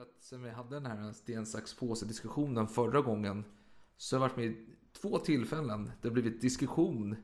[0.00, 3.44] Att sen vi hade den här sten, sax, påse diskussionen förra gången
[3.96, 5.90] så har jag varit med i två tillfällen.
[6.02, 7.16] Det har blivit diskussion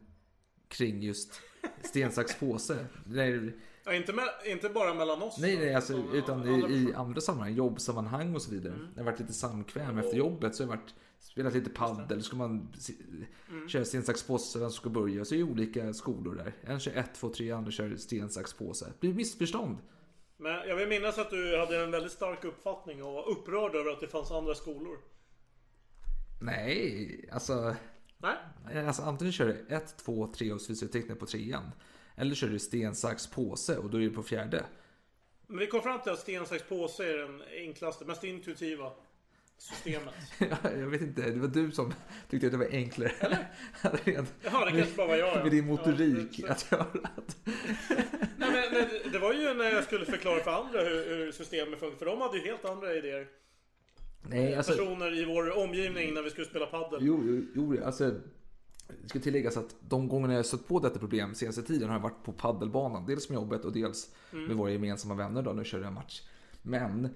[0.68, 1.40] kring just
[1.82, 2.86] sten, sax, påse.
[3.06, 5.38] Nej, Ja, inte, med, inte bara mellan oss.
[5.38, 8.74] nej, nej alltså, utan andra i, i andra sammanhang, jobbsammanhang och så vidare.
[8.94, 12.22] Det har varit lite samkväm efter jobbet så har jag varit, spelat lite paddel.
[12.22, 12.92] Ska man se-
[13.68, 15.24] köra sten, sax, påse, vem som ska börja.
[15.24, 16.54] Så är det olika skolor där.
[16.60, 18.84] En kör 1, 2, 3, andra kör sten, sax, påse.
[18.86, 19.76] Det blir missförstånd.
[20.36, 23.90] Men jag vill minnas att du hade en väldigt stark uppfattning och var upprörd över
[23.90, 24.98] att det fanns andra skolor.
[26.40, 27.74] Nej, alltså...
[28.18, 28.86] Nej?
[28.86, 31.70] Alltså antingen kör du 1, 2, 3 och så visar du tecknet på trean.
[32.16, 34.64] Eller kör du sten, sax, påse och då är du på fjärde.
[35.46, 38.92] Men vi kom fram till att sten, sax, påse är den enklaste, mest intuitiva
[39.58, 40.14] systemet.
[40.62, 41.94] jag vet inte, det var du som
[42.30, 43.12] tyckte att det var enklare.
[43.20, 43.46] Eller?
[44.42, 45.42] Jaha, det kanske bara var jag, ja.
[45.42, 47.36] Med din Ja, motorik det- att göra att...
[48.78, 51.98] Men, det var ju när jag skulle förklara för andra hur, hur systemet funkar.
[51.98, 53.28] För de hade ju helt andra idéer.
[54.22, 54.72] Nej, alltså...
[54.72, 56.98] Personer i vår omgivning när vi skulle spela paddel.
[57.02, 58.14] Jo, jo, jo alltså...
[59.02, 62.02] Det ska tilläggas att de gångerna jag stött på detta problem senaste tiden har jag
[62.02, 63.06] varit på paddelbanan.
[63.06, 66.22] Dels med jobbet och dels med våra gemensamma vänner då vi körde en match.
[66.62, 67.08] Men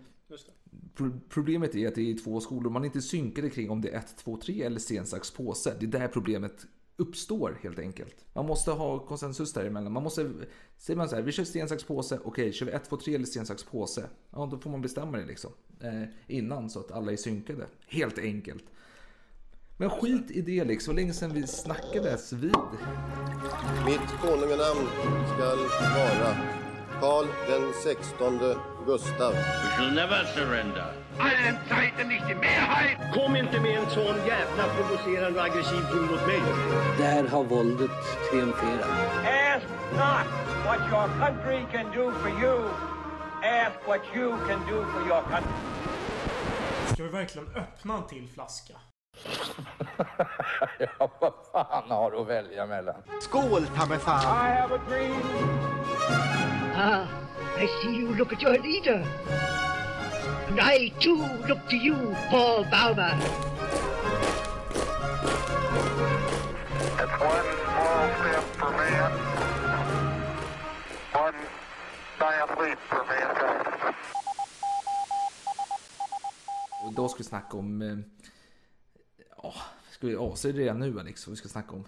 [1.28, 3.98] Problemet är att det är två skolor man är inte synkade kring om det är
[3.98, 5.76] 1, 2, 3 eller sten, sax, påse.
[5.80, 6.66] Det är där problemet
[7.00, 8.14] uppstår helt enkelt.
[8.32, 9.92] Man måste ha konsensus däremellan.
[9.92, 10.30] Man måste,
[10.78, 12.18] säger man så här, vi kör sten, sax, påse.
[12.24, 14.08] Okej, kör vi 1, 2, 3 eller sten, sax, påse?
[14.30, 15.52] Ja, då får man bestämma det liksom.
[15.80, 17.66] Eh, innan så att alla är synkade.
[17.86, 18.64] Helt enkelt.
[19.76, 20.96] Men skit i det liksom.
[20.96, 22.56] Länge sedan vi snackades vid.
[23.86, 24.88] Mitt konunganamn
[25.34, 25.58] skall
[25.96, 26.36] vara
[27.00, 29.32] Karl den sextonde Gustav.
[29.32, 31.09] We shall never surrender.
[31.20, 32.96] Allen Zeiten nicht die Mehrheit.
[33.14, 36.42] Kom inte med en sån jävla provocerande och aggressiv ton mot mig.
[36.98, 37.90] Där har våldet
[38.30, 38.88] triumferat.
[39.54, 40.26] Ask not
[40.66, 42.58] what your country can do for you.
[43.42, 45.52] Ask what you can do for your country.
[46.92, 48.74] Ska vi verkligen öppna en till flaska?
[50.98, 52.94] Ja, vad fan har du att välja mellan?
[53.20, 54.22] Skål, ta mig fan.
[54.22, 55.22] I have a dream.
[56.76, 57.04] Ah,
[57.62, 59.04] I see you look at your leader.
[60.50, 61.94] And I too look to you,
[62.28, 63.10] Paul Bauma.
[66.98, 69.12] It's one small step for man.
[71.12, 71.38] One
[72.18, 73.94] giant leap for mankind.
[76.84, 77.82] Och idag ska vi snacka om...
[77.82, 77.98] eh,
[79.42, 79.54] Ja,
[79.90, 81.26] ska vi avslöja det redan nu Alex?
[81.26, 81.84] Vad vi ska snacka om?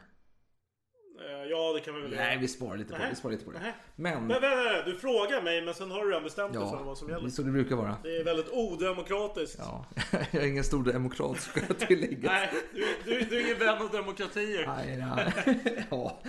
[1.26, 2.98] Eh, Ja, det kan vi väl Nej, vi sparar lite på.
[2.98, 3.06] Nej.
[3.10, 3.58] Vi sparar lite på det.
[3.62, 3.72] Nej.
[3.96, 4.18] Men...
[4.26, 6.82] Men vänta, vänta, du frågar mig men sen har du redan bestämt dig för Ja,
[6.82, 7.30] vad som det är gäller.
[7.30, 7.96] så det brukar vara.
[8.02, 9.56] Det är väldigt odemokratiskt.
[9.58, 9.86] Ja,
[10.30, 12.30] jag är ingen stor demokrat ska jag tillägga.
[12.32, 14.66] Nej, du, du, du är ingen vän av demokratier.
[14.66, 15.84] Nej, nej.
[15.90, 16.20] Ja.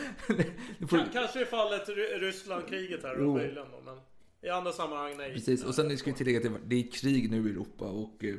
[0.80, 1.04] Det får...
[1.14, 3.34] Kanske i fallet Ry- Ryssland-kriget här Jo.
[3.34, 3.98] möjligen då, men
[4.42, 5.34] i andra sammanhang nej.
[5.34, 8.24] Precis, och sen ska vi tillägga att det- det är krig nu i Europa och
[8.24, 8.36] eh,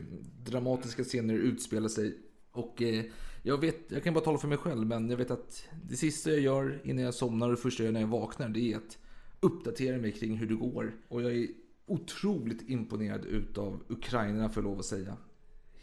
[0.46, 2.18] dramatiska scener utspelar sig.
[2.54, 3.04] Och eh,
[3.42, 6.30] jag vet, jag kan bara tala för mig själv, men jag vet att det sista
[6.30, 8.76] jag gör innan jag somnar och det första jag gör när jag vaknar, det är
[8.76, 8.98] att
[9.40, 10.92] uppdatera mig kring hur det går.
[11.08, 11.48] Och jag är
[11.86, 15.16] otroligt imponerad utav Ukraina för lov att säga.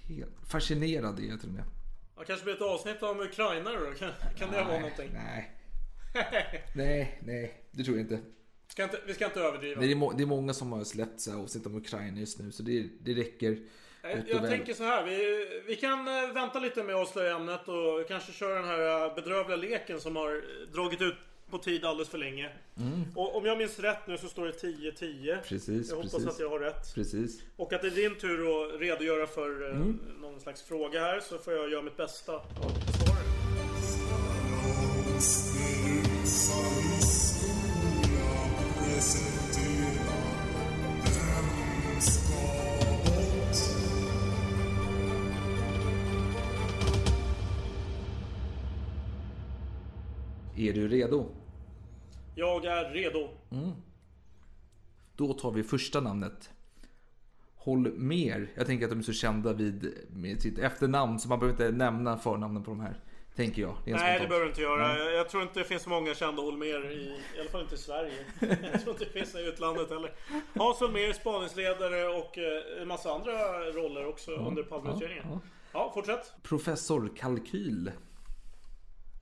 [0.02, 1.64] Helt fascinerad är jag till och med.
[2.18, 3.94] Ja, kanske blir ett avsnitt om Ukraina då.
[3.94, 5.10] Kan, kan det vara någonting?
[5.14, 5.52] Nej.
[6.76, 8.20] nej, nej, det tror jag inte.
[8.68, 9.80] Ska inte, vi ska inte överdriva.
[9.80, 12.40] Nej, det, är det är många som har släppt så här avsnitt om Ukraina just
[12.40, 13.60] nu, så det, det räcker.
[14.02, 15.04] Jag, jag tänker så här.
[15.06, 19.06] Vi, vi kan eh, vänta lite med att avslöja ämnet och kanske köra den här
[19.08, 20.42] eh, bedrövliga leken som har
[20.74, 21.16] dragit ut
[21.50, 22.50] på tid alldeles för länge.
[23.16, 25.32] Och om jag minns rätt nu så står det 10-10.
[25.32, 25.44] Mm.
[25.44, 26.30] Precis, Jag hoppas precis.
[26.30, 26.96] att jag har rätt.
[26.96, 27.42] Precis.
[27.58, 28.42] Och att det är din tur
[28.74, 30.00] att redogöra för eh, Mm.
[30.22, 33.32] någon slags fråga här så får jag göra mitt bästa och besvara den.
[50.62, 51.26] Är du redo?
[52.36, 53.30] Jag är redo.
[55.16, 56.50] Då tar vi första namnet.
[57.56, 58.48] Håll mer.
[58.56, 61.78] Jag tänker att de är så kända vid med sitt efternamn så man behöver inte
[61.78, 63.00] nämna förnamnen på de här.
[63.36, 63.76] Tänker jag.
[63.86, 64.30] Det Nej, det spontant.
[64.30, 64.88] behöver du inte göra.
[64.88, 65.14] Nej.
[65.16, 68.14] Jag, tror inte det finns många kända Holmér i, i alla fall inte i Sverige.
[68.74, 70.14] jag tror inte det finns i utlandet heller.
[70.56, 73.32] Hans Holmér, spaningsledare och eh, en massa andra
[73.72, 75.26] roller också under Palmeutredningen.
[75.30, 75.40] ja,
[75.74, 76.34] Ja, fortsätt.
[76.44, 77.92] Professor Kalkyl.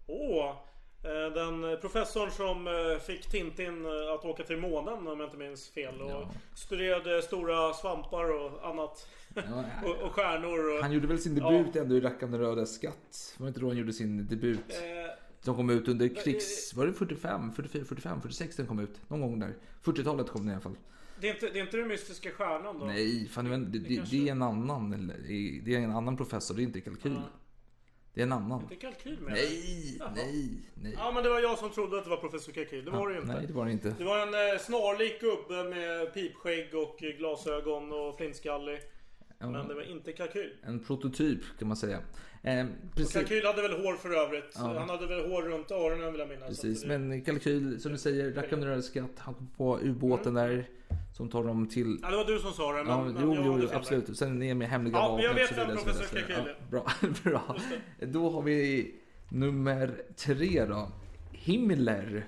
[0.07, 0.55] Åh!
[1.03, 5.37] Eh, Den professorn som eh, fick Tintin eh, att åka till månen om jag inte
[5.37, 6.01] minns fel.
[6.01, 9.07] Och studerade stora svampar och annat.
[9.35, 9.41] Ja,
[9.85, 10.75] och, och stjärnor.
[10.77, 13.35] Och, Han gjorde väl sin debut ändå i Rackande röda skatt?
[13.37, 14.59] Var det inte då han gjorde sin debut?
[14.69, 15.11] eh,
[15.41, 16.73] Som kom ut under krigs...
[16.73, 19.09] Var det 45, 44, 45, 46 den kom ut?
[19.09, 19.53] Någon gång där.
[19.83, 20.75] 40-talet kom den i alla fall.
[21.21, 22.85] Det är inte, det är inte den mystiska stjärnan då?
[22.85, 25.07] Nej, fan, det, det, det, det är en annan.
[25.63, 27.17] Det är en annan professor, det är inte kalkyl.
[28.13, 28.65] Det är en annan.
[28.69, 30.11] Det är kalkyl med Nej, Jaha.
[30.15, 30.93] nej, nej.
[30.97, 32.85] Ja men det var jag som trodde att det var professor Kalkyl.
[32.85, 33.33] Det var det ju inte.
[33.33, 33.95] Nej, det var det inte.
[33.97, 38.79] Det var en eh, snarlik gubbe med pipskägg och glasögon och flintskallig.
[39.39, 40.53] Men det var inte Kalkyl.
[40.63, 41.99] En prototyp kan man säga.
[42.43, 42.65] Eh,
[43.05, 44.53] Och Kalkyl hade väl hår för övrigt.
[44.55, 44.79] Ja.
[44.79, 46.47] Han hade väl hår runt öronen vill jag minnas.
[46.47, 46.81] precis.
[46.81, 49.11] Det- men kalkyl, som du säger, rackaren rörde skatt.
[49.17, 50.69] Han kom på ubåten där.
[51.19, 51.99] Som tar dem till...
[52.01, 52.83] Ja det var du som sa det.
[52.83, 54.17] Men, Ja, men jo, jo, jo absolut.
[54.17, 55.25] Sen ner med hemliga Ja, vapen.
[55.25, 56.55] jag vet och så vidare, professor så vidare.
[56.55, 56.85] Ja, bra,
[57.23, 57.55] bra.
[57.99, 58.95] Då har vi
[59.31, 60.91] nummer tre då.
[61.31, 62.25] Himmler.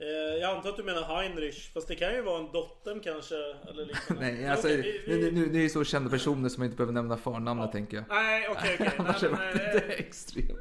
[0.00, 0.06] Eh,
[0.40, 1.72] jag antar att du menar Heinrich.
[1.72, 3.34] Fast det kan ju vara en dottern kanske.
[3.68, 3.90] Eller.
[4.20, 6.76] Nej, alltså, okej, vi- vi- nu, nu, är det så kända personer som jag inte
[6.76, 8.04] behöver nämna förnamnet tänker jag.
[8.08, 8.90] Nej, okej, okej.
[8.98, 10.58] Annars Nej, är men, det eh, lite extremt.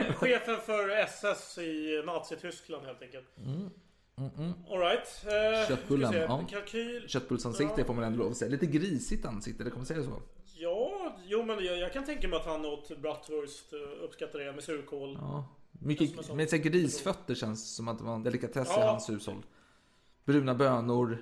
[0.00, 3.26] Eh, chefen för SS i Nazityskland helt enkelt.
[3.46, 3.70] Mm,
[4.38, 4.52] mm.
[4.70, 5.24] Alright.
[5.26, 6.46] Eh, Köttbullen, ja.
[6.50, 7.08] Kalkyl.
[7.08, 8.50] Köttbullsansikte får man ändå lov att säga.
[8.50, 10.22] Lite grisigt ansikte, det man säga så?
[10.60, 13.72] Ja, jo men jag, jag kan tänka mig att han åt bratwurst.
[13.72, 15.18] eh, Uppskattar det med surkål.
[15.20, 15.48] Ja.
[15.80, 16.28] Mycket, sånt.
[16.28, 18.90] men så grisfötter känns som att det var en delikatess i Ja.
[18.90, 19.42] hans hushåll.
[20.24, 21.18] Bruna bönor,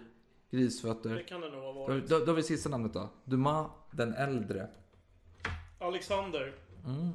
[0.50, 1.14] grisfötter.
[1.14, 2.08] Det kan det nog ha varit.
[2.08, 3.08] då, då har vi sista namnet då.
[3.24, 4.68] Dumas den äldre.
[5.78, 6.52] Alexander.
[6.86, 7.12] Mm.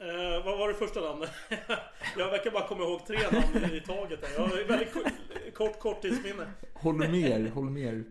[0.00, 1.30] Eh, vad var det första namnet?
[2.18, 4.26] jag verkar bara komma ihåg tre namn i taget.
[4.26, 4.34] Här.
[4.34, 5.12] Jag har väldigt kort,
[5.54, 6.50] kort korttidsminne.
[6.74, 8.04] Holmér, Holmér.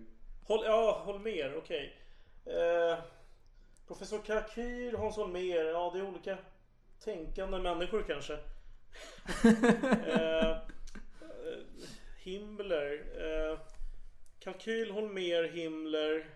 [0.44, 1.98] Håll, ja, Holmer, okej.
[2.46, 3.00] Eh,
[3.88, 5.72] professor Kalkyl, Hans Holmer.
[5.72, 6.38] Ja, det är olika
[7.04, 8.34] tänkande människor kanske.
[10.14, 10.58] eh,
[12.18, 13.04] Himmler.
[13.16, 13.60] Eh,
[14.40, 16.30] Kalkyl, Holmer, Himmler.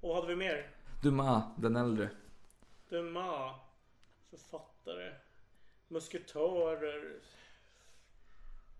[0.00, 0.70] Och vad hade vi mer?
[1.02, 2.08] Dumas den äldre.
[2.88, 3.56] Dumas.
[4.30, 4.77] Författare.
[5.88, 7.20] Musketörer.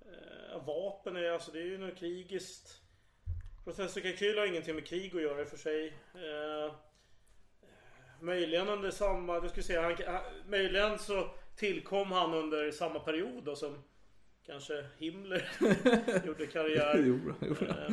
[0.00, 2.82] Eh, vapen är alltså det är ju något krigiskt.
[3.64, 5.87] Professor Kalkyl har ingenting med krig att göra i och för sig.
[6.14, 6.75] Eh,
[8.20, 13.44] möjligen under samma, du ska säga, han, han, möjligen så tillkom han under samma period
[13.44, 13.84] då som
[14.46, 15.50] kanske Himmler
[16.26, 16.94] gjorde karriär.
[17.06, 17.56] Jo, jo.
[17.66, 17.87] Eh,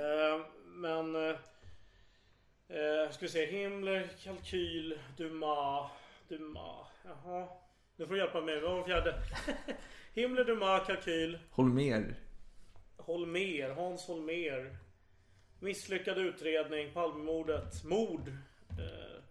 [0.00, 1.16] eh, men
[2.68, 5.90] eh, ska vi se, Himmler, Kalkyl, Dumas,
[6.28, 7.48] Dumas, jaha.
[7.96, 9.22] Nu får du hjälpa mig, vad var den fjärde?
[10.14, 11.38] Himmler, Dumas, Kalkyl.
[11.50, 12.14] Holmér.
[12.96, 14.76] Holmer, Hans Holmer.
[15.58, 18.28] Misslyckad utredning, Palmemordet, mord.
[18.78, 19.22] Eh,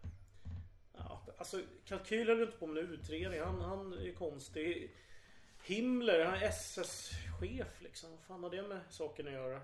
[0.97, 3.39] ja, alltså kalkyl höll inte på med utredning.
[3.41, 4.95] Han, han är ju konstig.
[5.63, 8.11] Himmler, han är SS-chef liksom.
[8.11, 9.61] Vad fan har det med saken att göra?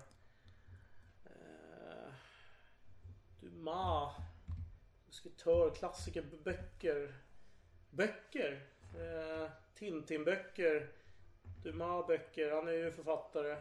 [1.24, 2.12] Eh,
[3.40, 4.14] Dumas.
[5.10, 7.14] Musketör, klassiker, böcker.
[7.90, 8.60] Böcker?
[8.94, 10.88] Eh, Tintin-böcker.
[11.62, 13.56] Dumas böcker, han är ju författare.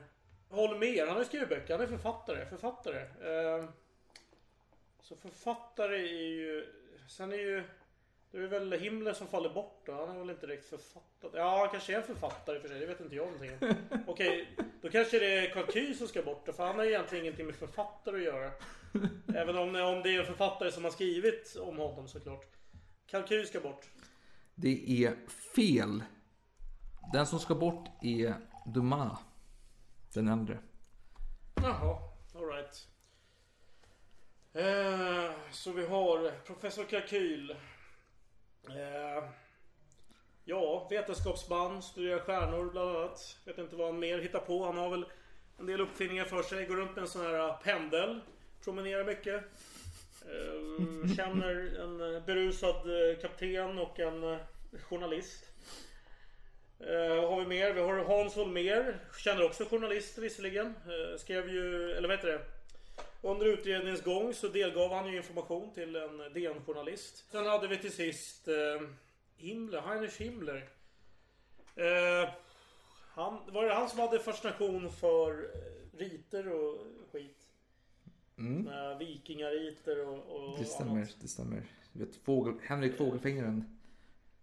[0.50, 2.46] Holmer, han har skrivit böcker, han är författare.
[2.46, 3.00] Författare.
[3.00, 3.66] Eh,
[5.02, 6.68] så författare är ju...
[7.08, 7.64] Sen är ju...
[8.32, 9.94] Det är väl Himmler som faller bort då.
[9.94, 11.32] Han är väl inte direkt författare.
[11.42, 12.80] Ja, han kanske är en författare för sig.
[12.80, 13.76] Det vet inte jag någonting om.
[14.08, 14.48] Okej,
[14.82, 17.56] då kanske det är Kalkyl som ska bort då, För han har egentligen ingenting med
[17.56, 18.52] författare att göra.
[19.36, 22.46] Även om, om det är en författare som har skrivit om honom såklart.
[23.06, 23.90] Kalkyl ska bort.
[24.56, 25.16] Det är
[25.56, 26.04] fel.
[27.14, 29.20] Den som ska bort är Dumas.
[30.14, 30.58] Den äldre.
[31.56, 31.98] Jaha,
[32.36, 32.88] alright.
[34.54, 37.52] Eh, så vi har Professor Kalkyl.
[38.70, 39.30] Eh,
[40.44, 43.38] ja, vetenskapsman, studerar stjärnor bland annat.
[43.46, 44.66] Vet inte vad han mer hittar på.
[44.66, 45.06] Han har väl
[45.60, 46.66] en del uppfinningar för sig.
[46.66, 48.22] Går runt med en sån här pendel.
[48.70, 49.44] Promenerar mycket.
[50.22, 54.40] Eh, känner en eh, berusad eh, kapten och en
[54.90, 55.46] journalist.
[56.78, 57.74] Vad har vi mer?
[57.74, 59.00] Vi har Hans Holmér.
[59.24, 60.74] Känner också journalist visserligen.
[61.18, 62.42] Skrev ju, eller vad heter det?
[63.22, 67.26] Under utredningens gång så delgav han ju information till en DN-journalist.
[67.32, 68.48] Sen hade vi till sist
[69.38, 70.70] Himmler, Heinrich Himmler.
[73.14, 75.52] Han, var det han som hade fascination för
[75.98, 76.99] riter och?
[78.40, 78.62] Mm.
[78.64, 81.16] Med vikingariter och, och Det stämmer, annat.
[81.22, 81.64] det stämmer.
[81.94, 83.78] Du vet, fågel, Henrik Fågelfingeren.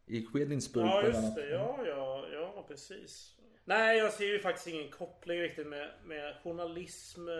[0.07, 3.35] I Quedlinburg Ja just det, ja ja, ja precis.
[3.65, 7.29] Nej jag ser ju faktiskt ingen koppling riktigt med, med journalism.
[7.29, 7.35] eh,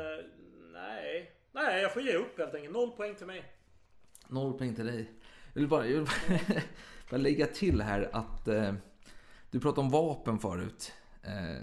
[0.73, 1.31] Nej.
[1.53, 2.75] Nej jag får ge upp helt enkelt.
[2.75, 3.45] Noll poäng till mig.
[4.29, 5.11] Noll poäng till dig.
[5.55, 6.39] Jag vill bara, jag vill bara,
[7.11, 8.75] bara lägga till här att eh,
[9.51, 10.93] du pratade om vapen förut.
[11.23, 11.63] Eh,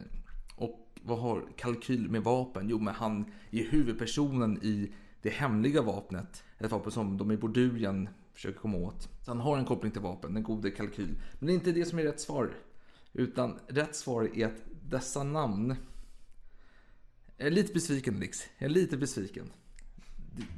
[1.06, 2.70] vad har kalkyl med vapen?
[2.70, 4.92] Jo, men han är huvudpersonen i
[5.22, 6.44] det hemliga vapnet.
[6.58, 9.10] Ett vapen som de i Bordurien försöker komma åt.
[9.22, 11.16] Så han har en koppling till vapen, den gode kalkyl.
[11.40, 12.54] Men det är inte det som är rätt svar.
[13.14, 15.76] Utan rätt svar är att dessa namn
[17.38, 18.40] Jag är lite besviken Lix.
[18.58, 19.52] Jag är lite besviken.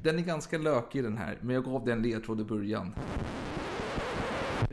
[0.03, 2.95] Den är ganska lökig den här, men jag gav den ledtråd i början.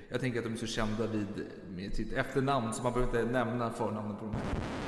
[0.08, 1.26] Jag tänker att de är så kända vid
[1.76, 4.81] med sitt efternamn så man behöver inte nämna förnamnen på dem här.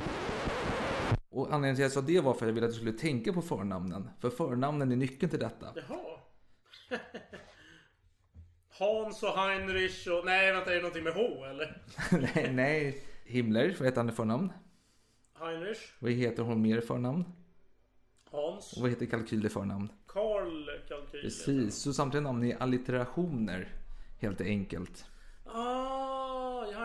[1.35, 2.93] Och anledningen till att jag sa det var för att jag ville att du skulle
[2.93, 4.09] tänka på förnamnen.
[4.19, 5.67] För förnamnen är nyckeln till detta.
[5.75, 6.19] Jaha.
[8.69, 10.25] Hans och Heinrich och...
[10.25, 11.81] Nej, vänta, är det någonting med H eller?
[12.35, 13.03] nej, nej.
[13.25, 14.53] Himmler, vad heter han i förnamn?
[15.39, 15.93] Heinrich?
[15.99, 17.25] Vad heter hon mer i förnamn?
[18.31, 18.73] Hans?
[18.73, 19.91] Och vad heter Kalkyl i förnamn?
[20.07, 21.21] Karl Kalkyl.
[21.21, 23.69] Precis, så samtliga namn är allitterationer.
[24.19, 25.05] Helt enkelt.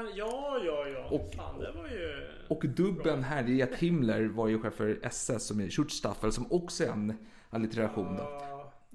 [0.07, 1.05] Ah, ja, ja, ja.
[1.11, 2.27] Och- Fan, det var ju...
[2.49, 6.33] Och dubben här, det är att Himmler var ju chef för SS som är Schutzstaffel
[6.33, 7.19] som också är en
[7.51, 8.23] allitteration då.
[8.23, 8.47] Ah.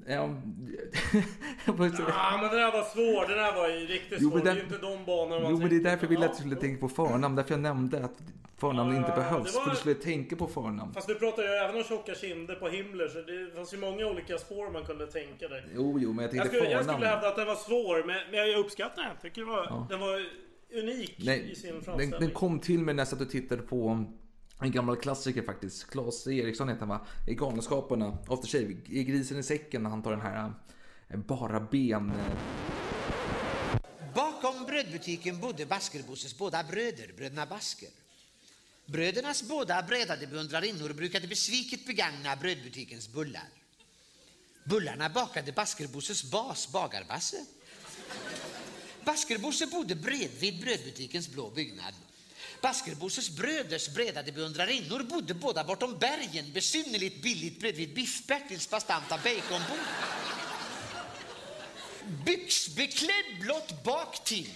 [0.08, 0.30] Ja, jag
[2.14, 3.28] Ah, men den där var svår.
[3.28, 4.36] Den där var ju riktigt Jo, svår.
[4.38, 6.26] men Det är ju inte de banorna man Jo men det är därför jag ville
[6.26, 6.62] att du skulle jo.
[6.62, 7.36] tänka på förnamn.
[7.36, 8.14] Därför jag nämnde att
[8.58, 9.58] förnamn inte Ja, behövs.
[9.64, 10.94] För du skulle tänka på förnamn.
[10.94, 14.06] Fast du pratar ju även om tjocka kinder på Himmler så det fanns ju många
[14.08, 15.64] olika spår man kunde tänka dig.
[15.76, 16.98] Jo, jo, men jag Jag tänkte skulle, jag förnamn.
[17.00, 18.18] skulle hävda att den var svår, men,
[18.50, 19.12] jag uppskattar den.
[19.12, 20.26] Jag tycker det var, den var
[20.76, 22.20] unik i Nej, sin den, framställning.
[22.20, 24.06] den kom till mig när jag satt och tittade på
[24.62, 25.90] en gammal klassiker faktiskt.
[25.90, 27.06] Claes Eriksson heter han va?
[27.28, 28.18] I Galenskaparna.
[28.28, 28.76] After Shave.
[28.86, 30.54] I Grisen i säcken när han tar den här
[31.10, 32.10] eh, bara ben...
[32.10, 32.38] eh,
[34.16, 37.90] Bakom brödbutiken bodde Baskerbosses båda bröder, bröderna Basker.
[38.86, 43.50] Brödernas båda bredade beundrarinnor brukade besviket begagna brödbutikens bullar.
[44.64, 47.46] Bullarna bakade Baskerbosses bas, Bagarbasse.
[49.06, 51.94] Baskerbosse bodde bredvid brödbutikens blå byggnad.
[52.62, 59.80] Baskerbosses bröders bredade beundrarinnor bodde båda bortom bergen besynnerligt billigt bredvid Biff-Bertils bastanta baconbord.
[62.26, 64.50] Byxbeklädd blott baktill.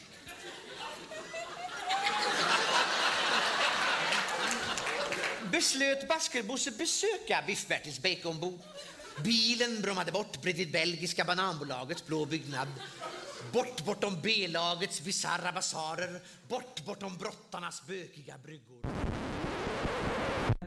[5.51, 8.60] Beslöt Baskerbosse besöka Biff-Bertils baconbord.
[9.24, 12.68] Bilen brummade bort bredvid belgiska bananbolagets blå byggnad.
[13.53, 16.22] Bort bortom B-lagets bisarra basarer.
[16.50, 18.82] Bort bortom brottarnas bökiga bryggor.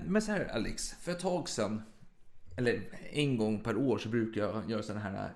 [0.07, 1.83] Men så här Alex, för ett tag sedan,
[2.57, 5.33] eller en gång per år så brukar jag göra sådana här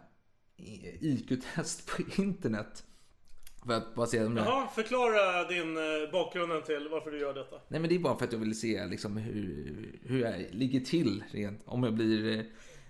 [0.57, 2.85] eh, IQ-test på internet.
[3.67, 4.47] För att bara se om jag...
[4.47, 7.57] Jaha, förklara din eh, bakgrunden till varför du gör detta.
[7.69, 10.81] Nej men det är bara för att jag vill se liksom hur, hur jag ligger
[10.81, 11.61] till rent.
[11.65, 12.45] Om jag blir eh,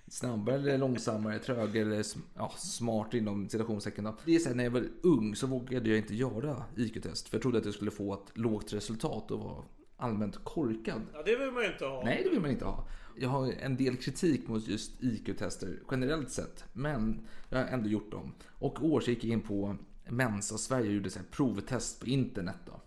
[0.08, 4.12] snabbare eller långsammare, trögare eller ja, smart inom citationstecken.
[4.24, 7.28] Det är så här, när jag var ung så vågade jag inte göra IQ-test.
[7.28, 9.64] För jag trodde att jag skulle få ett lågt resultat och vara
[9.96, 11.02] allmänt korkad.
[11.12, 12.04] Ja, det vill man ju inte ha.
[12.04, 12.88] Nej, det vill man inte ha.
[13.16, 18.10] Jag har en del kritik mot just IQ-tester generellt sett, men jag har ändå gjort
[18.10, 18.34] dem.
[18.58, 19.76] Och år så gick jag in på
[20.08, 22.58] Mensa Sverige och gjorde så här provtest på internet.
[22.66, 22.80] Då.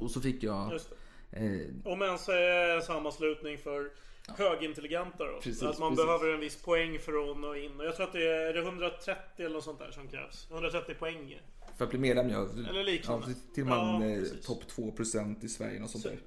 [0.00, 0.72] Och så fick jag...
[0.72, 0.94] Just
[1.32, 3.90] Eh, Om ens är en sammanslutning för
[4.28, 5.40] högintelligenta då.
[5.42, 6.06] Precis, att man precis.
[6.06, 7.80] behöver en viss poäng för att nå in.
[7.80, 10.46] Och jag tror att det är, är det 130 eller något sånt där som krävs.
[10.50, 11.40] 130 poäng.
[11.76, 12.48] för att bli medlem, ja.
[12.70, 13.26] Eller liknande.
[13.28, 16.18] Ja, till man Ja, eh, topp 2% i Sverige och sånt Så- där.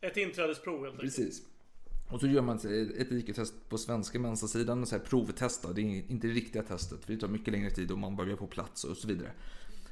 [0.00, 1.16] Ett inträdesprov helt enkelt.
[1.16, 1.42] Precis.
[2.10, 5.72] Och så gör man ett IQ-test på svenska Mensa-sidan, så här provtest då.
[5.72, 8.36] Det är inte det riktiga testet, för det tar mycket längre tid och man börjar
[8.36, 9.30] på plats och så vidare.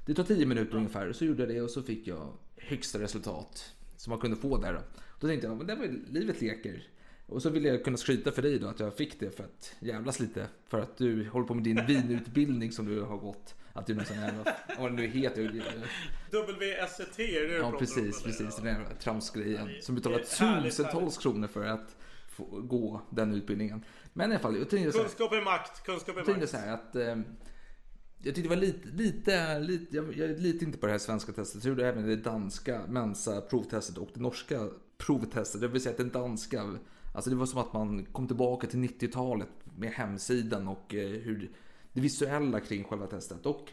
[0.07, 3.73] Det tar 10 minuter ungefär, så gjorde jag det och så fick jag högsta resultat
[3.97, 4.73] som man kunde få där.
[4.73, 4.81] Då,
[5.21, 6.89] då tänkte jag, men det var ju livet leker.
[7.27, 9.75] Och så ville jag kunna skryta för dig då att jag fick det för att
[9.81, 10.49] jävlas lite.
[10.69, 13.55] För att du håller på med din vinutbildning som du har gått.
[13.73, 15.43] Att du är någon sån här, vad det nu heter.
[16.31, 18.33] WSET, är det du Ja pratar om, precis, eller?
[18.33, 18.57] precis.
[18.57, 19.69] Den där tramsgrejen.
[19.83, 21.97] Som härligt, tusentals kronor för att
[22.63, 23.85] gå den utbildningen.
[24.13, 26.51] Men i alla fall, jag här, Kunskap är makt, kunskap är jag makt.
[26.51, 27.17] så här att eh,
[28.19, 31.33] jag tyckte det var lite, lite, lite jag, jag litar inte på det här svenska
[31.33, 31.65] testet.
[31.65, 34.69] Jag gjorde även det danska Mensa provtestet och det norska
[34.99, 35.61] provtestet.
[35.61, 36.79] Det vill säga att den danska,
[37.17, 41.51] alltså det var som att man kom tillbaka till 90-talet med hemsidan och eh, hur
[41.93, 43.47] det visuella kring själva testet.
[43.47, 43.71] Och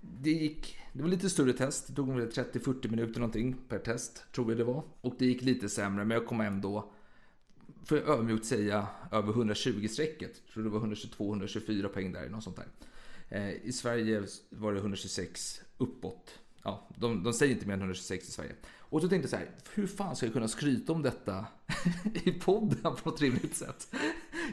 [0.00, 1.86] det gick, det var lite större test.
[1.86, 4.82] Det tog väl 30-40 minuter någonting per test, tror jag det var.
[5.00, 6.92] Och det gick lite sämre, men jag kom ändå,
[7.84, 10.42] för jag övermjukt säga, över 120-strecket.
[10.44, 12.66] Jag tror det var 122-124 poäng där, något sånt där.
[13.28, 16.38] Eh, I Sverige var det 126 uppåt.
[16.62, 18.52] Ja, de, de säger inte mer än 126 i Sverige.
[18.94, 21.46] Och så tänkte jag så här, hur fan ska jag kunna skryta om detta
[22.24, 23.94] i podden på något rimligt sätt?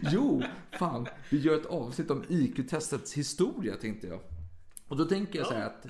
[0.02, 4.20] Jo, fan, vi gör ett avsnitt om IQ-testets historia, tänkte jag.
[4.88, 5.86] Och då tänker jag så här att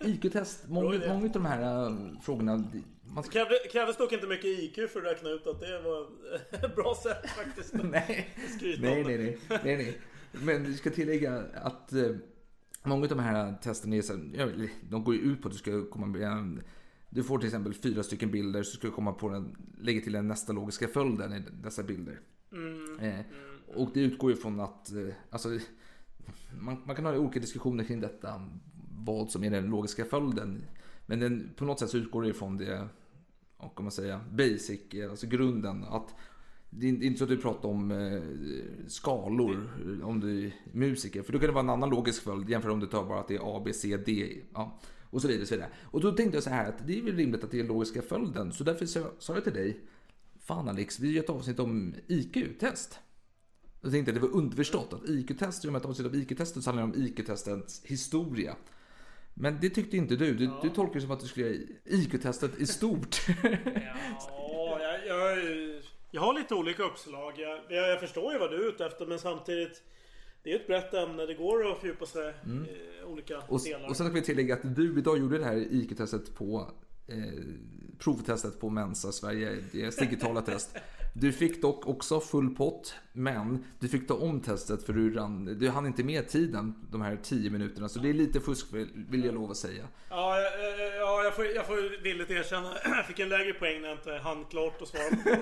[0.00, 2.64] IQ-test, många, många av de här äh, frågorna,
[3.04, 3.32] man ska...
[3.32, 6.06] Krävde, krävdes dock inte mycket IQ för att räkna ut att det var
[6.50, 7.74] ett bra sätt faktiskt.
[7.74, 8.34] nej,
[8.78, 9.38] nej, nej, det.
[9.48, 9.98] nej, nej, nej.
[10.32, 12.10] Men vi ska tillägga att eh,
[12.82, 15.52] många av de här testerna är så här, ja, de går ju ut på att
[15.52, 16.20] du ska komma med
[17.14, 20.12] Du får till exempel fyra stycken bilder så ska du komma på den, lägga till
[20.12, 22.20] den nästa logiska följden i dessa bilder.
[23.00, 23.20] Eh,
[23.66, 25.48] och det utgår ju från att, eh, alltså,
[26.60, 28.48] man, man kan ha olika diskussioner kring detta,
[29.04, 30.64] vad som är den logiska följden.
[31.06, 32.88] Men den, på något sätt så utgår det ifrån det,
[33.56, 35.84] och kan man säga, basic, eh, alltså grunden.
[35.84, 36.14] Att
[36.70, 38.22] det är inte så att du pratar om eh,
[38.88, 39.68] skalor
[40.02, 41.22] om du är musiker.
[41.22, 43.28] För då kan det vara en annan logisk följd jämfört om du tar bara att
[43.28, 44.40] det är A, B, C, D.
[44.54, 44.78] Ja,
[45.12, 45.46] och så vidare.
[45.46, 45.70] Så vidare.
[45.82, 48.02] Och då tänkte jag så här att det är väl rimligt att det är logiska
[48.02, 48.52] följden.
[48.52, 48.86] Så därför
[49.18, 49.80] sa jag till dig,
[50.40, 52.98] fan Alex, vi gör ett avsnitt om IQ-test.
[53.80, 56.64] Jag tänkte att det var underförstått att IQ-test, i och med att avsnitt av IQ-testet
[56.64, 58.56] så handlar det om IQ-testens historia.
[59.34, 60.34] Men det tyckte inte du.
[60.34, 63.16] Du, du tolkar det som att du skulle göra IQ-testet i stort.
[64.28, 67.32] Ja, jag, jag, jag har lite olika uppslag.
[67.36, 69.82] Jag, jag, jag förstår ju vad du är ute efter men samtidigt
[70.42, 71.26] det är ett brett ämne.
[71.26, 73.46] Det går att fördjupa sig i olika Mm.
[73.48, 73.88] Och, delar.
[73.88, 76.70] och sen kan vi tillägga att du idag gjorde det här IQ-testet på
[77.06, 77.16] eh,
[77.98, 80.76] provtestet på Mensa Sverige, deras digitala test.
[81.14, 85.58] Du fick dock också full pott, men du fick ta om testet för du, rann,
[85.58, 87.88] du hann inte med tiden, de här 10 minuterna.
[87.88, 89.88] Så det är lite fusk vill jag lov att säga.
[90.10, 92.74] Ja, eh, ja jag, får, jag får villigt erkänna.
[92.84, 95.04] Jag fick en lägre poäng när jag inte hann klart att svara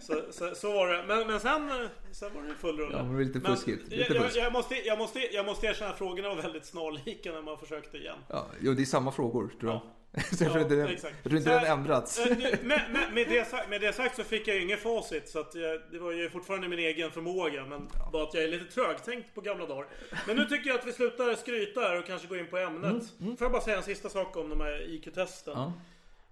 [0.00, 1.04] så, så, så var det.
[1.06, 2.96] Men, men sen, eh, sen var det full rulle.
[2.96, 3.88] Ja, men det var lite fuskigt.
[3.88, 4.36] Lite jag, jag, fusk.
[4.36, 7.96] jag, måste, jag, måste, jag måste erkänna att frågorna var väldigt snarlika när man försökte
[7.96, 8.18] igen.
[8.28, 9.80] Ja, jo, det är samma frågor tror jag.
[9.80, 9.97] Så
[10.40, 12.18] jag Ja, tror inte den, jag tror inte Så den här, ändrats.
[12.18, 15.28] eh, med, med, med, det sagt, med det sagt så fick jag ju inget facit
[15.28, 18.48] så att jag, det var ju fortfarande min egen förmåga men bara att jag är
[18.48, 19.86] lite trögtänkt på gamla dagar.
[20.26, 23.04] Men nu tycker jag att vi slutar skryta här och kanske går in på ämnet.
[23.18, 25.52] Får jag bara säga en sista sak om de här IQ-testen.
[25.56, 25.72] Ja.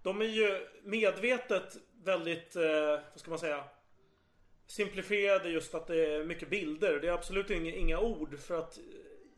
[0.03, 2.63] De är ju medvetet väldigt, eh,
[3.13, 3.65] vad ska man säga?
[4.67, 6.99] Simplifierade just att det är mycket bilder.
[7.01, 8.79] Det är absolut inga, inga ord för att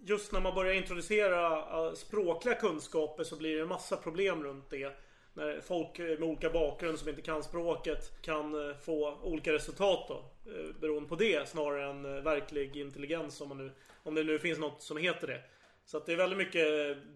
[0.08, 4.70] just när man börjar introducera eh, språkliga kunskaper så blir det en massa problem runt
[4.70, 4.92] det.
[5.34, 10.14] När folk med olika bakgrund som inte kan språket kan eh, få olika resultat då.
[10.52, 13.72] eh, Beroende på det snarare än verklig intelligens om, man nu,
[14.02, 15.42] om det nu finns något som heter det.
[15.84, 16.66] Så att det är väldigt mycket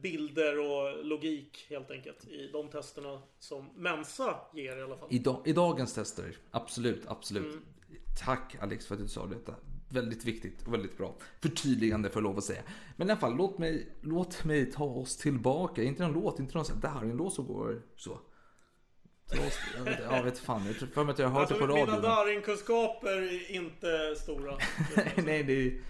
[0.03, 5.09] bilder och logik helt enkelt i de testerna som Mensa ger i alla fall.
[5.11, 7.55] I, da, I dagens tester, absolut, absolut.
[7.55, 7.64] Mm.
[8.25, 9.55] Tack Alex för att du sa detta.
[9.93, 11.15] Väldigt viktigt och väldigt bra.
[11.41, 12.63] Förtydligande för lov att säga.
[12.97, 15.83] Men i alla fall, låt mig, låt mig ta oss tillbaka.
[15.83, 18.13] Inte någon låt, inte någon sån här, det här är en låt som går så.
[19.33, 21.67] Oss, jag vet, jag vet fan, jag tror för mig att jag har hört Alltså,
[21.67, 22.03] det på mina radion.
[22.03, 24.55] Darin-kunskaper är inte stora.
[25.25, 25.81] nej, det är,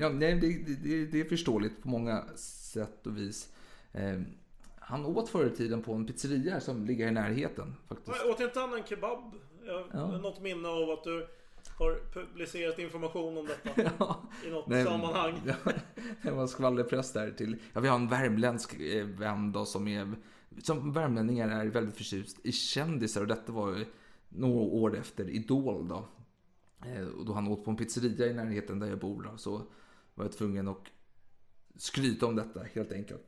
[0.00, 3.52] ja, nej det, det, det är förståeligt på många sätt och vis.
[3.92, 4.20] Eh,
[4.78, 7.74] han åt förr i tiden på en pizzeria som ligger i närheten.
[7.88, 8.24] Faktiskt.
[8.24, 9.34] Åt inte han en kebab?
[9.66, 11.28] Jag har något minne av att du
[11.78, 13.80] har publicerat information om detta.
[14.46, 15.40] I något Nej, sammanhang.
[15.46, 15.72] ja,
[16.22, 17.56] Det var skvallerpress där till.
[17.72, 20.14] Ja, vi har en värmländsk eh, vän då som är
[20.62, 23.86] som värmlänningar är väldigt förtjust i kändisar och detta var ju
[24.28, 26.08] några år efter Idol då.
[26.86, 29.62] Eh, Och då han åt på en pizzeria i närheten där jag bor då, så
[30.14, 30.82] var jag tvungen att
[31.76, 33.26] skryta om detta helt enkelt.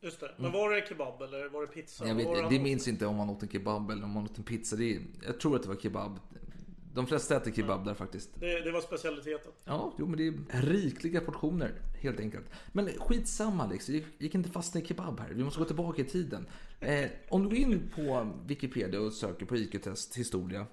[0.00, 0.30] Just det.
[0.36, 2.08] Men var det kebab eller var det pizza?
[2.08, 4.44] Jag vet, det minns inte om han åt en kebab eller om han åt en
[4.44, 4.76] pizza.
[4.76, 6.20] Det jag tror att det var kebab.
[6.94, 8.30] De flesta äter kebab där faktiskt.
[8.34, 9.52] Det, det var specialiteten.
[9.64, 12.46] Ja, jo, men det är rikliga portioner helt enkelt.
[12.72, 15.30] Men skitsamma Alex, vi gick inte fastna i kebab här.
[15.30, 16.46] Vi måste gå tillbaka i tiden.
[16.80, 20.66] Eh, om du går in på Wikipedia och söker på IQ-test historia.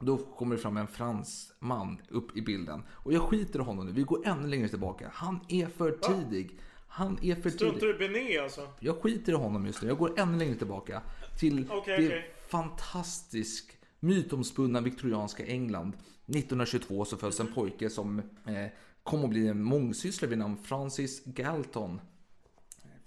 [0.00, 2.82] Då kommer det fram en fransman upp i bilden.
[2.90, 5.10] Och jag skiter i honom nu, vi går ännu längre tillbaka.
[5.12, 6.58] Han är för tidig.
[6.88, 7.52] Han är för tidig.
[7.52, 8.68] Struntar du i Benet alltså?
[8.80, 9.88] Jag skiter i honom just nu.
[9.88, 11.02] Jag går ännu längre tillbaka.
[11.38, 12.30] Till Okej, det okej.
[12.48, 13.75] fantastisk
[14.06, 15.92] mytomspunna viktorianska England.
[16.26, 18.66] 1922 så föds en pojke som eh,
[19.02, 22.00] kom att bli en mångsysslare vid namn Francis Galton.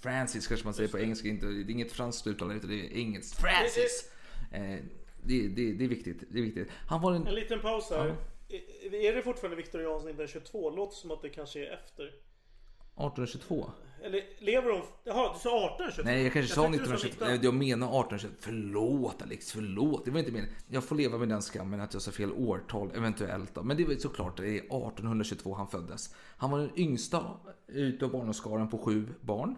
[0.02, 3.42] Francis kanske man säger på engelska, inte, det är inget franskt uttal det är engelskt.
[3.42, 4.12] Francis!
[4.52, 4.78] Eh,
[5.24, 6.24] det, det, det är viktigt.
[6.30, 6.68] Det är viktigt.
[6.88, 7.28] Han var en...
[7.28, 8.16] En liten paus här.
[8.50, 10.70] Är- Är det fortfarande Viktorians 1922?
[10.70, 12.04] Låter som att det kanske är efter.
[12.06, 13.72] 1822?
[14.04, 14.82] Eller lever de...
[15.04, 16.04] Jaha, du sa 1822?
[16.06, 17.08] Nej, jag kanske du sa 1922.
[17.08, 17.28] 19.
[17.28, 18.36] Nej, Jag menar 1822.
[18.40, 20.06] Förlåt Alex, förlåt.
[20.06, 20.56] Det var inte meningen.
[20.68, 23.56] Jag får leva med den skammen att jag sa fel årtal eventuellt.
[23.56, 23.64] Då.
[23.64, 26.16] Men det ju såklart det är 1822 han föddes.
[26.38, 27.24] Han var den yngsta
[27.68, 29.56] utav barnaskaran på sju barn.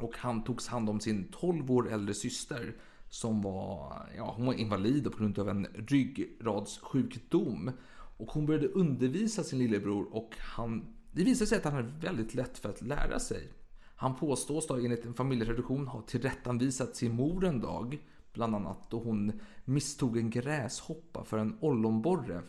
[0.00, 2.74] Och han togs hand om sin 12 år äldre syster
[3.08, 7.70] som var, ja, hon var invalid på grund av en ryggradssjukdom.
[8.18, 10.84] Och hon började undervisa sin lillebror och han,
[11.16, 13.52] det visade sig att han hade väldigt lätt för att lära sig.
[13.96, 17.98] Han påstås då enligt en familjetradition ha tillrättanvisat sin mor en dag,
[18.32, 22.42] bland annat då hon misstog en gräshoppa för en ollonborre.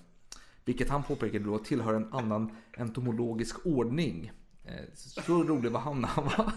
[0.65, 4.31] Vilket han påpekade då tillhör en annan entomologisk ordning.
[4.65, 6.51] Eh, Så rolig var han när han var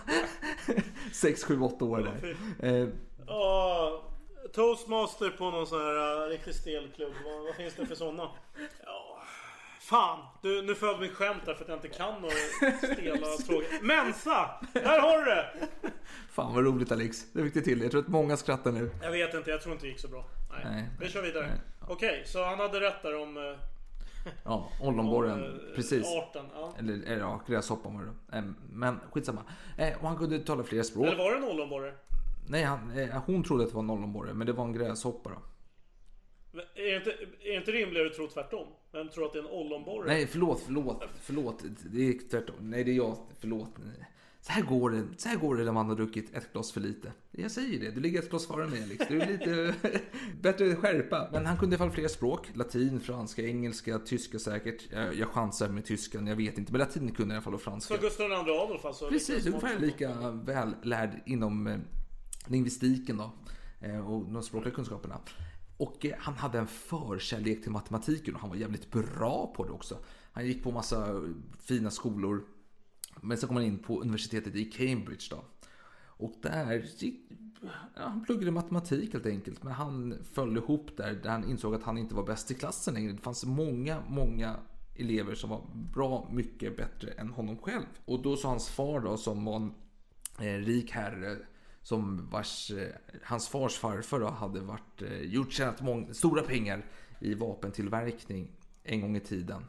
[1.12, 2.36] 6, 7, 8 år där.
[2.58, 2.88] Eh,
[3.26, 4.02] Ja,
[4.54, 7.12] toastmaster på någon sån här uh, riktig stelklubb.
[7.24, 8.28] Vad, vad finns det för sådana?
[8.84, 9.19] Ja,
[9.90, 12.34] fan, du, nu föll mitt skämt där för att jag inte kan några
[12.94, 13.68] stela tråkiga.
[13.82, 14.50] Mensa!
[14.72, 15.46] Där har du det!
[16.30, 17.24] Fan vad roligt Alex.
[17.32, 17.82] Det fick det till.
[17.82, 18.90] Jag tror att många skrattar nu.
[19.02, 20.24] Jag vet inte, jag tror inte det gick så bra.
[20.50, 21.46] Nej, Nej, vi kör vidare.
[21.46, 21.60] nej.
[21.88, 23.36] Okej, så han hade rätt där om...
[23.36, 23.42] eh,
[24.44, 25.44] Ja, ollonborren.
[25.44, 26.06] eh, Precis.
[26.06, 26.74] Arten, ja.
[26.78, 28.38] Eller, eller ja, gräshoppan var det.
[28.38, 29.40] Eh, Men skitsamma.
[29.78, 31.06] Eh, Och han kunde tala flera språk.
[31.06, 31.94] Eller var det en ollonborre?
[32.48, 35.30] Nej, han, eh, hon trodde att det var en ollonborre, men det var en gräshoppa
[35.30, 35.36] då.
[36.52, 38.66] Men Är inte, är inte rimligare att tro tvärtom?
[38.92, 40.06] Vem tror att det är en ollonborre?
[40.06, 41.64] Nej, förlåt, förlåt, förlåt.
[41.92, 42.56] Det är tvärtom.
[42.60, 43.16] Nej, det är jag.
[43.40, 43.74] Förlåt.
[44.42, 46.80] Så här går det, så här går det när man har druckit ett glas för
[46.80, 47.12] lite.
[47.30, 49.04] Jag säger det, du ligger ett glas före mig Alex.
[49.08, 49.74] Du är lite
[50.42, 51.28] bättre skärpa.
[51.32, 52.50] Men han kunde i alla fall flera språk.
[52.54, 54.88] Latin, franska, engelska, tyska säkert.
[54.92, 56.72] Jag, jag chansar med tyskan, jag vet inte.
[56.72, 57.94] Men latin kunde i alla fall och franska.
[57.94, 59.08] Så Gustav II Adolf alltså?
[59.08, 61.78] Precis, ungefär lika väl lärd inom eh,
[62.46, 63.32] lingvistiken då.
[63.80, 65.20] Eh, och de språkliga kunskaperna.
[65.80, 69.72] Och eh, han hade en förkärlek till matematiken och han var jävligt bra på det
[69.72, 69.98] också.
[70.32, 71.22] Han gick på massa
[71.58, 72.44] fina skolor.
[73.20, 75.44] Men sen kom han in på universitetet i Cambridge då.
[76.02, 77.20] Och där gick,
[77.96, 79.62] ja, han pluggade matematik helt enkelt.
[79.62, 82.94] Men han föll ihop där, där han insåg att han inte var bäst i klassen
[82.94, 83.12] längre.
[83.12, 84.56] Det fanns många, många
[84.96, 85.62] elever som var
[85.94, 87.86] bra mycket bättre än honom själv.
[88.04, 89.72] Och då sa hans far då, som var en
[90.40, 91.36] eh, rik herre,
[91.82, 92.88] som vars, eh,
[93.22, 96.86] hans fars farfar då hade varit, eh, gjort tjänat många, stora pengar
[97.20, 98.50] i vapentillverkning
[98.82, 99.64] en gång i tiden.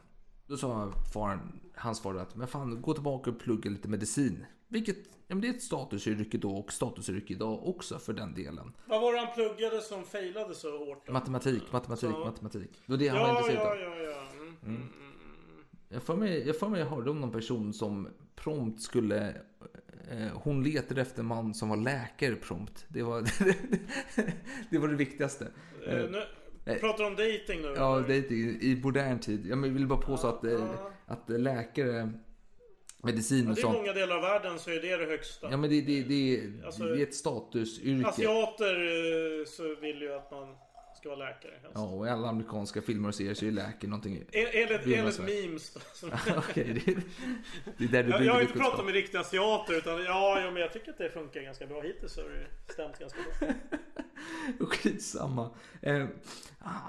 [0.46, 4.44] Då sa faren, hans far att men fan, gå tillbaka och plugga lite medicin.
[4.68, 8.72] Vilket, ja men det är ett statusyrke då och statusyrke idag också för den delen.
[8.86, 11.06] Vad var det han pluggade som failade så hårt?
[11.06, 11.12] Då?
[11.12, 12.70] Matematik, matematik, Så- matematik.
[12.86, 13.96] Det var det han var Ja, intresserad ja, av.
[13.98, 14.22] ja, ja.
[14.62, 14.76] Mm.
[14.76, 14.88] Mm.
[15.88, 19.36] Jag får mig, jag får mig jag hörde om någon person som prompt skulle...
[20.10, 22.84] Eh, hon letade efter en man som var läkare prompt.
[22.88, 23.20] Det var
[24.70, 25.48] det, var det viktigaste.
[25.86, 26.22] Eh, Eh, nu,
[26.64, 26.78] nej.
[26.80, 27.72] pratar om dating nu?
[27.76, 29.46] Ja, är i, i modern tid.
[29.46, 30.74] Jag vill bara påstå att, eh,
[31.06, 32.12] att läkare,
[33.02, 33.76] medicin Ja, och är sånt.
[33.76, 35.50] många delar av världen så är det det högsta.
[35.50, 38.08] Ja, men det, det, det, Alltså, det är ett statusyrke.
[38.08, 38.74] Asiater
[39.40, 40.48] eh, så vill ju att man
[41.02, 41.52] ska vara läkare.
[41.62, 41.72] helst.
[41.74, 44.16] Ja, och i alla amerikanska filmer och serier så är läkare någonting...
[44.16, 45.76] En- Enligt, enligt memes
[46.36, 46.96] Okej, det,
[47.78, 50.50] det är där du Jag, jag har inte pratat med riktiga asiater utan ja, ja,
[50.50, 51.80] men jag tycker att det funkar ganska bra.
[51.80, 53.48] Hittills har det stämt ganska bra.
[54.68, 55.50] Skitsamma.
[55.80, 56.06] Eh,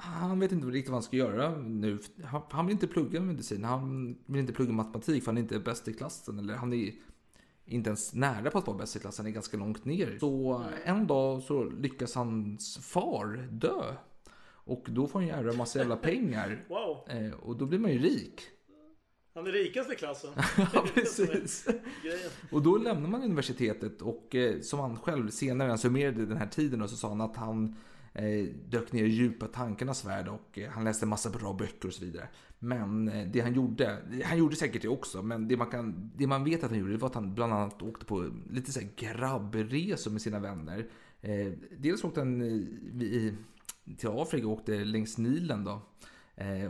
[0.01, 1.99] han vet inte riktigt vad han ska göra nu.
[2.23, 3.63] Han, han vill inte plugga medicin.
[3.63, 6.39] Han vill inte plugga matematik för han är inte bäst i klassen.
[6.39, 6.91] Eller han är
[7.65, 9.25] inte ens nära på att vara bäst i klassen.
[9.25, 10.17] Är ganska långt ner.
[10.19, 13.95] Så en dag så lyckas hans far dö.
[14.65, 16.65] Och då får han ju ärva massa jävla pengar.
[16.69, 17.09] Wow.
[17.09, 18.41] Eh, och då blir man ju rik.
[19.35, 20.29] Han är rikast i klassen.
[20.73, 21.67] Ja, precis.
[22.51, 26.47] Och då lämnar man universitetet och eh, som han själv senare, han summerade den här
[26.47, 27.75] tiden och så sa han att han
[28.15, 31.93] Eh, dök ner i djupa tankarnas värld och eh, han läste massa bra böcker och
[31.93, 32.27] så vidare.
[32.59, 36.27] Men eh, det han gjorde, han gjorde säkert det också, men det man, kan, det
[36.27, 38.79] man vet att han gjorde det var att han bland annat åkte på lite så
[38.79, 40.89] här grabbresor med sina vänner.
[41.77, 43.33] Dels åkte han i,
[43.97, 45.81] till Afrika och åkte längs Nilen då.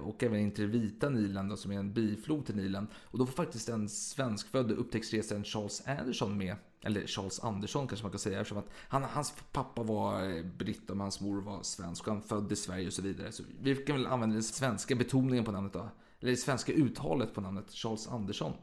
[0.02, 2.88] Och även in till Vita Nilen då, som är en biflod till Nilen.
[2.96, 6.56] Och då var faktiskt den svenskfödde upptäcktsresaren Charles Anderson med.
[6.86, 8.40] Eller Charles Andersson kanske man kan säga.
[8.42, 12.08] Eftersom att han, hans pappa var eh, britt och hans mor var svensk.
[12.08, 13.32] Och han född i Sverige och så vidare.
[13.32, 15.90] Så vi kan väl använda den svenska betoningen på namnet då.
[16.20, 18.54] Eller det svenska uttalet på namnet Charles Andersson.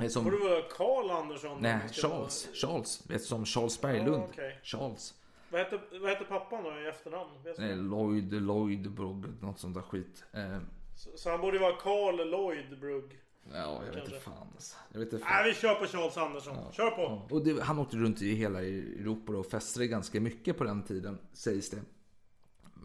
[0.00, 1.58] Eh, Som, Borde vara Karl Andersson?
[1.60, 2.48] nej, Charles.
[2.54, 3.10] Charles.
[3.10, 4.22] Vet, som Charles Berglund.
[4.22, 4.60] Ja, okej.
[4.62, 5.14] Charles.
[5.52, 7.30] Vad heter, vad heter pappan då i efternamn?
[7.58, 10.24] Nej, Lloyd, Lloyd, Brogg, något sånt där skit.
[10.32, 10.58] Eh,
[10.96, 13.18] Så, så han borde vara Carl Lloyd Brugg.
[13.52, 14.00] Ja, jag vet Kanske.
[14.14, 14.76] inte fan alltså.
[14.92, 15.42] Jag vet inte fan.
[15.42, 16.56] Nej, vi kör på Charles Andersson.
[16.72, 17.02] Kör på!
[17.02, 20.82] Ja, och det, han åkte runt i hela Europa och festade ganska mycket på den
[20.82, 21.82] tiden, sägs det.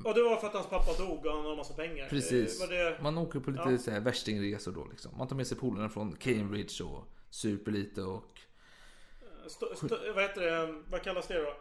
[0.05, 2.07] Och det var för att hans pappa dog och han har massa pengar.
[2.09, 2.61] Precis.
[2.61, 2.99] Eh, det...
[3.01, 3.77] Man åker på lite Ja.
[3.77, 5.11] så här värstingresor då liksom.
[5.17, 8.39] Man tar med sig polarna från Cambridge och super lite och...
[9.45, 10.81] St- st- vad heter det?
[10.91, 11.53] Vad kallas det då?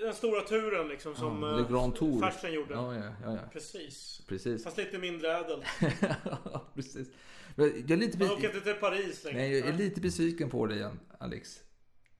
[0.00, 2.20] Den stora turen liksom som Ja, ja, Le Grand Tour.
[2.20, 2.74] farsen gjorde.
[2.74, 3.32] Ja, ja, ja.
[3.32, 3.38] ja.
[3.52, 4.22] Precis.
[4.28, 4.64] Precis.
[4.64, 5.64] Fast lite mindre ädel.
[6.74, 7.08] Precis.
[7.56, 9.38] Jag är lite, Han åker inte till Paris längre.
[9.38, 11.60] nej, jag är lite besviken på dig igen, Alex.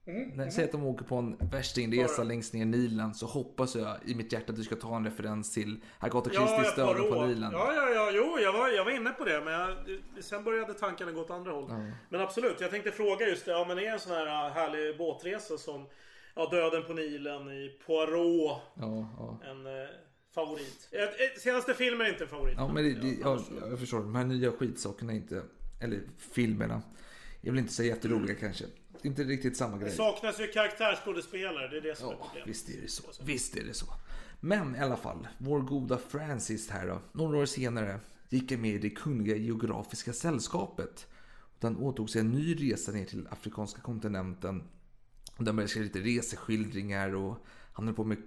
[0.07, 3.97] När jag säger att de åker på en värstingresa längst ner Nilen så hoppas jag
[4.05, 7.11] i mitt hjärta att du ska ta en referens till Agatha Ja, Christies jag Döden
[7.13, 7.51] på Nilen.
[7.51, 9.41] Ja, ja, ja, jo, jag var, jag var inne på det.
[9.45, 11.71] Men jag, sen började tankarna gå åt andra håll.
[12.09, 13.51] Men absolut, jag tänkte fråga just det.
[13.51, 15.87] Ja, men är en sån här äh, härlig båtresa som
[16.35, 18.61] ja, Döden på Nilen i Poirot.
[18.75, 19.39] Ja, ja.
[19.43, 19.89] En eh,
[20.35, 20.87] favorit.
[20.91, 22.53] Eh, Senaste filmen är inte en favorit.
[22.57, 23.99] Ja, men det, det, ja, jag förstår.
[23.99, 25.43] De här nya skitsakerna är inte,
[25.79, 26.81] eller filmerna,
[27.41, 28.65] jag vill inte säga jätteroliga kanske.
[29.01, 29.95] inte riktigt samma Det grej.
[29.95, 32.49] saknas ju karaktärsskådespelare, det är det som är Ja, problemet.
[32.49, 33.03] visst är det så.
[33.23, 33.85] Visst är det så.
[34.39, 37.01] Men i alla fall, vår goda Francis här då.
[37.11, 41.07] Några år senare gick han med i det Kungliga Geografiska Sällskapet.
[41.61, 44.63] Han åtog sig en ny resa ner till afrikanska kontinenten.
[45.37, 47.37] Där började skriva lite reseskildringar och
[47.73, 48.17] han höll på med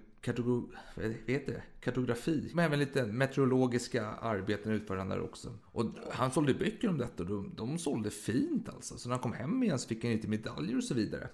[0.95, 1.63] vad heter det?
[1.79, 2.51] kartografi.
[2.53, 5.57] Men även lite meteorologiska arbeten utförde han där också.
[5.65, 8.97] Och han sålde böcker om detta och de, de sålde fint alltså.
[8.97, 11.29] Så när han kom hem igen så fick han lite medaljer och så vidare.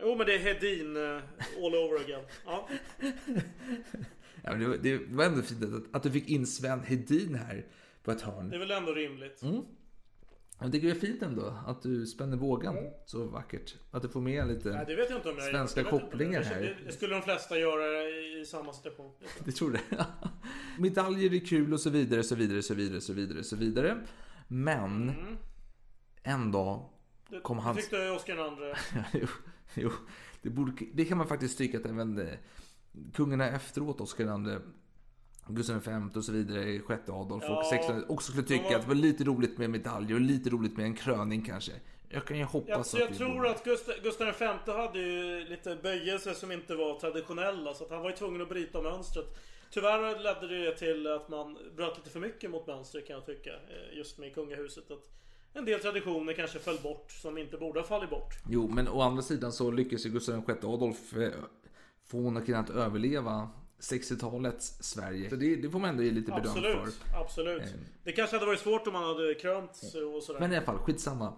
[0.00, 1.22] Jo men det är Hedin eh,
[1.64, 2.24] all over again.
[2.44, 2.68] Ja.
[4.44, 7.66] Ja, det, var, det var ändå fint att, att du fick in Sven Hedin här
[8.02, 8.50] på ett hörn.
[8.50, 9.42] Det är väl ändå rimligt.
[9.42, 9.62] Mm.
[10.62, 13.74] Jag tycker det är fint ändå att du spänner bågen så vackert.
[13.90, 16.04] Att du får med lite Nej, det vet jag inte om jag svenska jag inte
[16.06, 16.60] kopplingar jag- här.
[16.60, 19.12] Det, det skulle de flesta göra i, samma situation.
[19.44, 19.80] Det tror det.
[20.78, 23.96] Medaljer är kul och så vidare, så vidare, så vidare, så vidare, så vidare.
[24.48, 25.12] Men
[26.22, 26.88] en dag
[27.28, 27.76] Det, kom det hans...
[27.78, 28.76] tyckte Oscar andre.
[29.12, 29.26] jo,
[29.74, 29.90] jo,
[30.42, 32.34] det, borde, det kan man faktiskt tycka att även eh,
[33.14, 34.58] kungarna efteråt, Oscar II,
[35.48, 38.82] Gustav V och så vidare, sjätte Adolf Ja, och sextonde också skulle tycka var- att
[38.82, 41.72] det var lite roligt med medaljer och lite roligt med en kröning kanske.
[42.08, 44.98] Jag kan ju Jag, hoppas jag att det tror borde- att Gustav, Gustav V hade
[44.98, 48.82] ju lite böjelser som inte var traditionella så att han var ju tvungen att bryta
[48.82, 49.26] mönstret.
[49.70, 53.50] Tyvärr ledde det till att man bröt lite för mycket mot mönstret kan jag tycka.
[53.50, 54.90] eh, Just med kungahuset.
[54.90, 55.10] Att
[55.54, 58.34] en del traditioner kanske föll bort som inte borde ha fallit bort.
[58.48, 61.30] Jo, men å andra sidan så lyckas ju Gustav VI Adolf eh,
[62.06, 63.48] få monarkin att överleva
[63.82, 65.30] 60-talets Sverige.
[65.30, 67.20] Så det, det får man ändå ge lite beröm Absolut, för.
[67.20, 67.62] absolut.
[67.62, 67.68] Eh.
[68.04, 69.70] Det kanske hade varit svårt om man hade krönt
[70.16, 70.40] och sådär.
[70.40, 71.32] Men i alla fall, skitsamma.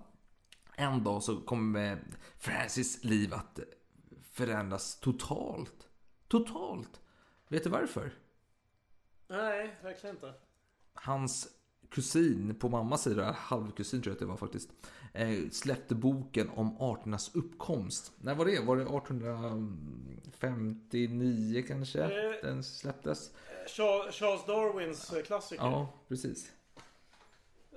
[0.76, 2.04] En dag så kommer
[2.38, 3.60] Francis liv att
[4.32, 5.88] förändras totalt.
[6.28, 7.00] Totalt!
[7.48, 8.12] Vet du varför?
[9.28, 10.34] Nej, verkligen inte.
[10.94, 11.48] Hans
[11.90, 14.70] kusin på mammas sida, halvkusin tror jag att det var faktiskt,
[15.52, 18.12] släppte boken om arternas uppkomst.
[18.18, 18.60] När var det?
[18.60, 22.02] Var det 1859 kanske?
[22.02, 22.10] Eh.
[22.42, 23.30] Den släpptes?
[23.66, 25.64] Cha- Charles Darwins eh, klassiker.
[25.64, 26.52] Ja, precis.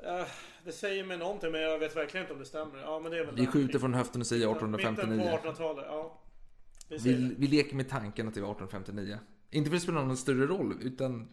[0.04, 0.26] Eh,
[0.66, 2.80] Det säger mig någonting men jag vet verkligen inte om det stämmer.
[2.80, 5.40] Ja, men det är väl Vi skjuter från höften och säger Mitten 1859.
[5.44, 6.20] på 1800-talet, ja.
[6.90, 6.98] Vi
[7.38, 9.18] Vi, leker med tanken att det var 1859.
[9.52, 11.28] Inte för att det spelar någon större roll, utan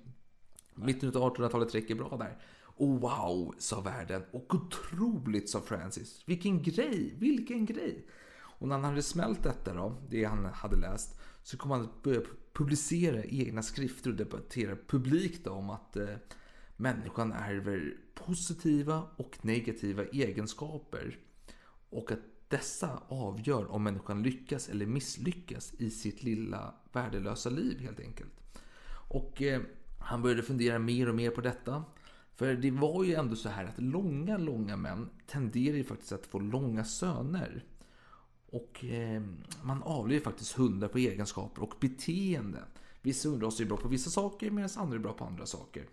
[0.75, 2.37] mitten av 1800-talet räcker bra där.
[2.77, 4.23] Oh, wow, sa världen.
[4.33, 6.23] Och otroligt, sa Francis.
[6.27, 8.07] Vilken grej, vilken grej.
[8.37, 12.03] Och när han hade smält detta då, det han hade läst, så kom han att
[12.03, 12.21] börja
[12.53, 16.15] publicera egna skrifter och debattera publikt om att eh,
[16.77, 21.19] människan ärver positiva och negativa egenskaper.
[21.91, 28.01] Och att dessa avgör om människan lyckas eller misslyckas i sitt lilla värdelösa liv helt
[28.01, 28.33] enkelt.
[29.09, 29.61] Och eh,
[29.99, 31.85] han började fundera mer och mer på detta.
[32.37, 36.27] För det var ju ändå så här att långa, långa män tenderar ju faktiskt att
[36.27, 37.65] få långa söner.
[38.47, 39.23] Och eh,
[39.63, 42.63] man avlar ju faktiskt hundar på egenskaper och beteende.
[43.03, 45.87] Vissa hundraser är bra på vissa saker medan andra är bra på andra saker.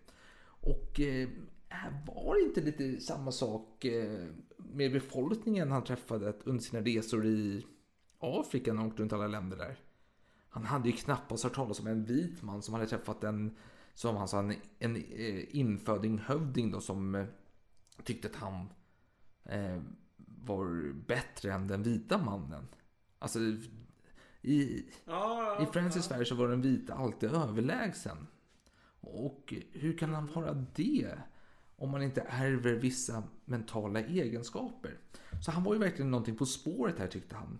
[0.44, 1.30] Och eh,
[2.08, 4.28] var det inte lite samma sak eh,
[4.58, 7.66] med befolkningen han träffade under sina resor i
[8.20, 9.80] Afrika när han åkte runt alla länder där?
[10.50, 13.58] Han hade ju knappast hört talas om en vit man som hade träffat en,
[14.02, 17.26] som han sa, en, en eh, infödinghövding då som eh,
[18.04, 18.70] tyckte att han
[19.46, 19.82] eh,
[20.46, 22.68] var bättre än den vita mannen.
[23.20, 23.40] Alltså
[24.42, 28.28] i, Ja, i ja, Francis värld så var den vita alltid överlägsen.
[29.00, 31.18] Och hur kan han vara det?
[31.76, 34.98] Om man inte ärver vissa mentala egenskaper.
[35.46, 37.60] Så han var ju verkligen någonting på spåret här tyckte han.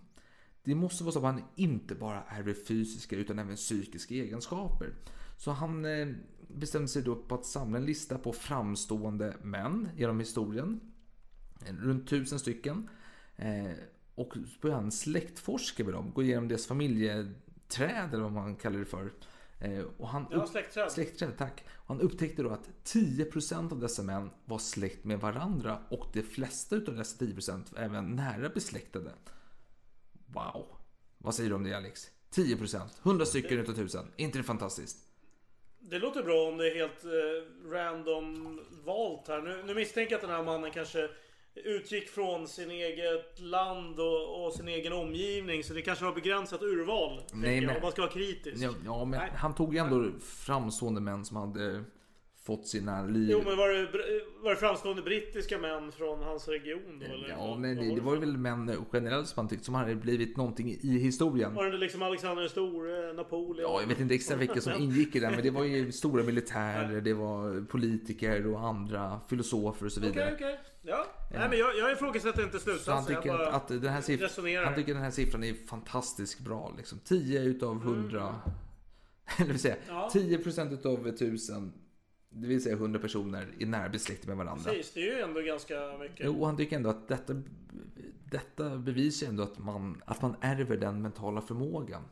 [0.62, 4.94] Det måste vara så att han inte bara ärver fysiska utan även psykiska egenskaper.
[5.42, 6.08] Så han eh,
[6.48, 10.80] bestämde sig då på att samla en lista på framstående män genom historien.
[11.68, 12.88] Runt tusen stycken.
[13.36, 13.70] Eh,
[14.14, 16.12] och så började han släktforska med dem.
[16.14, 19.12] Gå igenom deras familjeträd eller vad man kallar det för.
[19.58, 20.92] Eh, och han Ja, släktträd.
[20.92, 21.64] Släktträd, tack.
[21.70, 26.22] Och han upptäckte då att 10% av dessa män var släkt med varandra och de
[26.22, 29.12] flesta av dessa 10% var även nära besläktade.
[30.26, 30.66] Wow.
[31.18, 32.10] Vad säger du om det Alex?
[32.30, 34.06] 10%, 100 stycken utav 1000.
[34.16, 35.11] inte det fantastiskt?
[35.90, 39.40] Det låter bra om det är helt eh, random valt här.
[39.40, 41.08] Nu, nu misstänker jag att den här mannen kanske
[41.54, 45.64] utgick från sin eget land och, och sin egen omgivning.
[45.64, 47.22] Så det kanske var begränsat urval.
[47.32, 48.62] Nej, jag, men- Om man ska vara kritisk.
[48.64, 49.30] Ja, ja men Nej.
[49.36, 51.84] han tog ju ändå framstående män som hade
[52.44, 53.28] fått sina liv.
[53.30, 53.88] Jo men var det,
[54.42, 57.28] var det framstående brittiska män från hans region då eller?
[57.28, 60.70] Ja, men det, det var väl män generellt som man tyckte som hade blivit någonting
[60.70, 61.54] i historien.
[61.54, 63.72] Var det liksom Alexander den store, Napoleon?
[63.72, 66.22] Ja, jag vet inte exakt vilka som ingick i den, men det var ju stora
[66.22, 70.32] militärer, det var politiker och andra filosofer och så vidare.
[70.34, 70.60] Okej, okej.
[70.82, 71.06] Ja.
[71.30, 73.14] Nej men jag, jag ifrågasätter inte han slutsatsen.
[73.14, 76.74] Jag tycker att, att den här siffran, han tycker den här siffran är fantastiskt bra.
[76.76, 76.98] Liksom.
[76.98, 78.34] 10 utav 100,
[79.38, 79.96] det vill säga Mm.
[79.96, 80.10] Ja.
[80.12, 81.72] 10 procent utav 1000,
[82.34, 84.70] det vill säga 100 personer är nära besläktade med varandra.
[84.70, 86.26] Precis, det är ju ändå ganska mycket.
[86.26, 87.42] Jo, och han tycker ändå att detta,
[88.30, 92.02] detta bevisar ändå att man, att man ärver den mentala förmågan.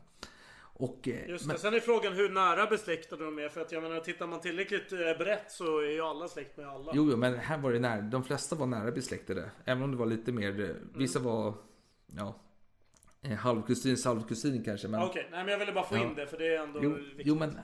[0.73, 1.59] Och, eh, Just men- det.
[1.61, 3.49] Sen är frågan hur nära besläktade de är.
[3.49, 6.67] För att jag menar, tittar man tillräckligt eh, brett så är ju alla släkt med
[6.67, 6.91] alla.
[6.95, 8.01] Jo, jo, men här var det nära.
[8.01, 9.49] De flesta var nära besläktade.
[9.65, 10.61] Även om det var lite mer.
[10.69, 11.31] eh, Vissa Mm.
[11.31, 11.53] var
[12.17, 12.35] ja,
[13.39, 14.87] halvkusin, halvkusin kanske.
[14.87, 16.03] Men, Okej, nej men jag ville bara få Ja.
[16.03, 17.21] in det för det är ändå jo, viktigt.
[17.27, 17.57] jo, men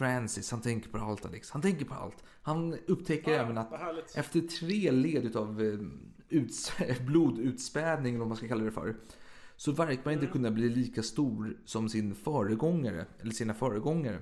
[0.00, 1.50] Francis, han tänker på allt Alex.
[1.50, 2.24] Han tänker på allt.
[2.42, 5.78] Han upptäcker Ja, även att efter tre led utav eh,
[6.28, 6.72] uts
[7.06, 8.96] blodutspädning, eller vad man ska kalla det för.
[9.56, 10.32] Så verkar man inte Mm.
[10.32, 14.18] kunna bli lika stor som sin föregångare, eller sina föregångare.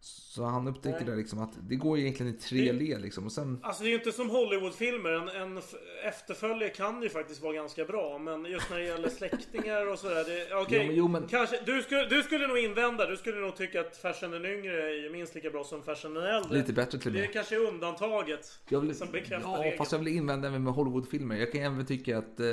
[0.00, 3.26] Så han upptäcker det liksom att det går egentligen i tre led liksom.
[3.26, 5.10] Och sen Alltså det är ju inte som Hollywoodfilmer.
[5.10, 5.62] En, en
[6.04, 8.18] efterföljare kan ju faktiskt vara ganska bra.
[8.18, 10.24] Men just när det gäller släktingar och sådär.
[10.24, 11.60] det- Jo, men- jo, men- kanske.
[11.66, 13.06] Du skulle, du skulle nog invända.
[13.06, 16.24] Du skulle nog tycka att Fersen den yngre är minst lika bra som Fersen den
[16.24, 16.58] äldre.
[16.58, 17.28] Lite bättre till och Det med.
[17.28, 18.58] är kanske undantaget.
[18.68, 19.78] Jag vill, som bekräftar ja, regeln.
[19.78, 21.36] fast jag vill invända även med Hollywoodfilmer.
[21.36, 22.46] Jag kan även tycka att eh,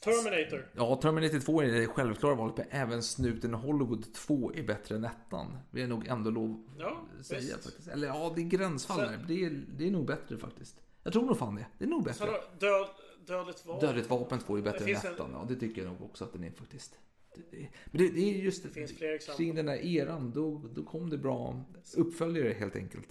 [0.00, 0.66] Terminator.
[0.76, 5.04] ja, Terminator 2 är det självklara valet, men även Snuten Hollywood 2 är bättre än
[5.04, 5.56] ettan.
[5.70, 7.52] Vill jag nog ändå lov Ja, säga visst.
[7.64, 7.88] faktiskt.
[7.88, 9.24] Eller ja, det är gränsfall Sen- där.
[9.28, 10.76] Det är, det är nog bättre faktiskt.
[11.02, 11.66] Jag tror nog fan det.
[11.78, 12.26] Det är nog bättre.
[12.58, 12.86] död,
[13.26, 13.86] dödligt vapen.
[13.88, 15.30] Dödligt vapen 2 är bättre än finns en- ettan.
[15.32, 16.98] Ja, det tycker jag nog också att den är faktiskt.
[17.34, 19.36] Det, det, men det, det är just Det finns fler exempel.
[19.36, 21.64] kring den där eran, då, då kom det bra
[21.96, 23.08] uppföljare helt enkelt.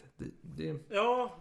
[0.89, 1.35] Ja,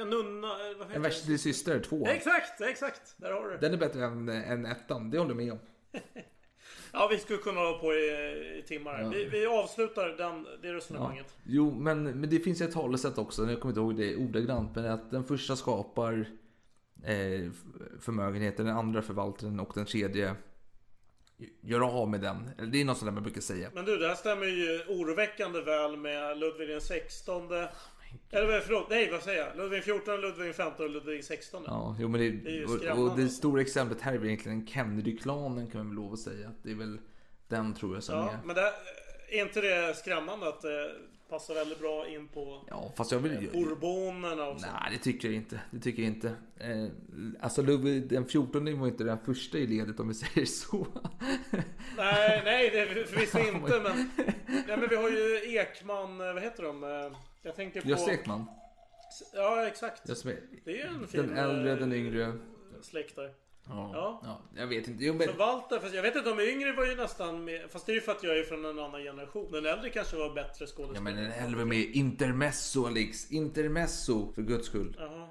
[0.00, 0.48] en nunna.
[0.48, 2.04] Vad en heter värsta till syster 2.
[2.04, 2.10] det?
[2.10, 3.14] Exakt, exakt.
[3.16, 3.56] Där har du.
[3.56, 5.58] Den är bättre än, än ettan, det håller jag med om.
[6.92, 9.00] Ja, vi skulle kunna hålla på i, i timmar.
[9.00, 9.08] Ja.
[9.08, 10.74] Vi, vi avslutar den, det Ja.
[10.74, 11.36] resonemanget.
[11.46, 14.84] Jo, men, men det finns ett talesätt också, jag kommer inte ihåg det ordagrant, men
[14.86, 16.12] att den första skapar
[17.04, 17.50] eh,
[18.00, 20.34] förmögenheten, den andra förvaltar den och den tredje
[21.60, 22.50] gör av med den.
[22.72, 23.70] Det är något sånt där man brukar säga.
[23.74, 27.48] Men du, det här stämmer ju oroväckande väl med Ludvig den 16.
[28.30, 29.56] Eller förlåt, nej vad säger jag?
[29.56, 31.62] Ludvig 14, Ludvig 15 och Ludvig 16.
[31.66, 34.66] Ja, jo, men det, Det är ju och, det stora exemplet här är väl egentligen
[34.66, 36.48] Kennedy-klanen kan man väl lov att säga.
[36.48, 36.98] Att det är väl
[37.48, 38.38] den tror jag som Ja, är...
[38.44, 38.72] men det,
[39.28, 40.90] är inte det skrämmande att det
[41.28, 43.50] passar väldigt bra in på Ja, fast jag vill...
[43.52, 44.66] Bourbonerna och så?
[44.66, 45.60] Nej, det tycker jag inte.
[45.70, 46.28] Det tycker jag inte.
[46.58, 46.86] Eh,
[47.40, 50.86] alltså Ludvig den 14 var ju inte den första i ledet om vi säger så.
[51.96, 54.10] Nej, nej det förvisso inte men...
[54.46, 56.84] Nej men vi har ju Ekman, vad heter de?
[57.44, 57.88] Jag tänker på...
[57.88, 58.44] Gösta Ekman.
[59.34, 60.08] Ja exakt.
[60.08, 62.32] Är, Det är ju en fin den äldre, eh, den yngre.
[62.82, 63.34] släkt där.
[63.66, 64.20] Ja, Ja.
[64.24, 64.60] ja.
[64.60, 65.04] jag vet inte.
[65.04, 67.92] Jo, men, Walter, fast jag vet inte, de yngre var ju nästan med, Fast det
[67.92, 69.52] är ju för att jag är från en annan generation.
[69.52, 71.00] Den äldre kanske var bättre ja, skådespelare.
[71.14, 73.30] men den äldre med intermezzo, Alex.
[73.30, 74.96] Intermezzo, för guds skull.
[74.98, 75.28] Jaha.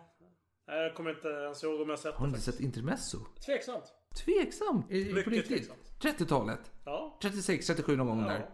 [0.67, 3.17] Nej, jag kommer inte ens ihåg om jag sett Har det du inte sett intermezzo?
[3.45, 3.84] Tveksamt.
[4.26, 4.84] Tveksam?
[4.89, 5.47] Är, är på Mycket riktigt?
[5.58, 6.19] tveksamt.
[6.19, 6.71] 30-talet?
[6.86, 7.19] Ja.
[7.21, 8.28] 36, 37 någon gång Ja.
[8.28, 8.49] där.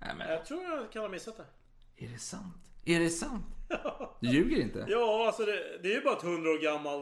[0.00, 2.04] Nej, men, Jag tror jag kan ha missat det.
[2.04, 2.56] är det sant?
[2.84, 3.46] Är det sant?
[4.20, 4.86] Du ljuger inte?
[4.88, 7.00] Ja, alltså det, det är ju bara ett hundra år gammal,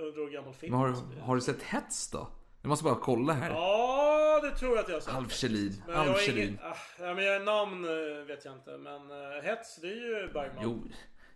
[0.00, 0.72] hundra år gammal film.
[0.72, 2.28] Men har, har du sett Hets då?
[2.62, 3.50] Jag måste bara kolla här.
[3.50, 5.14] Ja, det tror jag att jag har sett.
[5.14, 5.82] Alf Kjellin.
[5.86, 6.48] Men jag Alf har Kjellin.
[6.48, 8.78] ingen, ah, ja, men jag, namn eh, vet jag inte.
[8.78, 10.64] Men uh, Hets, det är ju Bergman.
[10.64, 10.82] Jo,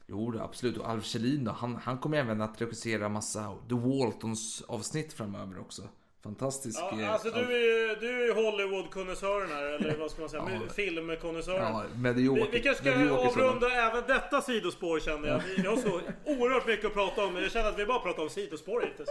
[0.07, 0.77] jo då, absolut.
[0.79, 5.61] Och Alf Kjellin då, han, han kommer även att regissera massa The Waltons avsnitt framöver
[5.61, 5.83] också.
[6.23, 6.79] Fantastisk.
[6.81, 10.49] Ja, eh, alltså du är, du är Hollywood-konnässören här, eller vad ska man säga?
[10.67, 10.73] Ja.
[10.73, 11.63] Filmkonnässören.
[11.63, 15.43] Ja, vi, vi kanske ska avrunda även detta sidospår känner jag.
[15.57, 18.23] Vi, har så oerhört mycket att prata om, men jag känner att vi bara pratar
[18.23, 19.09] om sidospår hittills.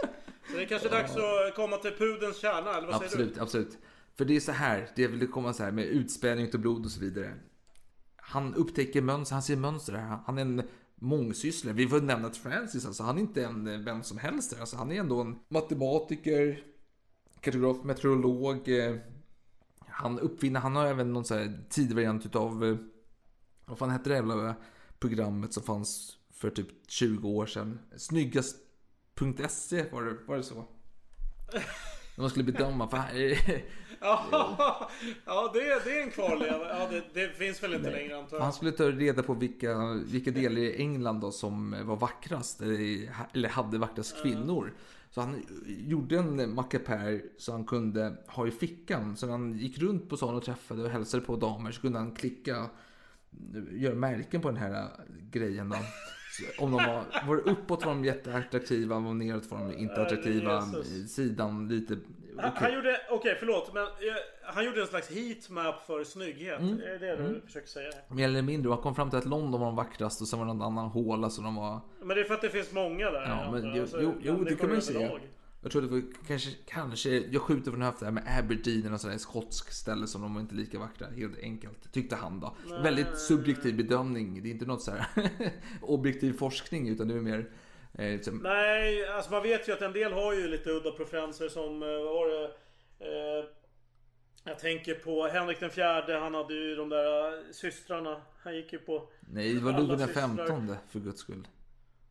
[0.50, 3.40] Så det är kanske dags att komma till pudens kärna, eller vad säger Absolut, du?
[3.40, 3.78] absolut.
[4.16, 6.90] För det är så här, det vill komma så här med utspädning av blod och
[6.90, 7.34] så vidare.
[8.16, 10.18] Han upptäcker mönster, han ser mönster här.
[10.26, 10.62] Han är en
[10.94, 11.74] mångsysslare.
[11.74, 14.60] Vi får nämna att Francis, alltså, han är inte en eh, vem som helst.
[14.60, 16.60] Alltså, han är ändå en matematiker,
[17.40, 18.68] kartograf, meteorolog.
[18.68, 18.96] eh,
[19.88, 22.76] Han uppfinner, han har även någon så här tidig variant utav, eh,
[23.64, 24.54] vad fan hette det jävla
[24.98, 27.78] programmet som fanns för typ 20 år sedan?
[27.96, 30.64] Snyggast.se var det, var det så?
[32.16, 32.98] När man skulle bedöma, för
[34.00, 34.90] Ja,
[35.26, 36.68] ja det, det är en kvarleva.
[36.68, 38.44] Ja, det, det finns väl inte längre antar jag.
[38.44, 43.10] Han skulle ta reda på vilka, vilka delar i England då som var vackrast, eller,
[43.32, 44.72] eller hade vackrast kvinnor.
[45.10, 49.16] Så han gjorde en mackapär så han kunde ha i fickan.
[49.16, 51.98] Så när han gick runt på stan och träffade och hälsade på damer så kunde
[51.98, 52.70] han klicka
[53.70, 54.88] göra märken på den här
[55.30, 55.76] grejen då.
[56.30, 60.02] Så Om de var, var det uppåt var de jätteattraktiva, var neråt var de inte
[60.02, 60.66] attraktiva.
[61.08, 61.98] Sidan lite...
[62.38, 62.62] Han, okej.
[62.62, 63.90] han gjorde, okej förlåt, men eh,
[64.42, 66.60] han gjorde en slags heatmap för snygghet.
[66.60, 66.80] Mm.
[66.80, 67.90] Är det det du försöker säga?
[68.08, 68.72] Mer eller mindre.
[68.72, 70.88] Han kom fram till att London var de vackraste och sen var det någon annan
[70.88, 71.80] håla så de var...
[72.02, 73.22] Men det är för att det finns många där.
[73.22, 75.20] Ja, men, jo, Alltså, jo, jo, det kan man ju säga.
[75.62, 79.18] Jag tror det var kanske, kanske, jag skjuter från höften här med Aberdeen, eller sådär
[79.18, 81.92] skotsk ställe som de var inte lika vackra, helt enkelt.
[81.92, 82.56] Tyckte han då.
[82.82, 85.30] Väldigt subjektiv bedömning, det är inte något så här
[85.82, 87.48] objektiv forskning utan det är mer
[87.98, 91.48] eh, liksom, Nej, alltså man vet ju att en del har ju lite udda preferenser
[91.48, 92.44] som, eh, var?
[92.44, 93.44] Eh,
[94.44, 98.22] jag tänker på Henrik den fjärde, han hade ju de där eh, systrarna.
[98.42, 99.08] Han gick ju på...
[99.20, 101.48] Nej, det var Ludvig den femtonde för guds skull.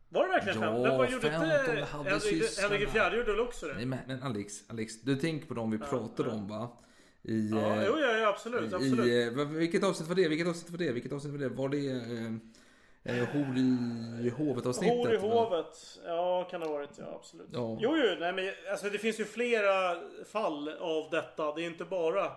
[0.08, 0.82] Var det verkligen Ja, fem?
[0.82, 1.86] Men vad gjorde femtonde inte
[2.62, 3.74] Henrik, den fjärde gjorde väl också det?
[3.74, 6.78] Nej men, men Alex, Alex, du tänker på dem vi pratade om va?
[7.22, 9.06] I, Ja, eh, jo, ja, ja, absolut, absolut.
[9.06, 10.28] I, eh, vilket avsnitt var det?
[10.28, 10.92] Vilket avsnitt var det?
[10.92, 11.48] Vilket avsnitt var det?
[11.48, 12.32] Var det eh,
[13.18, 13.56] eh, Hor
[14.26, 14.96] i hovet avsnittet?
[14.98, 15.98] Hor i hovet.
[16.04, 16.90] Ja, kan det ha varit.
[16.98, 17.48] Ja, absolut.
[17.52, 17.78] Ja.
[17.80, 19.96] Jo, jo, nej men alltså det finns ju flera
[20.32, 21.54] fall av detta.
[21.54, 22.32] Det är inte bara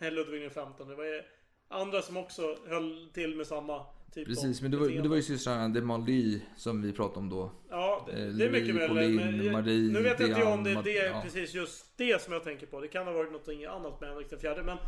[0.10, 0.92] Ludvig den femtonde.
[0.92, 1.22] Det var
[1.80, 5.08] andra som också höll till med samma typ Precis, av men det var, men det
[5.08, 7.50] var ju systrarna de Marly som vi pratade om då.
[7.70, 8.88] Ja, det, Eh, det är mycket möjligt.
[8.88, 11.20] Pauline, men jag- Marie, Nu vet jag inte om det är det, ja.
[11.24, 12.80] precis just det som jag tänker på.
[12.80, 14.62] Det kan ha varit något annat med Henrik den fjärde.
[14.62, 14.78] Men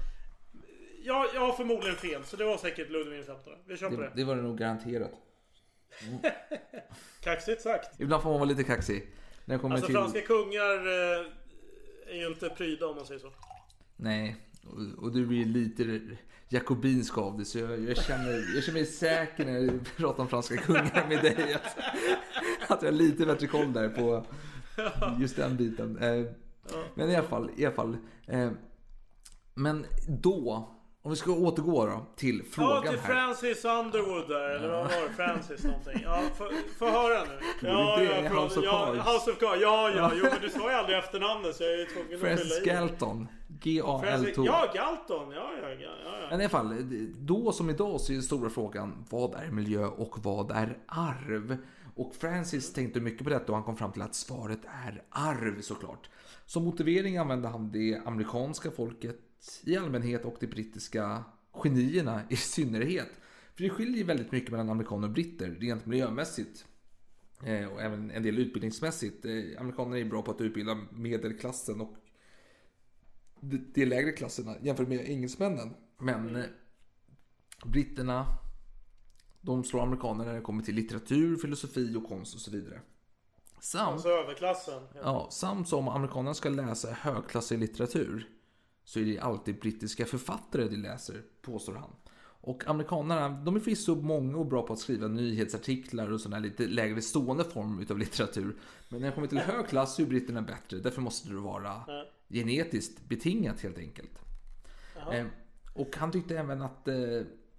[1.03, 2.25] jag, jag har förmodligen fel.
[2.25, 3.59] Så det var säkert Ludvig den femtonde.
[3.67, 4.13] Vi kör på Det, det.
[4.15, 5.11] det var det nog garanterat.
[7.21, 8.01] Kaxigt sagt.
[8.01, 9.11] Ibland får man vara lite kaxig.
[9.45, 9.97] När det kommer Alltså till...
[9.97, 11.27] franska kungar eh,
[12.07, 13.33] är ju inte pryda om man säger så.
[13.97, 16.01] Nej, och, och du blir lite
[16.49, 17.45] jakobinsk av det.
[17.45, 21.23] Så jag, jag, känner, jag känner mig säker när jag pratar om franska kungar med
[21.23, 21.55] dig.
[21.55, 21.79] Att,
[22.71, 24.27] att jag har lite bättre koll där på
[25.21, 25.99] just den biten.
[25.99, 26.25] Eh,
[26.95, 27.97] Men i alla fall, i alla fall.
[28.27, 28.51] Eh,
[29.55, 30.69] men då,
[31.03, 33.15] om vi ska återgå då till frågan Ja, till här.
[33.15, 35.15] Francis Underwood där, eller vad var det?
[35.17, 36.01] Francis någonting.
[36.05, 36.23] Ja,
[36.79, 37.69] få- höra nu.
[37.69, 38.45] Ja, det ja, förlåt.
[38.45, 38.93] House of ja.
[38.95, 39.63] House of Cards.
[39.63, 42.21] Ja, ja, jo, men du sa ju aldrig efternamnet så jag är ju tvungen att
[42.21, 42.77] Francis fylla i.
[42.77, 43.17] Galton.
[43.19, 44.43] Francis, G-A-L-T.
[44.45, 45.31] ja, Galton.
[45.31, 45.75] Ja, ja, ja.
[45.81, 45.91] ja,
[46.21, 46.27] ja.
[46.31, 46.75] Men i alla fall,
[47.19, 51.57] då som idag så är den stora frågan vad är miljö och vad är arv?
[51.95, 55.61] Och Francis tänkte mycket på detta och han kom fram till att svaret är arv
[55.61, 56.09] såklart.
[56.47, 59.17] Som motivering använde han det amerikanska folket
[59.65, 63.11] i allmänhet och de brittiska genierna i synnerhet.
[63.55, 66.67] För det skiljer väldigt mycket mellan amerikaner och britter rent miljömässigt.
[67.45, 69.25] Eh, och även en del utbildningsmässigt.
[69.25, 71.95] Eh, amerikanerna är bra på att utbilda medelklassen och
[73.41, 75.75] de, lägre klasserna jämfört med engelsmännen.
[75.99, 76.45] Men eh,
[77.65, 78.27] britterna,
[79.41, 82.81] de slår amerikanerna när det kommer till litteratur, filosofi och konst och så vidare.
[83.61, 84.83] Samt, Alltså överklassen.
[84.95, 88.29] Ja, samt som amerikanerna ska läsa högklassig litteratur
[88.91, 91.91] så är det alltid brittiska författare de läser, påstår han.
[92.23, 96.43] Och amerikanerna, de är förvisso många och bra på att skriva nyhetsartiklar och sådana här
[96.43, 98.57] lite lägre stående form utav litteratur.
[98.89, 100.79] Men när det kommer till hög klass så är britterna bättre.
[100.79, 101.83] Därför måste det vara
[102.29, 104.19] genetiskt betingat helt enkelt.
[105.13, 105.27] Eh,
[105.75, 106.95] och han tyckte även att eh,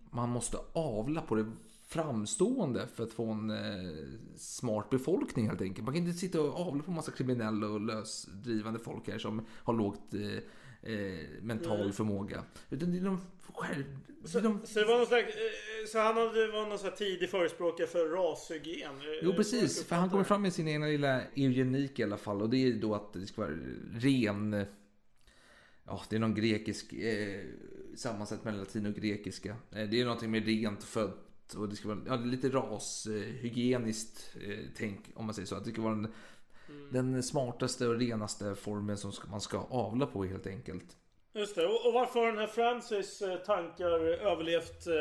[0.09, 1.45] man måste avla på det
[1.87, 3.91] framstående för att få en eh,
[4.37, 5.85] smart befolkning helt enkelt.
[5.85, 9.73] Man kan inte sitta och avla på massa kriminella och lösdrivande folk här som har
[9.73, 10.43] lågt eh,
[10.83, 12.43] eh, mental förmåga.
[12.69, 13.21] Utan det är de
[13.53, 13.85] själv...
[14.35, 17.29] Är de, Så det var någon slags, eh, så han hade, var någon här tidig
[17.29, 18.91] förespråkare för rashygien?
[18.91, 22.41] Eh, Jo precis, för han kommer fram med sin egna lilla eugenik i alla fall
[22.41, 23.57] och det är då att det ska vara
[23.93, 24.65] ren...
[25.85, 27.41] Ja, det är någon grekisk eh,
[27.95, 29.49] sammansatt mellan latin och grekiska.
[29.49, 34.59] Eh, det är någonting med rent fött och det ska vara ja, lite rashygieniskt eh,
[34.77, 35.55] tänk om man säger så.
[35.55, 36.07] Att det ska vara
[36.91, 40.97] den, den smartaste och renaste formen som man ska avla på helt enkelt.
[41.33, 41.65] Just det.
[41.65, 44.93] Och, och varför har den här Francis eh, tankar överlevt eh,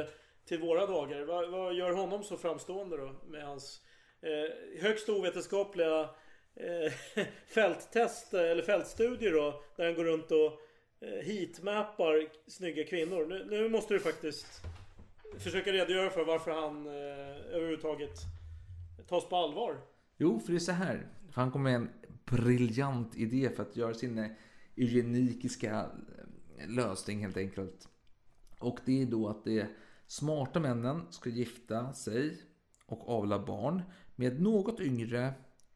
[0.44, 1.22] till våra dagar?
[1.22, 3.12] Vad, vad gör honom så framstående då?
[3.28, 3.80] Med hans
[4.22, 6.00] eh, högst ovetenskapliga
[6.54, 6.92] eh,
[7.54, 9.62] fälttest eller fältstudier då.
[9.76, 10.60] Där han går runt och
[11.24, 13.26] heatmappar snygga kvinnor.
[13.26, 14.62] Nu, nu måste du faktiskt
[15.38, 18.20] försöka redogöra för varför han eh, överhuvudtaget
[19.08, 19.76] tas på allvar.
[20.16, 21.06] Jo, för det är så här.
[21.30, 21.90] För han kom med en
[22.24, 24.30] briljant idé för att göra sin eh,
[24.76, 25.90] eugenikiska
[26.58, 27.88] eh, lösning helt enkelt.
[28.58, 29.64] Och det är då att de
[30.06, 32.42] smarta männen ska gifta sig
[32.86, 33.82] och avla barn
[34.16, 35.34] med något yngre,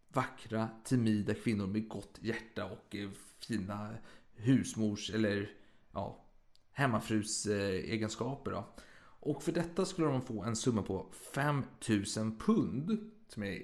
[0.09, 3.94] vackra, timida kvinnor med gott hjärta och eh, fina
[4.34, 5.50] husmors eller
[5.92, 6.24] ja,
[6.72, 8.50] hemmafrus egenskaper.
[8.50, 8.74] Då.
[9.20, 13.62] Och för detta skulle de få en summa på 5000 pund, som är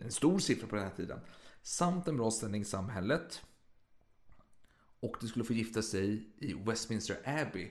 [0.00, 1.20] en stor siffra på den här tiden,
[1.62, 3.42] samt en bra ställning i samhället.
[5.00, 7.70] Och de skulle få gifta sig i Westminster Abbey.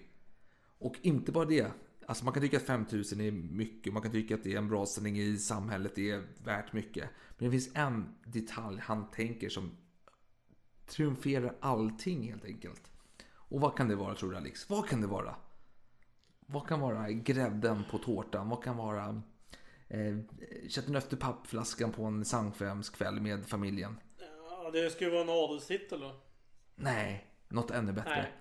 [0.78, 1.72] Och inte bara det,
[2.06, 4.68] Alltså man kan tycka att 5000 är mycket, man kan tycka att det är en
[4.68, 7.10] bra ställning i samhället, det är värt mycket.
[7.38, 9.72] Men det finns en detalj han tänker som
[10.86, 12.92] triumferar allting helt enkelt.
[13.34, 14.70] Och vad kan det vara tror du Alex?
[14.70, 15.36] Vad kan det vara?
[16.40, 18.50] Vad kan vara grädden på tårtan?
[18.50, 19.22] Vad kan vara
[20.70, 23.98] chateauneuf efter pappflaskan på en sangfemskväll med familjen?
[24.50, 26.16] Ja, det ju vara en adelstitel då.
[26.76, 28.10] Nej, något ännu bättre.
[28.10, 28.32] Nej.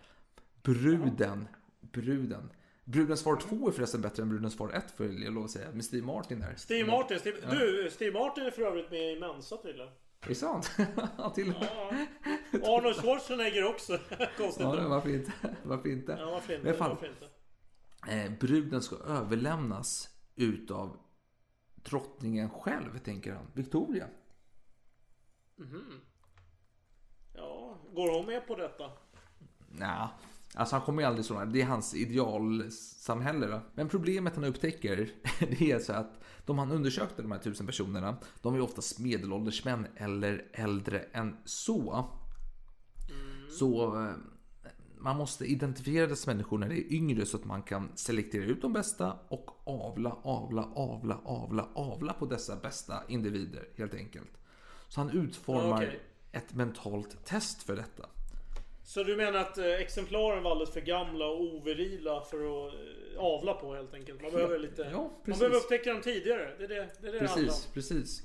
[0.62, 1.48] Bruden.
[1.80, 2.50] Bruden.
[2.84, 5.70] Brudens far 2 är förresten bättre än Brudens far 1 får jag lov att säga.
[5.72, 6.54] Med Steve Martin där.
[6.56, 7.18] Steve Martin.
[7.18, 9.88] Steve, Du, Steve Martin är för övrigt med i Mensa tydligen.
[10.22, 10.70] Är det sant?
[11.18, 11.54] Ja, till.
[11.60, 11.90] Ja.
[12.52, 13.98] Arnold Schwarzenegger också.
[14.36, 15.32] Konstigt Ja, varför inte?
[15.62, 16.16] Varför inte?
[16.20, 16.64] Ja, varför inte?
[16.66, 17.26] Men fall, Varför inte?
[18.16, 20.96] eh, bruden ska överlämnas utav
[21.82, 23.46] drottningen själv, tänker han.
[23.54, 24.06] Victoria.
[27.34, 28.90] Ja, går hon med på detta?
[29.68, 30.08] Nej,
[30.54, 33.46] alltså han kommer ju aldrig så Det är hans idealsamhälle.
[33.46, 33.60] Då.
[33.74, 38.16] Men problemet han upptäcker, det är så att de han undersökte, de här tusen personerna,
[38.42, 42.08] de är oftast medelålders män eller äldre än så.
[43.58, 44.14] Så eh,
[45.00, 48.62] man måste identifiera dessa människor när det är yngre så att man kan selektera ut
[48.62, 54.30] de bästa och avla, avla, avla, avla, avla på dessa bästa individer helt enkelt.
[54.88, 56.00] Så han utformar Okej.
[56.32, 58.06] ett mentalt test för detta.
[58.84, 63.20] Så du menar att eh, exemplaren var alldeles för gamla och overila för att eh,
[63.20, 64.22] avla på helt enkelt?
[64.22, 64.88] Man behöver lite...
[64.92, 66.54] Ja, man behöver upptäcka dem tidigare.
[66.58, 67.18] Det är det det, är det.
[67.18, 68.22] Precis, precis.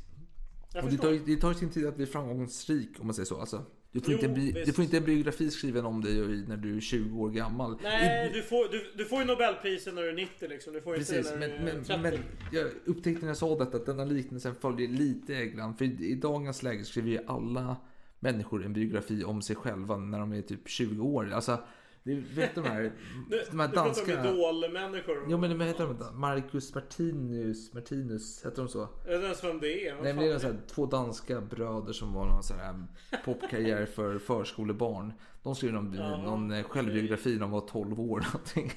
[0.73, 3.39] Jag Och det tar, det tar sin tid att bli framgångsrik om man säger så.
[3.39, 3.65] Alltså,
[3.95, 4.65] du, får Jo, inte visst.
[4.65, 6.13] du får inte en biografi skriven om dig
[6.47, 7.77] när du är 20 år gammal.
[7.83, 10.73] Nej, I- du får, du, du får ju Nobelpriset när du är 90 liksom.
[10.73, 11.99] Du får Precis, inte när men, du är men, 30.
[12.01, 12.13] men
[12.51, 15.75] jag upptäckte när jag sa detta att denna liknelsen följer lite grann.
[15.77, 17.75] För i, i dagens läge skriver ju alla
[18.19, 21.31] människor en biografi om sig själva när de är typ 20 år.
[21.33, 21.59] Alltså,
[22.05, 22.81] det, vet du de här,
[23.29, 24.21] Du, de här du pratar danska...
[24.21, 25.25] om idolmänniskor.
[25.27, 26.19] Jo men vad heter de?
[26.19, 28.79] Marcus Martinus, Martinus, heter de så?
[28.79, 29.93] Jag vet inte ens vem det är.
[29.93, 32.83] Nej men det är så här, två danska bröder som var någon sån här
[33.25, 35.13] popkarriär för förskolebarn.
[35.43, 38.71] De skrev någon, Ja, någon eh, självbiografi när de var 12 år någonting.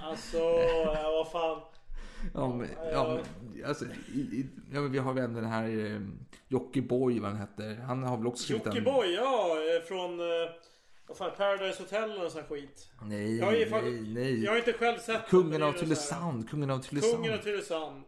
[0.00, 1.60] Alltså, ja, vad fan.
[2.34, 3.84] Ja, men, ja, men, alltså,
[4.14, 6.00] i, i, ja, men vi har väl den här eh,
[6.48, 7.74] Jockiboi vad han heter.
[7.86, 8.72] Han har väl också skrivit en...
[8.72, 9.56] Jockiboi, ja.
[9.76, 10.20] eh, Från...
[10.20, 10.26] eh,
[11.10, 12.88] Vad fan, Paradise Hotel eller sån skit.
[13.02, 14.44] Nej, Jag har, ju fan, nej, nej.
[14.44, 17.14] jag har inte själv sett Kungen av Tylösand, kungen av Tylösand.
[17.16, 18.02] Kungen av Tylösand.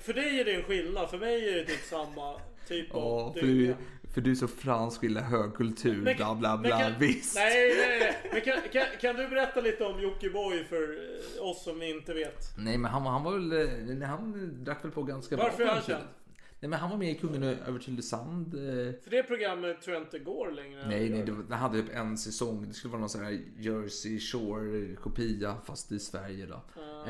[0.00, 3.32] För dig är det en skillnad, för mig är det typ samma typ Ja, av
[3.32, 3.74] för du,
[4.14, 6.78] för du är så fransk, gillar högkultur, Men- bla bla bla.
[6.80, 7.34] kan, Visst.
[7.34, 8.30] Nej, nej, nej.
[8.32, 10.82] Men kan, kan, kan du berätta lite om Jockiboi för
[11.38, 12.44] eh, oss som inte vet?
[12.58, 15.66] Nej men han, han var väl, eh, nej, han drack väl på ganska Varför bra.
[15.66, 16.04] är han känd?
[16.62, 18.54] Nej men han var med i Kungen över Tylösand.
[18.54, 18.60] eh,
[19.02, 20.88] För det programmet tror jag inte går längre.
[20.88, 22.64] Nej, nej, det, var, det hade typ en säsong.
[22.68, 26.62] Det skulle vara någon sån här Jersey Shore kopia fast i Sverige då.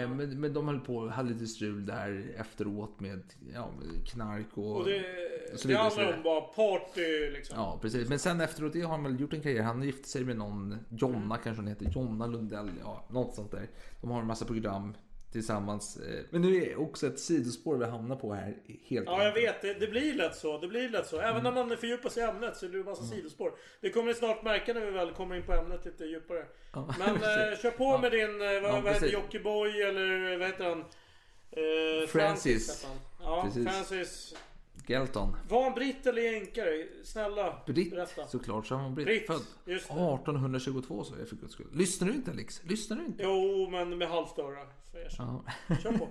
[0.02, 3.22] Eh, Men, men de höll på, hade lite strul där efteråt med
[3.54, 5.04] ja, med knark och, Och det,
[5.52, 7.56] och så det handlar om bara party liksom.
[7.58, 8.08] Ja, precis.
[8.08, 9.62] Men sen efteråt det har han väl gjort en karriär.
[9.62, 13.68] Han gifte sig med någon, Jonna kanske hon heter, Jonna Lundell, ja, något sånt där.
[14.00, 14.94] De har en massa program
[15.32, 15.96] tillsammans.
[15.96, 18.56] eh, Men nu är också ett sidospår vi hamnar på här.
[18.88, 19.62] Helt Ja, jag vet.
[19.62, 20.58] Det, det blir lätt så.
[20.58, 21.16] Det blir lätt så.
[21.20, 21.54] Även Mm.
[21.54, 23.52] när man fördjupar sig i ämnet så blir det en massa sidospår.
[23.80, 26.44] Det kommer ni snart märka när vi väl kommer in på ämnet lite djupare.
[26.72, 29.06] Ja, Men eh, kör på med din, eh, vad, Ja, vad heter.
[29.08, 30.80] Jockiboi eller vad heter han?
[31.50, 32.84] Eh, Francis.
[32.88, 32.96] han.
[33.22, 33.66] Ja, Precis.
[33.68, 34.34] Francis.
[34.90, 35.36] Gelton.
[35.48, 36.86] Var han britt eller jänkare?
[37.04, 38.26] Snälla, Britt, berätta.
[38.26, 39.06] såklart så var han britt.
[39.06, 39.94] Britt, Född just det.
[39.94, 41.66] 1822 så jag för guds skull.
[41.72, 42.60] Lyssnar du inte Alex?
[42.64, 43.22] Lyssnar du inte?
[43.22, 44.58] Jo, men med halvt öra.
[44.92, 45.42] jag erkänna.
[45.68, 45.76] Ja.
[45.76, 46.08] Kör på.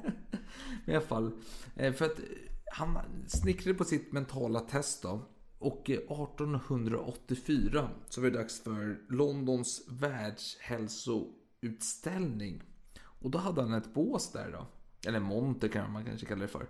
[0.86, 1.32] I alla fall.
[1.76, 2.26] eh, För att eh,
[2.74, 5.22] han snickrade på sitt mentala test då.
[5.60, 12.64] Och eh, 1884 så var det dags för Londons världshälsoutställning.
[13.04, 14.68] Och då hade han ett bås där då.
[15.10, 16.68] Eller monter kan man kanske kalla det för.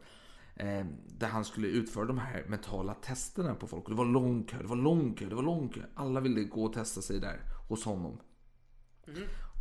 [0.59, 3.83] Eh, Där han skulle utföra de här mentala testerna på folk.
[3.83, 5.81] Och det var lång kö, det var lång kö, det var lång kö.
[5.95, 7.39] Alla ville gå och testa sig där
[7.69, 8.19] hos honom.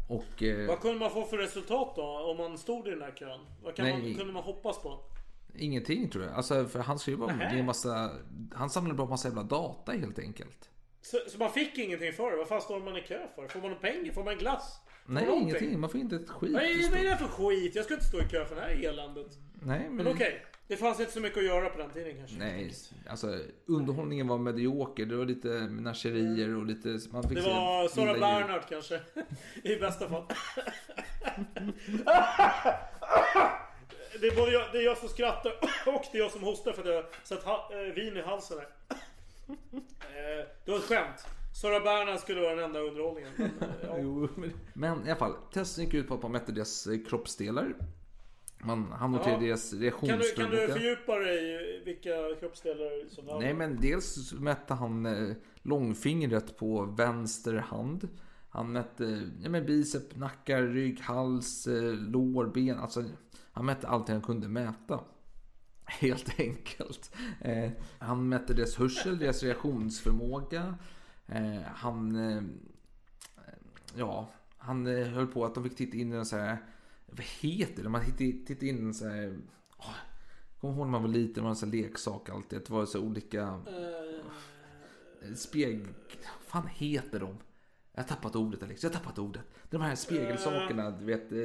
[0.08, 0.42] Och...
[0.42, 2.02] eh, Vad kunde man få för resultat då?
[2.02, 3.40] Om man stod i den här kön?
[3.62, 4.02] Vad kan Nej.
[4.02, 5.00] man, kunde man hoppas på?
[5.54, 6.34] Ingenting tror jag.
[6.34, 7.58] Alltså, för han skrev bara Nähä.
[7.58, 8.10] en massa...
[8.54, 10.70] Han samlade bara massa jävla data helt enkelt.
[11.02, 12.36] Så, så man fick ingenting för det?
[12.36, 13.48] Vad fan står man i kö för?
[13.48, 14.12] Får man pengar?
[14.12, 14.80] Får man glass?
[15.06, 15.80] Får Nej, man ingenting.
[15.80, 16.50] Man får inte ett skit.
[16.52, 17.74] Nej, vad är det för skit?
[17.74, 19.38] Jag ska inte stå i kö för det här eländet.
[19.62, 19.96] Nej, men...
[19.96, 20.44] Men okej.
[20.68, 22.36] Det fanns inte så mycket att göra på den tiden kanske.
[22.38, 22.72] Nej,
[23.08, 25.06] alltså underhållningen var medioker.
[25.06, 26.98] Det var lite menagerier och lite...
[27.12, 28.12] Man fick Det var Sara.
[28.14, 29.00] Bernhardt kanske.
[29.62, 30.24] I bästa fall.
[34.20, 35.52] Det är både jag, det är jag som skrattar
[35.86, 38.58] och det är jag som hostar för att jag satt ha, eh, vin i halsen
[38.58, 38.68] här.
[40.00, 41.26] Eh, Det var ett skämt.
[41.62, 43.30] Sara Bernhard skulle vara den enda underhållningen.
[43.36, 43.98] Men, eh, ja.
[43.98, 47.74] Jo, men- Men i alla fall, testen gick ut på att man mätte deras kroppsdelar.
[48.64, 49.46] Man, han noterade Ja.
[49.46, 50.34] deras Kan, du, reaktionsförmåga.
[50.36, 56.56] kan du fördjupa dig i vilka kroppsdelar som Nej men dels mätte han eh, långfingret
[56.56, 58.08] på vänster hand.
[58.50, 62.78] Han mätte ja, men bicep, nackar, rygg, hals, eh, lår, ben.
[62.78, 63.04] Alltså,
[63.52, 65.00] han mätte allt han kunde mäta.
[65.84, 67.14] Helt enkelt.
[67.40, 70.74] Eh, han mätte deras hörsel, deras reaktionsförmåga.
[71.26, 72.16] Eh, han...
[72.16, 72.42] Eh,
[73.94, 76.58] ja, han eh, höll på att de fick titta in i en så här...
[77.10, 77.88] Vad heter det?
[77.88, 79.38] Man tittade, tittade in så här...
[79.78, 79.94] åh,
[80.60, 82.58] Kommer ihåg när man var liten, det en sån här leksak alltid.
[82.58, 83.62] Det var så olika
[85.22, 85.80] Eh, spegel...
[85.80, 87.36] Vad fan heter de?
[87.92, 89.42] Jag har tappat ordet Alex, jag har tappat ordet.
[89.70, 91.32] De här spegelsakerna, du vet.
[91.32, 91.38] eh,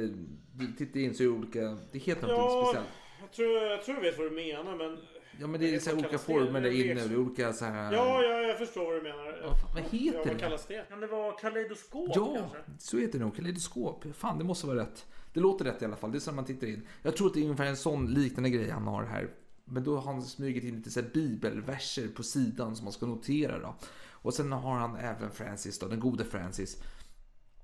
[0.52, 1.78] Du tittar in så är det olika...
[1.92, 2.88] Det heter någonting Ja, speciellt.
[3.20, 4.98] jag tror, jag tror jag vet vad du menar men...
[5.40, 6.18] Ja men det är så här olika det?
[6.18, 7.04] former där Det är inne.
[7.08, 7.92] Det är olika så här...
[7.92, 9.42] Ja, ja, jag förstår vad du menar.
[9.48, 10.30] Vad fan- vad heter ja, det?
[10.30, 10.88] vad kallas det?
[10.88, 12.58] Kan det vara kaleidoskop Ja, kanske?
[12.78, 13.36] så heter det nog.
[13.36, 14.04] Kaleidoskop.
[14.14, 15.06] Fan, det måste vara rätt.
[15.34, 16.12] Det låter rätt i alla fall.
[16.12, 16.86] Det är så man tittar in.
[17.02, 19.30] Jag tror att det är ungefär en sån liknande grej han har här.
[19.64, 23.06] Men då har han smugit in lite så här bibelverser på sidan som man ska
[23.06, 23.74] notera då.
[24.10, 26.82] Och sen har han även Francis då, den gode Francis.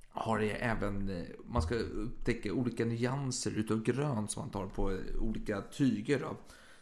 [0.09, 4.99] Har det även, eh, man ska upptäcka olika nyanser utav grönt som man tar på
[5.21, 6.37] olika tyger då.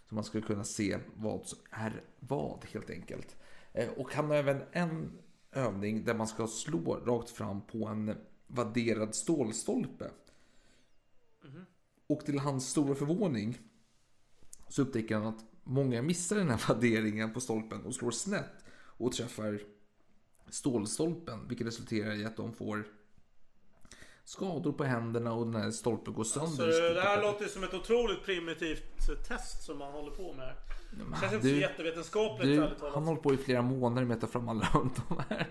[0.08, 3.36] Så man ska kunna se vad som är vad helt enkelt.
[3.72, 5.18] Eh, och han har även en
[5.52, 8.14] övning där man ska slå rakt fram på en
[8.46, 10.10] vadderad stålstolpe.
[12.08, 13.58] Och till hans stora förvåning
[14.68, 18.64] så upptäcker han att många missar den här vadderingen på stolpen och slår snett
[18.98, 19.60] och träffar
[20.50, 21.48] stålstolpen.
[21.48, 22.84] Vilket resulterar i att de får
[24.24, 26.72] skador på händerna och den här stolpen går sönder.
[26.72, 28.84] Så det här låter som ett otroligt primitivt
[29.28, 30.52] test som man håller på med.
[30.90, 34.20] Det känns inte så du- jättevetenskapligt Du, han hållit på i flera månader med att
[34.20, 34.90] ta fram alla de
[35.28, 35.46] här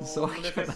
[0.00, 0.72] Ja, sakerna.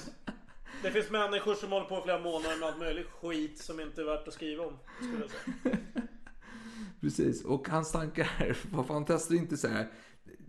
[0.85, 4.01] Det finns människor som håller på i flera månader med allt möjligt skit som inte
[4.01, 4.79] är värt att skriva om.
[4.97, 5.77] Skulle jag säga.
[7.01, 9.89] Precis, och hans tankar, vad fan testar inte så här,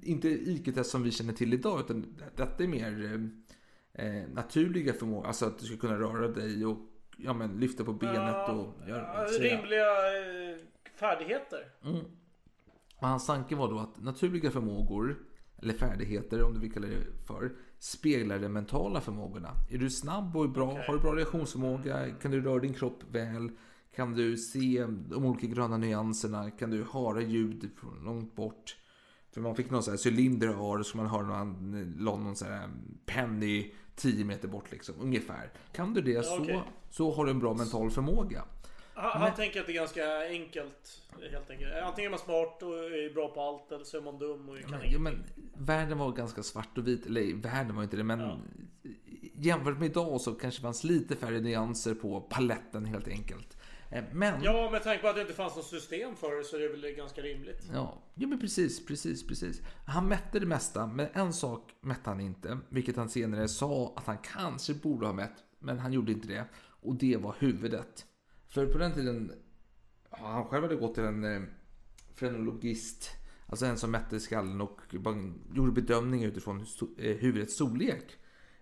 [0.02, 3.20] inte IQ-test som vi känner till idag, utan detta är mer
[3.94, 6.78] eh, naturliga förmågor, alltså att du ska kunna röra dig och
[7.18, 9.88] ja, men, lyfta på benet och göra Ja, så- rimliga
[10.20, 10.58] eh,
[10.96, 11.72] färdigheter.
[11.84, 12.06] Mm.
[12.98, 15.18] Och hans tanke var då att naturliga förmågor,
[15.62, 17.52] eller färdigheter om du vill kalla det för,
[17.86, 19.52] speglar de mentala förmågorna.
[19.70, 23.50] Är du snabb och bra, har du bra reaktionsförmåga, kan du röra din kropp väl,
[23.96, 28.78] kan du se de olika gröna nyanserna, kan du höra ljud från långt bort.
[29.32, 32.36] För man fick någon sån här cylinder och så man hör när han la någon
[32.36, 32.70] sån här
[33.06, 35.52] penny 10 meter bort liksom, ungefär.
[35.72, 36.62] Kan du det så, okej.
[36.90, 38.44] så har du en bra mental förmåga.
[38.94, 41.02] Han, Men- tänker att det är ganska enkelt.
[41.32, 41.74] Helt enkelt.
[41.84, 44.60] Antingen är man smart och är bra på allt eller så är man dum och
[44.60, 45.24] kan Men, ja, men
[45.58, 47.06] världen var ganska svart och vit.
[47.06, 48.42] Eller världen var inte det, men
[49.34, 53.58] jämfört med idag så kanske det fanns lite färre nyanser på paletten helt enkelt.
[53.92, 56.44] Eh, Men, ja, Ja, med tanke på att det inte fanns något system för det
[56.44, 57.70] så är det väl ganska rimligt.
[57.74, 59.62] ja, men precis, precis, precis.
[59.86, 64.06] Han mätte det mesta, men en sak mätte han inte, vilket han senare sa att
[64.06, 66.46] han kanske borde ha mätt, men han gjorde inte det.
[66.82, 68.06] Och det var huvudet.
[68.48, 69.32] För på den tiden,
[70.12, 71.42] ja, han själv hade gått till en eh,
[72.16, 73.10] frenologist,
[73.48, 74.82] alltså en som mätte skallen och
[75.56, 76.66] gjorde bedömningar utifrån
[76.98, 78.18] eh, huvudets storlek.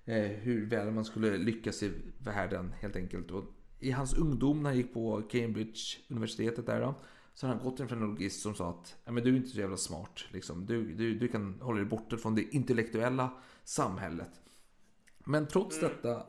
[0.05, 3.31] Eh, hur väl man skulle lyckas i världen helt enkelt.
[3.31, 3.43] Och
[3.79, 6.95] I hans ungdom när han gick på Cambridge universitetet där då,
[7.33, 9.49] så har han gått till en frenologist som sa att ja, men du är inte
[9.49, 10.25] så jävla smart.
[10.31, 10.65] Liksom.
[10.65, 14.31] Du, du, du kan hålla dig borta från det intellektuella samhället.
[15.25, 16.25] Men trots detta,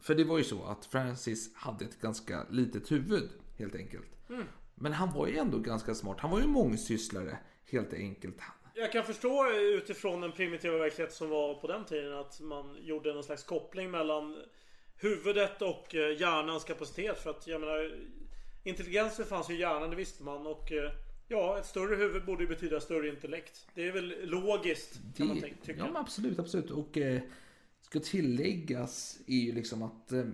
[0.00, 4.28] för det var ju så att Francis hade ett ganska litet huvud helt enkelt.
[4.28, 4.44] Mm.
[4.74, 6.20] Men han var ju ändå ganska smart.
[6.20, 7.38] Han var ju mångsysslare
[7.72, 8.36] helt enkelt.
[8.74, 13.14] Jag kan förstå utifrån den primitiva verklighet som var på den tiden att man gjorde
[13.14, 14.36] någon slags koppling mellan
[14.96, 17.18] huvudet och eh, hjärnans kapacitet.
[17.18, 17.98] För att jag menar,
[18.64, 20.46] intelligensen fanns ju i hjärnan, det visste man.
[20.46, 20.92] Och eh,
[21.28, 23.66] ja, ett större huvud borde ju betyda större intellekt.
[23.74, 25.78] Det är väl logiskt kan man Det- tänka, tycka.
[25.78, 26.70] Ja, men absolut, absolut.
[26.70, 27.20] Och eh,
[27.80, 30.24] ska tilläggas är ju liksom att eh,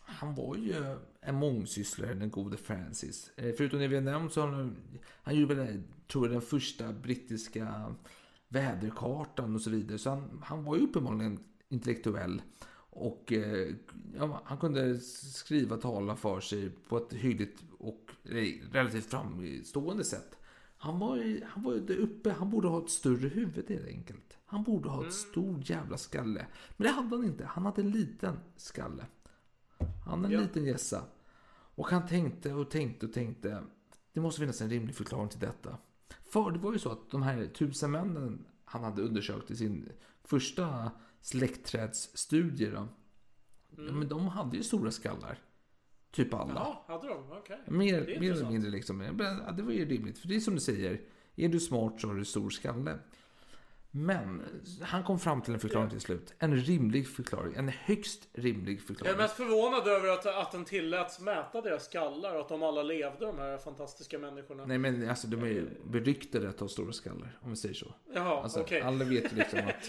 [0.00, 0.74] han var ju
[1.20, 3.30] en mångsysslare, den gode Francis.
[3.36, 4.76] Eh, förutom det vi har nämnt så har han,
[5.22, 7.94] han gjorde väl, tror jag, den första brittiska
[8.48, 9.98] väderkartan och så vidare.
[9.98, 11.38] Så han, han var ju uppenbarligen
[11.68, 12.42] intellektuell.
[12.92, 13.74] Och eh,
[14.16, 18.10] ja, han kunde skriva tala för sig på ett hyggligt och
[18.72, 20.36] relativt framstående sätt.
[20.76, 23.86] Han var ju han var ju där uppe, han borde ha ett större huvud helt
[23.86, 24.38] enkelt.
[24.46, 26.46] Han borde ha ett stor jävla skalle.
[26.76, 29.06] Men det hade han inte, han hade en liten skalle.
[30.06, 30.40] Han hade en Ja.
[30.40, 31.04] liten gässa.
[31.74, 33.62] Och han tänkte och tänkte och tänkte.
[34.12, 35.78] Det måste finnas en rimlig förklaring till detta.
[36.24, 39.92] För det var ju så att de här tusen männen han hade undersökt i sin
[40.24, 40.90] första
[41.20, 42.72] släktträdsstudier.
[42.72, 42.88] Då.
[43.84, 45.38] Ja, men de hade ju stora skallar.
[46.10, 46.54] Typ alla.
[46.54, 47.32] Ja, hade de?
[47.32, 47.58] Okej.
[47.66, 48.98] Mer, mer eller mindre liksom.
[49.56, 50.18] Det var ju rimligt.
[50.18, 51.00] För det är som du säger.
[51.36, 52.98] Är du smart så har du stor skalle.
[53.92, 54.42] Men
[54.82, 56.34] han kom fram till en förklaring till slut.
[56.38, 57.54] En rimlig förklaring.
[57.56, 59.14] En högst rimlig Jag förklaring.
[59.14, 62.82] är mest förvånad över att, att den tilläts mäta deras skallar och att de alla
[62.82, 64.64] levde, de här fantastiska människorna.
[64.66, 67.38] Nej men alltså de är ju beryktade att ha stora skallar.
[67.42, 67.94] Om vi säger så.
[68.14, 68.80] Jaha, Alltså, okej.
[68.80, 69.88] Alla vet ju liksom att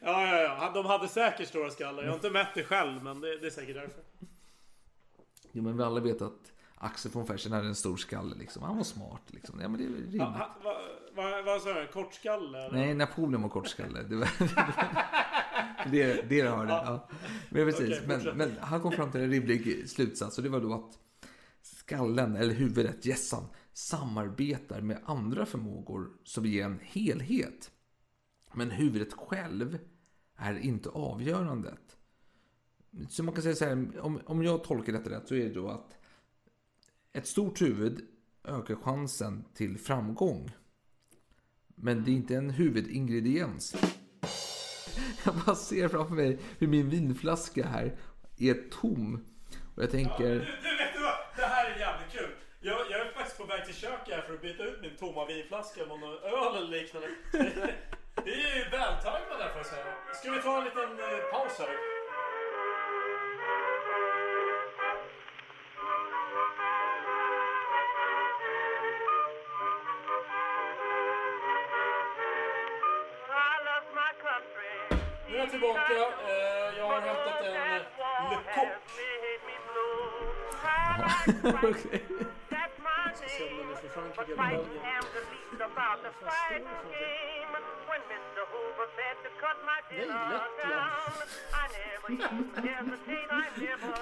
[0.00, 0.70] Ja, ja, ja.
[0.74, 2.02] De hade säkert stora skallar.
[2.02, 4.02] Jag har inte mätt det själv, men det, det är säkert därför.
[5.52, 8.62] Jo men vi alla vet att Axel von Fersen hade en stor skalle liksom.
[8.62, 9.60] Han var smart liksom.
[9.60, 10.20] Ja men det är rimligt.
[10.20, 10.74] Vad
[11.16, 11.86] va, vad sa du?
[11.86, 12.66] Kortskalle?
[12.66, 12.78] eller?
[12.78, 14.02] Nej, Napoleon var kortskalle.
[14.02, 14.28] Det var
[15.90, 16.72] det, det jag hörde.
[16.72, 17.08] Ja.
[17.50, 18.00] Men precis.
[18.04, 20.98] Okej, men, men han kom fram till en rimlig slutsats och det var då att
[21.62, 27.70] skallen, eller huvudet, gässan, samarbetar med andra förmågor som ger en helhet.
[28.52, 29.78] Men huvudet själv
[30.36, 31.96] är inte avgörandet.
[33.08, 35.54] Så man kan säga så här, om, om jag tolkar detta rätt så är det
[35.54, 35.96] då att
[37.12, 38.00] ett stort huvud
[38.44, 40.50] ökar chansen till framgång.
[41.74, 43.74] Men det är inte en huvudingrediens.
[45.24, 47.96] Jag bara ser framför mig hur min vinflaska här
[48.38, 49.24] är tom.
[49.76, 50.28] Och jag tänker...
[50.28, 51.18] Du, du vet du vad?
[51.36, 52.30] Det här är jävligt kul.
[52.60, 55.26] Jag, jag är faktiskt på väg till köket här för att byta ut min tomma
[55.26, 57.08] vinflaska mot någon öl eller liknande.
[58.24, 59.84] Det är ju vältajmat där får jag säga.
[60.14, 62.01] Ska vi ta en liten eh, paus här?
[75.52, 75.92] Tillbaka.
[75.92, 77.82] Eh, jag har hämtat en eh,
[78.30, 78.36] Le.
[81.70, 82.02] Okej.
[83.14, 84.82] Ska se om den är från Frankrike eller Belgien.
[84.82, 85.00] Nej,
[90.30, 90.92] Lettland.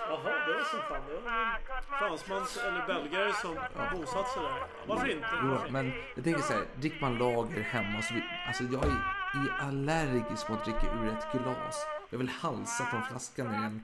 [0.08, 1.30] Jaha, det är som fan det.
[1.30, 3.54] är Fransmans eller belgare som
[3.92, 4.62] bosatt sig där.
[4.86, 5.26] Varför inte?
[5.42, 9.19] Jo, men jag tänker så här, dricker man lager hemma så vi, Alltså jag är,
[9.38, 11.86] är allergisk mot att dricka ur ett glas.
[12.10, 13.82] Jag vill halsa från flaskan i en,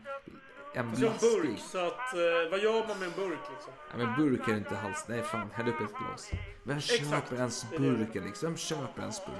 [0.74, 1.58] en Som burk, blaskig.
[1.58, 2.14] så att...
[2.14, 3.72] Eh, vad gör man med en burk liksom?
[3.90, 5.04] Ja, men burk är inte hals.
[5.08, 6.30] Nej fan, häll upp ett glas.
[6.62, 7.10] Vem Exakt.
[7.10, 8.48] köper ens är burkar liksom?
[8.48, 9.34] Vem köper ens burk?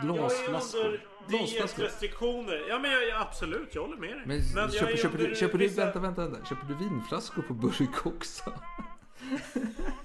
[0.00, 0.84] Jag är Glasflaskor.
[0.84, 1.38] under Glasflaskor.
[1.82, 2.64] dietrestriktioner.
[2.68, 4.22] Ja men jag, jag, absolut, jag håller med dig.
[4.26, 6.44] Men, jag köper, är köper, du, under köper du, vissa- vänta, vänta, vänta.
[6.48, 8.52] Köper du vinflaskor på burk också?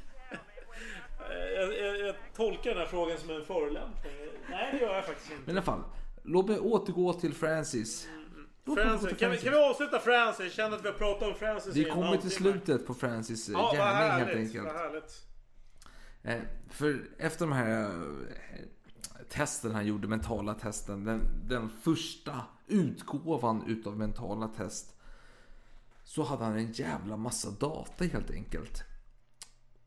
[1.61, 4.13] Jag, jag, jag tolkar den här frågan som en förolämpning.
[4.49, 5.43] Nej det gör jag faktiskt inte.
[5.45, 5.83] Men i alla fall,
[6.23, 8.07] låt mig återgå till Francis.
[8.75, 10.45] Francis, kan, vi, kan vi avsluta Francis?
[10.45, 13.53] Jag känner att vi har pratat om Francis Vi kommer till slutet på Francis eh,
[13.53, 14.47] Ja, gärning helt härligt.
[14.47, 14.65] enkelt.
[14.65, 15.23] Vad härligt.
[16.23, 23.63] Eh, för efter de här eh, testen han gjorde, mentala testen, den, den första utgåvan
[23.67, 24.95] utav mentala test,
[26.03, 28.83] så hade han en jävla massa data helt enkelt.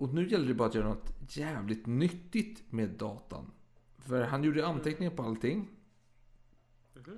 [0.00, 3.50] Och nu gäller det bara att göra något jävligt nyttigt med datan.
[3.98, 5.68] För han gjorde anteckningar på allting.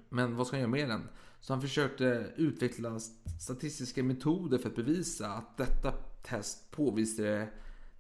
[0.09, 1.09] Men vad ska han göra med den?
[1.41, 3.01] Så han försökte utveckla
[3.41, 7.49] statistiska metoder för att bevisa att detta test påvisade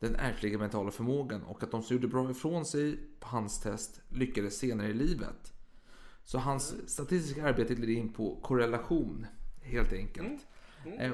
[0.00, 4.00] den ärftliga mentala förmågan och att de som gjorde bra ifrån sig på hans test
[4.08, 5.52] lyckades senare i livet.
[6.24, 9.26] Så hans statistiska arbete ledde in på korrelation
[9.60, 10.46] helt enkelt.
[10.98, 11.12] Eh,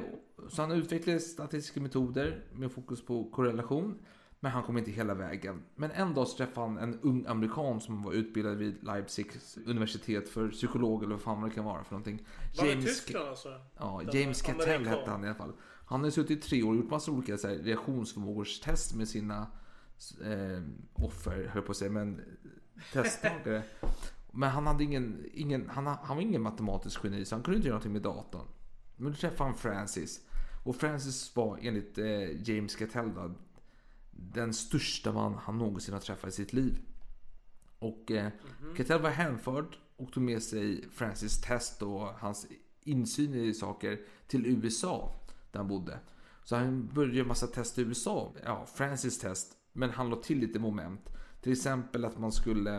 [0.48, 3.98] Så han utvecklade statistiska metoder med fokus på korrelation.
[4.40, 5.62] Men han kom inte hela vägen.
[5.76, 10.28] Men en dag så träffade han en ung amerikan som var utbildad vid Leipzigs universitet
[10.28, 12.26] för psykolog eller vad fan det kan vara för någonting.
[12.58, 13.60] Var det Tyskland alltså?
[13.78, 15.52] Ja, Den James Cattell hette han i alla fall.
[15.86, 19.46] Han har suttit i tre år och gjort massa olika så här, reaktionsförmågorstest med sina
[20.24, 20.62] eh,
[20.92, 22.20] offer, höll på att säga, men
[22.92, 23.62] testtagare.
[24.32, 27.68] men han hade ingen, ingen han, han var ingen matematisk geni så han kunde inte
[27.68, 28.46] göra någonting med datorn.
[28.98, 30.20] Men då träffade han Francis.
[30.64, 33.34] Och Francis var enligt eh, James Cattell då,
[34.10, 36.78] den största man han någonsin har träffat i sitt liv.
[37.78, 38.30] Och eh,
[38.76, 42.46] Cattell var hänförd och tog med sig Francis test och hans
[42.82, 45.14] insyn i saker till USA
[45.50, 45.98] där han bodde.
[46.44, 48.32] Så han började göra massa test i USA.
[48.44, 49.52] Ja, Francis test.
[49.72, 51.08] Men han la till lite moment.
[51.40, 52.76] Till exempel att man skulle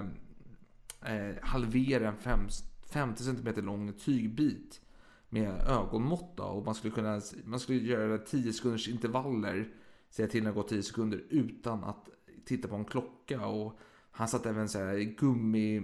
[1.01, 2.47] eh, halvera en fem,
[2.82, 4.82] 50 cm lång tygbit
[5.30, 6.38] med ögonmått.
[6.38, 9.74] Då, och man skulle, kunna, man skulle göra 10 sekunders intervaller.
[10.10, 12.10] Säga till när det gått 10 sekunder utan att
[12.46, 13.46] titta på en klocka.
[13.48, 13.80] Och
[14.12, 15.78] han satte även så här gummi...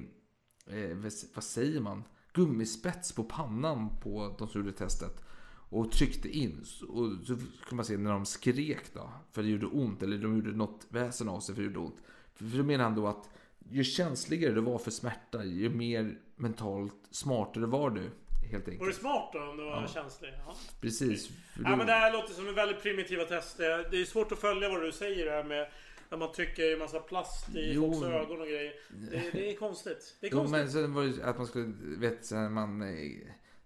[0.68, 0.98] Eh,
[1.34, 2.04] vad- säger man?
[2.34, 5.22] Gummispets på pannan på de som gjorde testet.
[5.70, 6.60] Och tryckte in.
[6.88, 9.10] Och så kunde man se när de skrek då.
[9.32, 10.04] För det gjorde ont.
[10.04, 11.98] Eller de gjorde något väsen av sig för det gjorde ont.
[12.34, 13.30] För, för då menar han då att
[13.70, 18.10] ju känsligare du var för smärta, ju mer mentalt smartare var du.
[18.52, 18.96] Helt Var du enkelt.
[18.98, 19.88] smart då om du var Ja.
[19.88, 20.34] känslig?
[20.46, 20.56] Ja.
[20.82, 21.30] Precis.
[21.64, 23.88] Ja, men det här låter som en väldigt primitiva tester.
[23.91, 25.72] Det är svårt att följa vad du säger här med
[26.10, 27.91] när man trycker en massa plast i Jo.
[27.93, 28.74] folks ögon och grejer.
[29.12, 30.16] Det, det är konstigt.
[30.22, 30.60] Det är Jo, konstigt.
[30.60, 33.12] men sen var det att man skulle, vet man eh,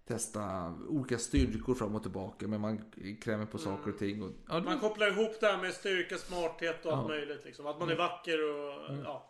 [0.08, 2.48] testa olika styrkor fram och tillbaka.
[2.48, 4.24] Men man krämer på saker och ting.
[4.24, 7.08] Och, ja, det Man var- kopplar ihop det här med styrka, smarthet och allt Ja.
[7.08, 7.46] möjligt.
[7.46, 7.68] Liksom.
[7.68, 8.96] Att man är vacker och...
[9.06, 9.29] Ja.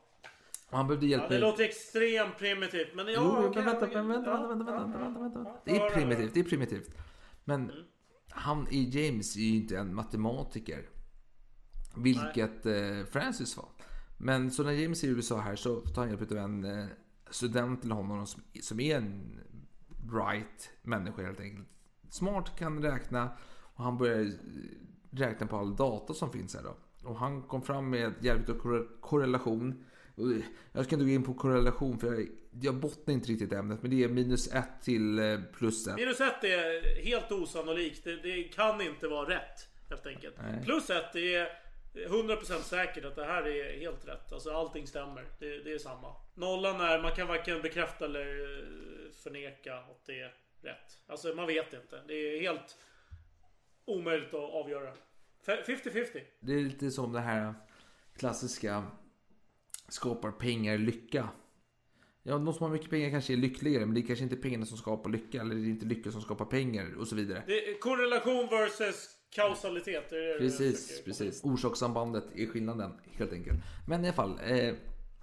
[0.78, 2.96] Han behövde hjälp Ja, det låter extremt primitivt.
[2.96, 5.60] Men ja, Jo, men vänta, men vänta, vänta, vänta, vänta, vänta, vänta, vänta.
[5.66, 6.98] Det är primitivt, det är primitivt.
[7.46, 7.84] Men Mm.
[8.30, 10.90] han i James är ju inte en matematiker.
[11.96, 13.66] Vilket eh, Francis var.
[14.18, 16.86] Men så när James är i USA här så tar han hjälp av en eh,
[17.30, 19.40] student till honom som, som är en
[19.88, 21.68] bright människa helt enkelt.
[22.10, 23.30] Smart, kan räkna
[23.76, 24.32] och han börjar eh,
[25.12, 26.78] räkna på all data som finns här då.
[27.10, 29.86] Och han kom fram med hjälp av korre- korrelation.
[30.72, 32.28] Jag ska inte gå in på korrelation för jag,
[32.62, 33.82] jag bottnar inte riktigt ämnet.
[33.82, 35.96] Men det är minus 1 till eh, plus 1.
[35.96, 38.04] Minus ett är helt osannolikt.
[38.04, 39.68] Det, det kan inte vara rätt.
[39.90, 40.36] Helt enkelt.
[40.44, 40.64] Nej.
[40.66, 41.48] Plus ett är
[41.94, 44.32] 100% säkert att det här är helt rätt.
[44.34, 45.26] Alltså allting stämmer.
[45.40, 46.16] Det, det är samma.
[46.34, 51.00] Nollan är, man kan varken bekräfta eller eh, förneka att det är rätt.
[51.08, 52.02] Alltså man vet inte.
[52.08, 52.78] Det är helt
[53.86, 54.94] omöjligt att avgöra.
[55.46, 56.22] F- 50-50.
[56.40, 57.54] Det är lite som det här
[58.18, 58.84] klassiska
[59.90, 61.30] skapar pengar lycka.
[62.24, 64.66] Ja, de som har mycket pengar kanske är lyckligare, men det är kanske inte pengarna
[64.66, 67.44] som skapar lycka, eller det är inte lycka som skapar pengar och så vidare.
[67.80, 70.10] Korrelation versus kausalitet.
[70.10, 71.44] Det är det Precis, precis.
[71.44, 73.60] Orsakssambandet är skillnaden helt enkelt.
[73.88, 74.74] Men i alla fall, eh,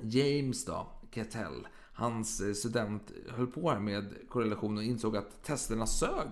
[0.02, 5.86] James då, Cattell, hans eh, student höll på här med korrelation och insåg att testerna
[5.86, 6.28] sög.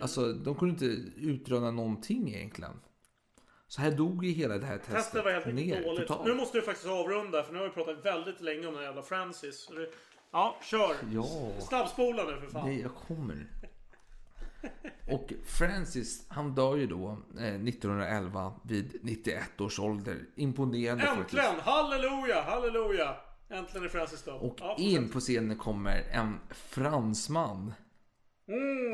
[0.00, 2.80] Alltså, de kunde inte utröna någonting egentligen.
[3.74, 6.06] Så här dog ju hela det här testet Testet var helt ner dåligt.
[6.06, 6.26] totalt.
[6.28, 9.02] Nu måste du faktiskt avrunda för nu har vi pratat väldigt länge om den jävla
[9.02, 9.70] Francis.
[10.32, 10.96] Ja, kör!
[11.12, 11.52] Ja.
[11.58, 12.68] Snabbspola nu för fan.
[12.68, 13.46] Nej, jag kommer.
[15.12, 20.18] Och Francis, han dör ju då eh, 1911 vid 91 års ålder.
[20.36, 21.42] Imponerande faktiskt.
[21.42, 21.60] Äntligen!
[21.60, 22.42] Halleluja!
[22.42, 23.16] Halleluja!
[23.48, 24.40] Äntligen är Francis död.
[24.40, 27.74] Och Ja, in på scenen kommer en fransman.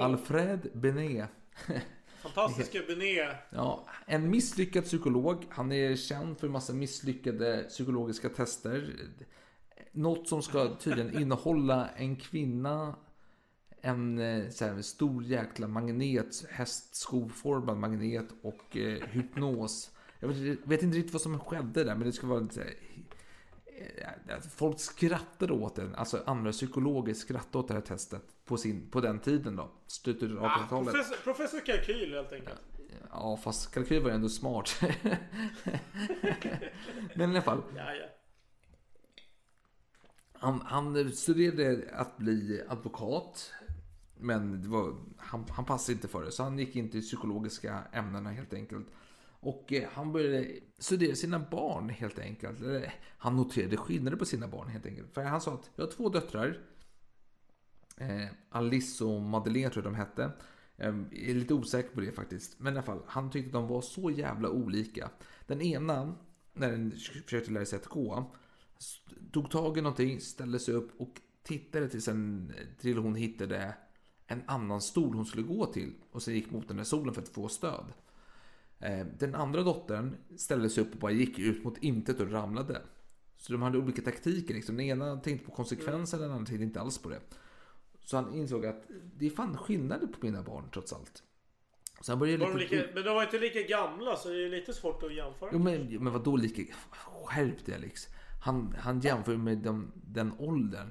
[0.01, 1.31] Alfred Benet.
[2.23, 3.37] Fantastiska Benet.
[3.51, 5.47] Ja, en misslyckad psykolog.
[5.49, 8.95] Han är känd för en massa misslyckade psykologiska tester.
[9.93, 12.97] Något som ska tydligen innehålla en kvinna,
[13.81, 19.91] en eh, så här, stor jäkla magnet, hästskoformad magnet och eh, hypnos.
[20.21, 22.61] Jag vet, vet inte riktigt vad som skedde där, men det ska vara lite så
[22.61, 22.75] här, eh,
[23.67, 23.70] att
[24.55, 29.01] Folk skrattade åt den, alltså andra psykologer skrattade åt det här testet på, sin, på
[29.01, 30.93] den tiden då, slutet av Ah, 1800-talet.
[30.93, 32.61] professor, professor Kalkyl helt enkelt.
[33.11, 34.71] Ja, fast kalkyl var ändå smart.
[37.15, 37.63] Men i alla fall.
[37.77, 38.07] Ja, ja.
[40.33, 43.53] Han, han studerade att bli advokat.
[44.19, 46.31] Men det var, han, han passade inte för det.
[46.33, 48.87] Så han gick inte i psykologiska ämnena helt enkelt.
[49.41, 52.61] Och eh, han började studera sina barn helt enkelt.
[52.61, 55.15] Eh, han noterade skillnader på sina barn helt enkelt.
[55.15, 56.59] För han sa att jag har två döttrar.
[57.97, 60.31] Eh, Alice och Madeleine tror jag de hette.
[60.77, 62.61] Ehm, jag är lite osäker på det faktiskt.
[62.61, 65.11] Men i alla fall, han tyckte att de var så jävla olika.
[65.47, 66.15] Den ena,
[66.53, 66.91] när den
[67.25, 68.35] försökte lära sig att gå,
[69.33, 73.75] tog tag i någonting, ställde sig upp och tittade tills, en, till hon hittade
[74.27, 75.95] en annan stol hon skulle gå till.
[76.11, 77.85] Och sen gick mot den där solen för att få stöd.
[78.81, 82.83] Eh, Den andra dottern ställde sig upp och bara gick ut mot intet och ramlade.
[83.37, 84.55] Så de hade olika taktiker.
[84.55, 84.77] Liksom.
[84.77, 87.21] Den ena tänkte på konsekvenser, den andra tänkte inte alls på det.
[88.05, 88.83] Så han insåg att
[89.17, 91.23] det är fan skillnader på mina barn trots allt.
[92.01, 92.75] Så han började Var de lite...
[92.77, 95.51] lika, men de var inte lika gamla så det är lite svårt att jämföra.
[95.53, 96.63] Jo, men, men vadå lika...
[97.25, 98.07] Skärp dig Alex.
[98.45, 100.91] Han, han jämför med de, den åldern.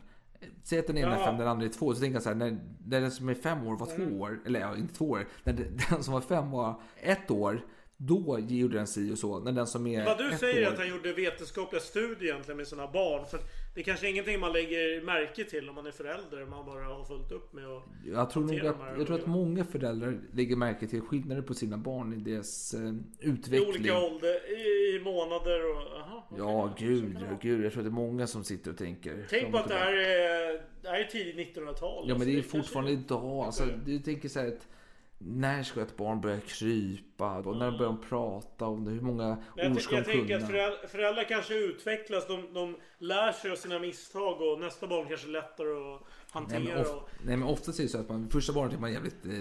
[0.63, 1.25] Säg att den ena är Ja.
[1.25, 1.93] fem, den andra är två.
[1.93, 4.21] Så tänker jag så här, när, när den som är fem år var två Mm.
[4.21, 5.27] år, eller ja, inte två år.
[5.43, 7.65] När den, den som var fem var ett år,
[8.01, 9.39] då gjorde den si och så.
[9.39, 12.57] När den som är Vad du säger är år, att han gjorde vetenskapliga studier egentligen
[12.57, 13.25] med sina barn.
[13.25, 13.39] För
[13.75, 16.45] det är kanske ingenting man lägger märke till om man är förälder.
[16.45, 19.65] Man bara har fullt upp med att jag tror, nog att, jag tror att många
[19.65, 23.69] föräldrar lägger märke till skillnader på sina barn i deras eh, I utveckling.
[23.69, 25.99] olika ålder, i, i månader och...
[25.99, 26.27] Aha.
[26.37, 27.65] Ja, gud, ja, gud.
[27.65, 29.25] Jag tror att det är många som sitter och tänker.
[29.29, 32.05] Tänk på att det här är, det här är tidigt 1900-tal.
[32.09, 33.45] Ja men det är alltså, fortfarande kanske- idag.
[33.45, 34.67] Alltså, du tänker så här att
[35.21, 37.37] när ska ett barn börja krypa?
[37.37, 38.91] Och när börjar de prata om det?
[38.91, 40.45] Hur många jag, ord ska jag de tänker kunna?
[40.45, 42.27] att föräldrar, föräldrar kanske utvecklas.
[42.27, 46.01] De, de lär sig av sina misstag och nästa barn kanske är lättare att
[46.31, 46.59] hantera.
[46.59, 48.79] Nej men, of, och, nej men oftast är det så att man, första barnet är
[48.79, 49.31] man jävligt, eh,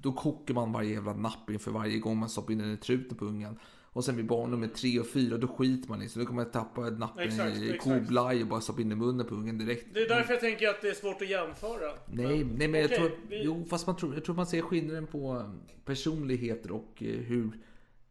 [0.00, 3.16] då kokar man varje jävla napp inför varje gång man stoppar in den i truten
[3.16, 3.58] på ungen.
[3.94, 6.08] Och sen vid barn nummer tre och fyra, då skiter man i.
[6.08, 9.26] Så då kommer man tappa nappen Exakt, i koblaj och bara stoppa in i munnen
[9.26, 9.86] på ungen direkt.
[9.94, 11.92] Det är därför jag tänker att det är svårt att jämföra.
[12.06, 14.62] Nej, nej men jag okej, tror, vi- jo, fast man tror, jag tror man ser
[14.62, 15.50] skillnaden på
[15.84, 17.50] personligheter och eh, hur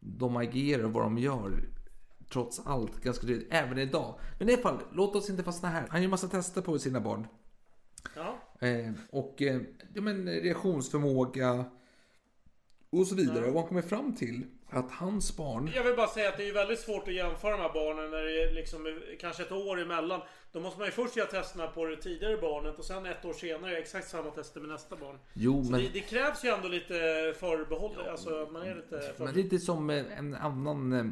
[0.00, 1.68] de agerar och vad de gör.
[2.32, 4.18] Trots allt, ganska tydligt, även idag.
[4.38, 5.86] Men i alla fall, låt oss inte fastna här.
[5.90, 7.26] Han gör massa tester på sina barn.
[8.16, 8.38] Ja.
[8.68, 9.60] Eh, och eh,
[9.94, 11.64] ja, men, reaktionsförmåga
[12.90, 13.50] och så vidare.
[13.50, 16.52] Och han kommer fram till att hans barn Jag vill bara säga att det är
[16.54, 20.20] väldigt svårt att jämföra de här barnen när det är liksom kanske ett år emellan.
[20.52, 23.32] Då måste man ju först göra testerna på det tidigare barnet och sen ett år
[23.32, 25.18] senare exakt samma tester med nästa barn.
[25.32, 26.94] Jo, Så men- det, det krävs ju ändå lite
[27.40, 27.96] förbehåll.
[28.10, 29.12] Alltså man är lite...
[29.18, 31.04] Men lite som eh, en annan eh,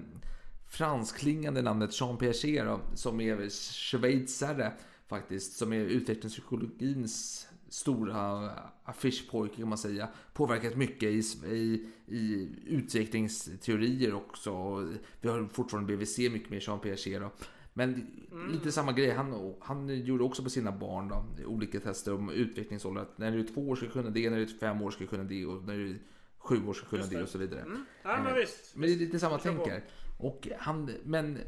[0.69, 3.49] franskklingande namnet Jean Piaget då, som är
[3.91, 4.73] schweizare
[5.09, 8.51] faktiskt, som är utvecklingspsykologins stora
[8.85, 10.09] affischpojke kan man säga.
[10.33, 14.77] Påverkat mycket i, i, i utvecklingsteorier också.
[15.21, 17.31] Vi har fortfarande BVC mycket med Jean Piaget då.
[17.73, 18.07] Men
[18.53, 19.11] lite samma grej.
[19.11, 23.03] Han, han gjorde också på sina barn då, olika tester om utvecklingsålder.
[23.03, 25.07] Att när du är två år ska kunna det, när du är fem år ska
[25.07, 25.99] kunna det och när du är
[26.39, 27.23] sju år ska kunna det det.
[27.23, 27.61] och så vidare.
[27.61, 27.85] Mm.
[28.03, 28.77] Ja, men Eh, visst.
[28.77, 29.65] Men det är lite samma Kör på.
[29.65, 29.85] tänk här.
[30.19, 31.39] Och han, men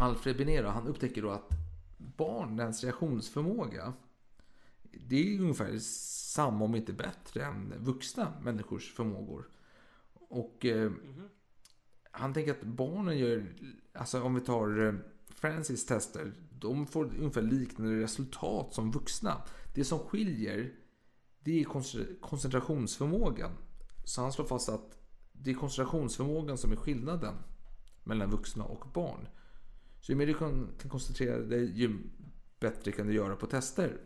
[0.00, 1.48] Alfred Benero, han upptäcker då att
[1.98, 3.92] barnens reaktionsförmåga
[5.06, 9.48] det är ungefär samma om inte bättre än vuxna människors förmågor.
[10.12, 10.92] Och eh,
[12.10, 13.54] han tänker att barnen gör,
[13.92, 14.94] alltså om vi tar eh,
[15.28, 19.42] Francis tester, de får ungefär liknande resultat som vuxna.
[19.74, 20.72] Det som skiljer,
[21.40, 23.50] det är konce- koncentrationsförmågan.
[24.04, 24.98] Så han slår fast att
[25.32, 27.34] det är koncentrationsförmågan som är skillnaden
[28.04, 29.28] mellan vuxna och barn.
[30.00, 31.98] Så ju mer du kan, kan koncentrera dig, ju
[32.60, 34.00] bättre kan du göra på tester.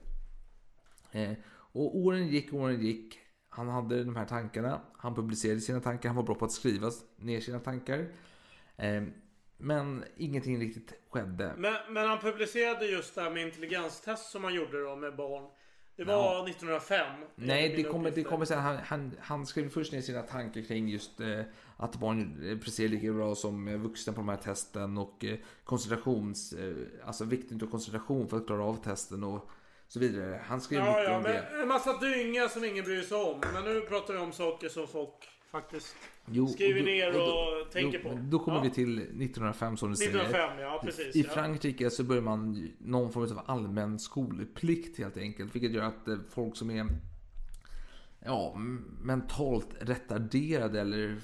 [1.13, 1.33] Eh,
[1.73, 3.19] och åren gick, åren gick.
[3.49, 4.81] Han hade de här tankarna.
[4.99, 6.09] Han publicerade sina tankar.
[6.09, 8.07] Han var bra på att skriva ner sina tankar.
[8.77, 9.03] Eh,
[9.57, 11.55] men ingenting riktigt skedde.
[11.57, 15.51] Men, men han publicerade just det här med intelligenstest som han gjorde då med barn.
[15.97, 16.49] Det var Ja.
[16.49, 17.07] 1905.
[17.35, 18.59] Nej, det kommer, det kommer sen.
[18.59, 21.41] Han, han, han skrev först ner sina tankar kring just eh,
[21.77, 26.53] att barn eh, precis lika bra som vuxna på de här testen och eh, koncentrations,
[26.53, 29.51] eh, alltså vikten av koncentration för att klara av testen och
[29.89, 30.41] så vidare.
[30.45, 31.63] Han skrev Ja, mycket ja, om men det.
[31.63, 33.41] en massa dynga som ingen bryr sig om.
[33.55, 37.59] Men nu pratar vi om saker som folk faktiskt Jo, skriver då- ner och och,
[37.59, 38.19] då- tänker då, på.
[38.23, 38.63] Då kommer ja.
[38.63, 40.63] vi till 1905 som du 1905, säger.
[40.63, 41.31] ja, precis, I ja.
[41.35, 45.55] Frankrike så börjar man någon form av allmän skolplikt helt enkelt.
[45.55, 46.87] Vilket gör att eh, folk som är
[48.25, 48.55] ja,
[49.03, 51.17] mentalt retarderade eller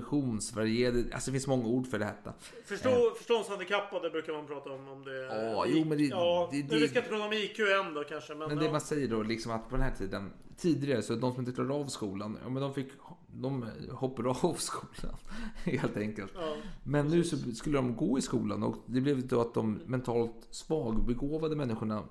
[0.00, 1.04] funktionsvarierade.
[1.14, 2.32] Alltså det finns många ord för detta.
[2.64, 4.88] Förstå, Förståndshandikappade brukar man prata om.
[4.88, 7.32] om det, Ja, jo, men det- ja, det- nu, det- vi ska inte prata om
[7.32, 8.34] IQ än då kanske.
[8.34, 8.64] Men, Men ja.
[8.64, 11.52] det man säger då liksom att på den här tiden tidigare så de som inte
[11.52, 12.88] klarade av skolan, ja men de fick
[13.28, 15.16] de hoppade av skolan
[15.64, 16.32] helt enkelt.
[16.34, 19.72] Ja, men nu så skulle de gå i skolan och det blev då att de
[19.86, 22.02] mentalt svagbegåvade människorna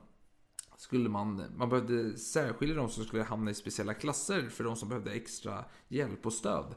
[0.77, 4.89] skulle man, man behövde särskilja de som skulle hamna i speciella klasser för de som
[4.89, 6.75] behövde extra hjälp och stöd.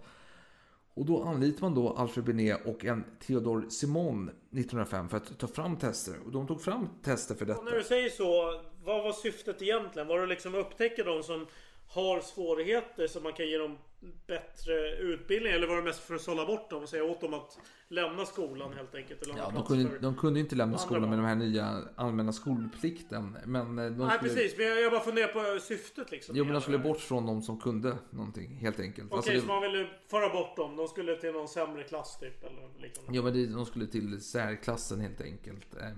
[0.96, 5.46] Och då anlitar man då Alfred Binet och en Theodor Simon 1905 för att ta
[5.46, 6.14] fram tester.
[6.24, 7.58] Och de tog fram tester för detta.
[7.58, 10.08] Och när du säger så, vad var syftet egentligen?
[10.08, 11.46] Var det liksom att upptäcka de som
[11.88, 13.78] har svårigheter så man kan ge dem
[14.26, 15.52] bättre utbildning?
[15.52, 17.58] Eller var det mest för att sålla bort dem och säga åt dem att
[17.88, 19.22] lämna skolan helt enkelt?
[19.22, 21.10] Eller Ja, de, kunde, de kunde inte lämna skolan barn?
[21.10, 23.38] med de här nya allmänna skolplikten.
[23.46, 26.36] Men eh, de Nej skulle, precis, men jag, jag bara funderar på syftet liksom.
[26.36, 29.06] Jo, men de skulle bort från de som kunde någonting, helt enkelt.
[29.06, 30.76] Okej, Alltså, det- så man ville föra bort dem?
[30.76, 32.44] De skulle till någon sämre klass typ?
[32.44, 33.16] Eller liknande?
[33.16, 35.74] Ja, men de skulle till särklassen helt enkelt.
[35.76, 35.88] Eh,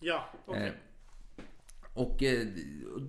[0.00, 0.66] Ja, okej.
[0.66, 0.72] Eh,
[1.98, 2.46] och eh,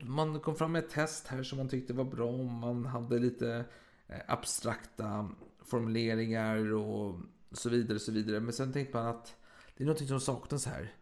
[0.03, 2.37] man kom fram med ett test här som man tyckte var bra.
[2.37, 3.65] Man hade lite
[4.07, 5.29] eh, abstrakta
[5.65, 7.19] formuleringar och
[7.51, 7.99] så vidare.
[7.99, 8.39] Så vidare.
[8.39, 9.35] Men sen tänkte man att
[9.77, 10.93] det är något som saknas här.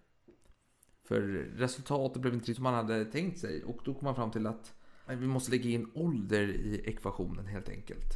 [1.04, 1.22] För
[1.58, 3.64] resultatet blev inte riktigt som man hade tänkt sig.
[3.64, 4.74] Och då kom man fram till att
[5.08, 8.14] vi måste lägga in ålder i ekvationen helt enkelt.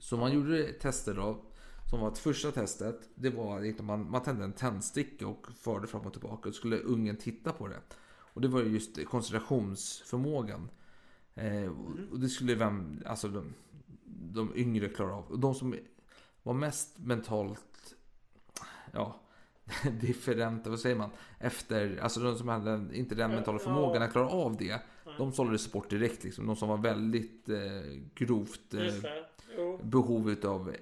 [0.00, 1.44] Så man gjorde tester då.
[1.90, 3.08] Som var att första testet.
[3.14, 6.48] Det var att man, man tände en tändsticka och förde fram och tillbaka.
[6.48, 7.80] Och skulle ungen titta på det.
[8.38, 10.70] Och det var ju just koncentrationsförmågan.
[11.34, 13.54] Eh, och- och det skulle vem, alltså de,
[14.32, 15.24] de yngre klara av.
[15.24, 15.74] Och de som
[16.42, 17.94] var mest mentalt,
[18.92, 19.20] ja,
[20.00, 21.10] differenta, vad säger man?
[21.38, 24.80] Efter, alltså de som hade inte den mentala förmågan att klara av det.
[25.18, 26.46] De sållades bort direkt liksom.
[26.46, 27.56] De som var väldigt eh,
[28.14, 28.80] grovt eh,
[29.82, 30.74] behov av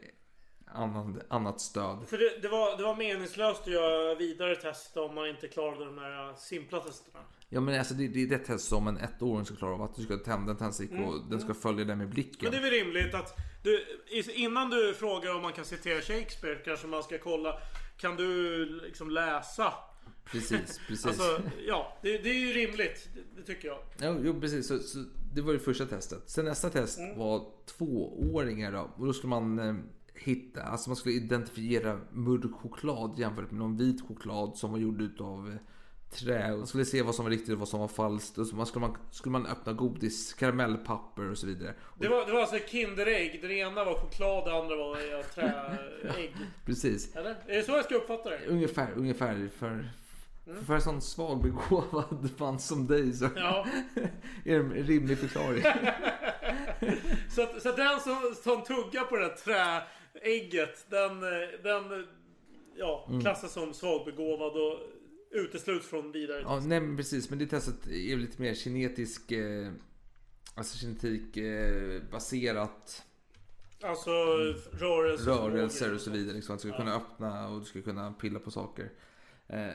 [0.74, 1.98] annan, annat stöd.
[2.06, 5.84] För det, det, var, det var meningslöst att göra vidare test om man inte klarade
[5.84, 7.18] de här simpla testerna.
[7.48, 9.82] Ja men alltså det, det är det test som en ettåring ska klara av.
[9.82, 12.38] Att du ska tända en tändstick och den ska följa dig med blicken.
[12.42, 13.84] Men det är väl rimligt att du,
[14.34, 17.58] innan du frågar om man kan citera Shakespeare kanske man ska kolla
[17.96, 19.72] Kan du liksom läsa?
[20.24, 21.06] Precis, precis.
[21.06, 23.08] Alltså, ja, det, det är ju rimligt.
[23.14, 23.78] Det, det tycker jag.
[23.98, 24.66] Ja, jo, precis.
[24.66, 25.04] Så, så
[25.34, 26.22] det var det första testet.
[26.26, 28.90] Sen nästa test var tvååringar då.
[28.96, 29.74] Och då skulle man eh,
[30.18, 35.02] hitta, alltså man skulle identifiera mörk choklad jämfört med någon vit choklad som var gjord
[35.02, 35.56] utav eh,
[36.10, 36.52] trä.
[36.52, 38.38] Och skulle se vad som var riktigt och vad som var falskt.
[38.38, 41.74] Och så man skulle, man, skulle man öppna godis, karamellpapper och så vidare.
[41.98, 43.38] Det var, det var alltså Kinderägg.
[43.42, 46.36] Det ena var choklad, det andra var ja, träägg.
[46.64, 47.16] Precis.
[47.16, 47.36] Eller?
[47.46, 48.46] Är det så jag ska uppfatta det?
[48.46, 49.50] Ungefär, ungefär.
[49.58, 49.90] För,
[50.66, 53.66] för en sån svagbegåvad man som dig så Ja.
[54.44, 55.64] är det en rimlig förklaring.
[57.30, 59.82] Så att, så att den som, som tuggar på det där
[60.20, 61.20] träägget, den,
[61.62, 62.06] den
[62.76, 63.20] ja, Mm.
[63.20, 64.78] klassas som svagbegåvad och
[65.30, 66.40] utesluts från vidare.
[66.40, 67.30] Ja, nej men precis.
[67.30, 69.72] Men det testet är lite mer kinetisk, eh,
[70.54, 73.02] alltså genetik eh, baserat
[73.82, 74.10] Alltså
[74.72, 75.30] rörelser.
[75.32, 76.34] rörelser och så vidare.
[76.34, 78.90] Liksom, att du ska kunna öppna och du ska kunna pilla på saker.
[79.48, 79.70] Eh,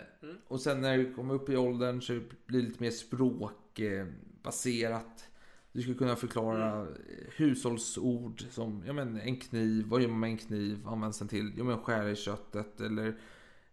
[0.48, 2.14] Och sen när du kommer upp i åldern så
[2.46, 5.26] blir det lite mer språkbaserat.
[5.74, 6.88] Du ska kunna förklara eh,
[7.36, 9.86] hushållsord som ja, men, en kniv.
[9.88, 10.88] Vad gör man med en kniv?
[10.88, 11.54] Används den till?
[11.58, 12.82] Ja, men skära i köttet.
[12.82, 13.20] Eller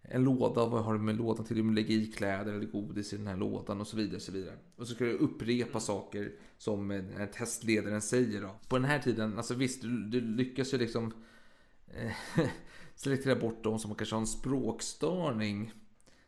[0.03, 0.67] en låda.
[0.67, 1.71] Vad har du med lådan till?
[1.71, 4.17] Lägg i kläder eller godis i den här lådan och så vidare.
[4.17, 4.57] Och så, vidare.
[4.77, 8.43] Och så ska du upprepa saker som den här testledaren säger.
[8.43, 8.57] Då.
[8.69, 11.13] På den här tiden, alltså visst, du, du lyckas ju liksom
[11.87, 12.13] eh,
[12.95, 15.73] selektera bort de som kanske har en språkstörning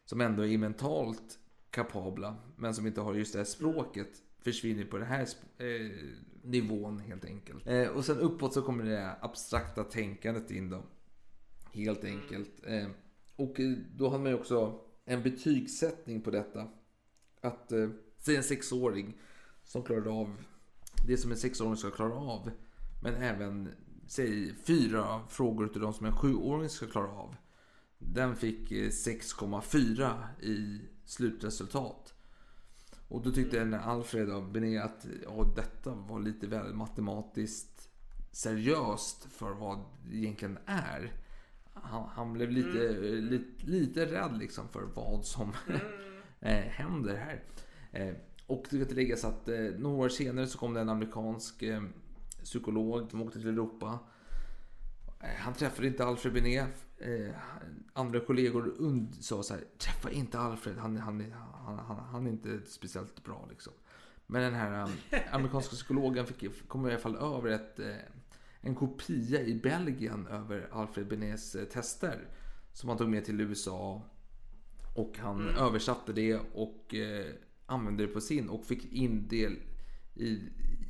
[0.04, 1.38] som ändå är mentalt
[1.70, 5.28] kapabla men som inte har just det här språket försvinner på den här
[5.58, 5.90] eh,
[6.42, 7.66] nivån helt enkelt.
[7.66, 10.82] Eh, och sen uppåt så kommer det abstrakta tänkandet in då.
[11.72, 12.50] Helt enkelt.
[12.66, 12.88] Eh,
[13.36, 16.68] och eh, då har man ju också en betygssättning på detta.
[17.40, 17.88] Att eh,
[18.18, 19.16] säg en sexåring
[19.64, 20.36] som klarar av
[21.06, 22.50] det som en sexåring ska klara av.
[23.02, 23.68] Men även
[24.06, 27.36] säg fyra frågor utav de som en sjuåring ska klara av.
[27.98, 32.09] Den fick eh, 6,4 i slutresultat.
[33.10, 37.88] Och då tyckte en Alfred och Benet att ja, detta var lite väl matematiskt
[38.30, 41.12] seriöst för vad det egentligen är.
[41.74, 43.24] Han, han blev lite, Mm.
[43.24, 45.52] lite, lite rädd liksom för vad som
[46.40, 47.42] eh, händer här.
[47.92, 48.14] Eh,
[48.46, 51.64] och det ska tilläggas att eh, några år senare så kom det en amerikansk
[52.42, 53.98] psykolog som åkte till Europa.
[55.38, 56.86] Han träffade inte Alfred Benet.
[57.00, 57.34] Eh,
[57.92, 61.32] andra kollegor und- sa så här, träffa inte Alfred, han, han,
[61.66, 63.72] han, han, han är inte speciellt bra liksom.
[64.26, 67.96] Men den här eh, amerikanska psykologen fick, kom i alla fall över ett, eh,
[68.60, 72.28] en kopia i Belgien över Alfred Benets eh, tester.
[72.72, 74.02] Som han tog med till USA.
[74.96, 75.54] Och han Mm.
[75.56, 77.26] översatte det och eh,
[77.66, 79.50] använde det på sin och fick in det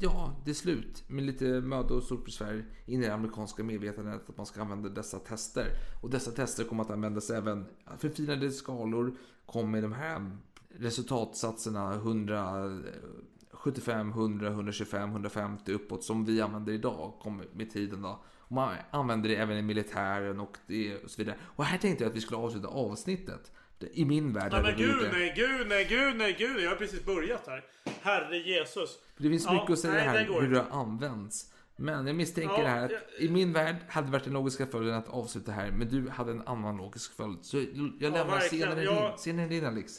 [0.01, 4.29] ja, det är slut med lite möda och stort besvär in i det amerikanska medvetandet
[4.29, 5.67] att man ska använda dessa tester.
[6.03, 7.67] Och dessa tester kommer att användas även,
[7.99, 9.17] förfinade skalor
[9.47, 10.37] kom med de här
[10.79, 18.25] resultatsatserna 175, 100, 125, 150 uppåt som vi använder idag Kommer med tiden då.
[18.39, 21.37] Och man använder det även i militären och, det, och så vidare.
[21.43, 23.53] Och här tänkte jag att vi skulle avsluta avsnittet.
[23.93, 25.13] I min värld Nej men gud det.
[25.13, 27.65] nej, gud nej, gud nej, gud Jag har precis börjat här.
[28.03, 28.99] Herre Jesus.
[29.17, 31.47] Det finns Ja, mycket att säga nej, här det hur det har använts.
[31.77, 34.33] Men jag misstänker Ja, det här att jag- i min värld hade det varit den
[34.33, 35.71] logiska följden att avsluta här.
[35.71, 37.39] Men du hade en annan logisk följd.
[37.43, 37.67] Så jag
[38.13, 38.69] lämnar verkligen.
[38.69, 39.09] scenen Ja.
[39.09, 39.17] din.
[39.17, 39.93] Scenen din Alex.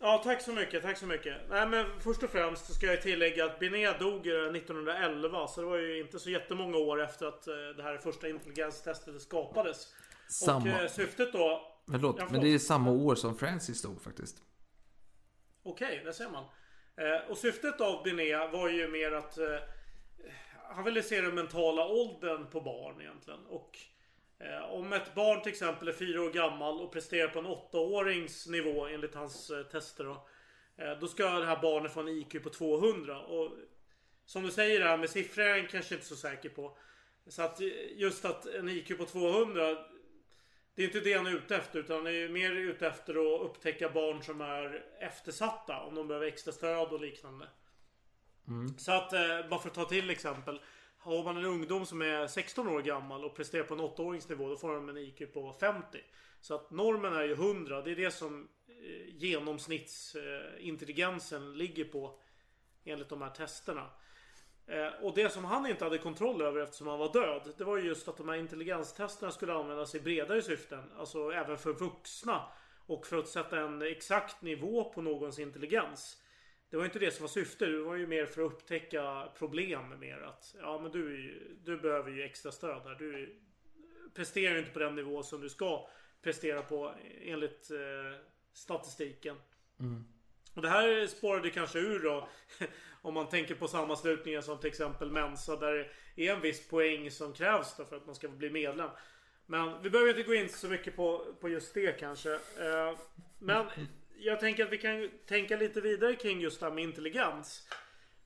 [0.00, 1.36] Ja, tack så mycket, tack så mycket.
[1.50, 5.46] Nej men först och främst så ska jag tillägga att Binet dog eh, 1911.
[5.48, 9.22] Så det var ju inte så jättemånga år efter att eh, det här första intelligenstestet
[9.22, 9.86] skapades.
[10.28, 10.60] Samma.
[10.74, 11.68] Och eh, syftet då...
[11.90, 14.42] Förlåt, Ja, men det är samma år som Francis dog faktiskt.
[15.62, 16.44] Okej, där ser man.
[16.96, 19.58] Eh, och syftet av Binet var ju mer att eh,
[20.74, 23.46] han ville se den mentala åldern på barn egentligen.
[23.46, 23.78] Och
[24.38, 28.46] eh, om ett barn till exempel är fyra år gammal och presterar på en åttaårings
[28.46, 30.28] nivå enligt hans eh, tester då.
[30.76, 33.20] Eh, då ska det här barnet få en IQ på 200.
[33.20, 33.50] Och
[34.24, 36.76] som du säger det här med siffror är jag kanske inte så säker på.
[37.26, 39.76] Så att eh, just att en IQ på 200
[40.74, 43.42] det är inte det han är ute efter utan han är mer ute efter att
[43.42, 45.80] upptäcka barn som är eftersatta.
[45.80, 47.48] Om de behöver extra stöd och liknande.
[48.78, 50.60] Så att, eh, bara för att ta till exempel.
[50.98, 54.56] Har man en ungdom som är 16 år gammal och presterar på en 8-åringsnivå då
[54.56, 55.98] får de en IQ på 50.
[56.40, 57.82] Så att normen är ju 100.
[57.82, 62.20] Det är det som eh, genomsnittsintelligensen ligger på.
[62.84, 63.90] Enligt de här testerna.
[64.66, 67.54] Eh, och det som han inte hade kontroll över eftersom han var död.
[67.58, 70.84] Det var ju just att de här intelligenstesterna skulle användas i bredare syften.
[70.98, 72.42] Alltså även för vuxna.
[72.86, 76.22] Och för att sätta en exakt nivå på någons intelligens.
[76.70, 77.68] Det var inte det som var syftet.
[77.68, 81.76] Det var ju mer för att upptäcka problem med att ja men du, ju, du
[81.76, 82.94] behöver ju extra stöd här.
[82.94, 83.40] Du
[84.14, 85.88] presterar ju inte på den nivå som du ska
[86.22, 88.20] prestera på enligt eh,
[88.52, 89.36] statistiken.
[90.54, 92.28] Och det här spårade kanske ur då.
[93.02, 95.56] Om man tänker på sammanslutningar som till exempel Mensa.
[95.56, 98.90] Där det är en viss poäng som krävs då för att man ska bli medlem.
[99.46, 102.32] Men vi behöver inte gå in så mycket på, på just det kanske.
[102.34, 102.98] Eh,
[103.38, 103.66] Men
[104.18, 107.68] jag tänker att vi kan tänka lite vidare kring just det här med intelligens.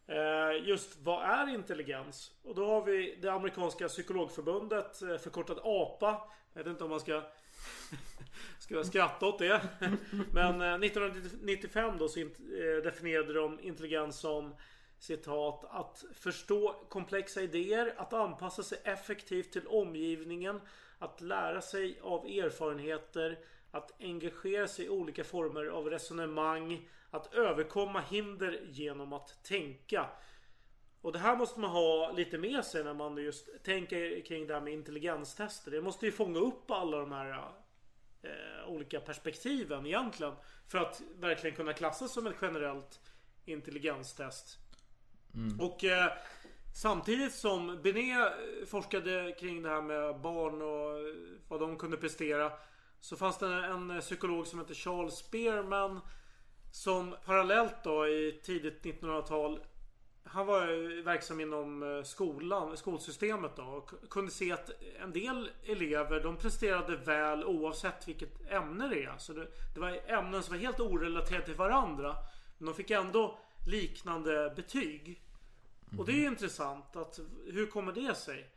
[0.06, 2.32] Eh, Just vad är intelligens?
[2.42, 6.22] Och då har vi det amerikanska psykologförbundet eh, förkortat APA.
[6.52, 7.22] Jag vet inte om man ska
[8.58, 9.60] Ska jag skratta åt det?
[10.32, 12.26] Men eh, 1995 då så eh,
[12.84, 14.54] definierade de intelligens som
[14.98, 20.60] citat att förstå komplexa idéer, att anpassa sig effektivt till omgivningen,
[20.98, 23.38] att lära sig av erfarenheter,
[23.70, 30.06] att engagera sig i olika former av resonemang, att överkomma hinder genom att tänka.
[31.06, 34.54] Och det här måste man ha lite med sig när man just tänker kring det
[34.54, 35.70] här med intelligenstester.
[35.70, 37.52] Det måste ju fånga upp alla de här
[38.22, 40.32] eh, olika perspektiven egentligen.
[40.68, 43.00] För att verkligen kunna klassas som ett generellt
[43.44, 44.58] intelligenstest.
[45.60, 46.12] Och eh,
[46.74, 48.32] samtidigt som Benet
[48.68, 51.14] forskade kring det här med barn och
[51.48, 52.52] vad de kunde prestera.
[53.00, 56.00] Så fanns det en psykolog som heter Charles Spearman.
[56.72, 59.60] Som parallellt då i tidigt 1900-tal
[60.28, 64.70] han var verksam inom eh, skolan, skolsystemet då och kunde se att
[65.02, 69.18] en del elever de presterade väl oavsett vilket ämne det är.
[69.18, 72.16] Så det, det var ämnen som var helt orelaterade till varandra.
[72.58, 75.22] Men de fick ändå liknande betyg.
[75.98, 78.50] Och det är ju intressant att hur kommer det sig?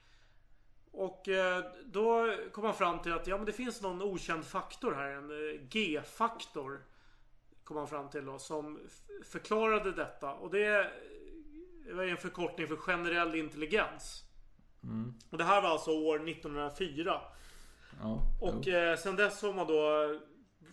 [0.91, 4.93] Och eh, då kom man fram till att ja men det finns någon okänd faktor
[4.93, 6.83] här, en eh, G-faktor.
[7.63, 8.79] Kom man fram till då som
[9.23, 10.33] förklarade detta.
[10.33, 10.91] Och det
[11.89, 14.23] det var en förkortning för generell intelligens.
[15.29, 17.21] Och det här var alltså år 1904.
[18.01, 20.19] Ja, Och eh, sen dess har man då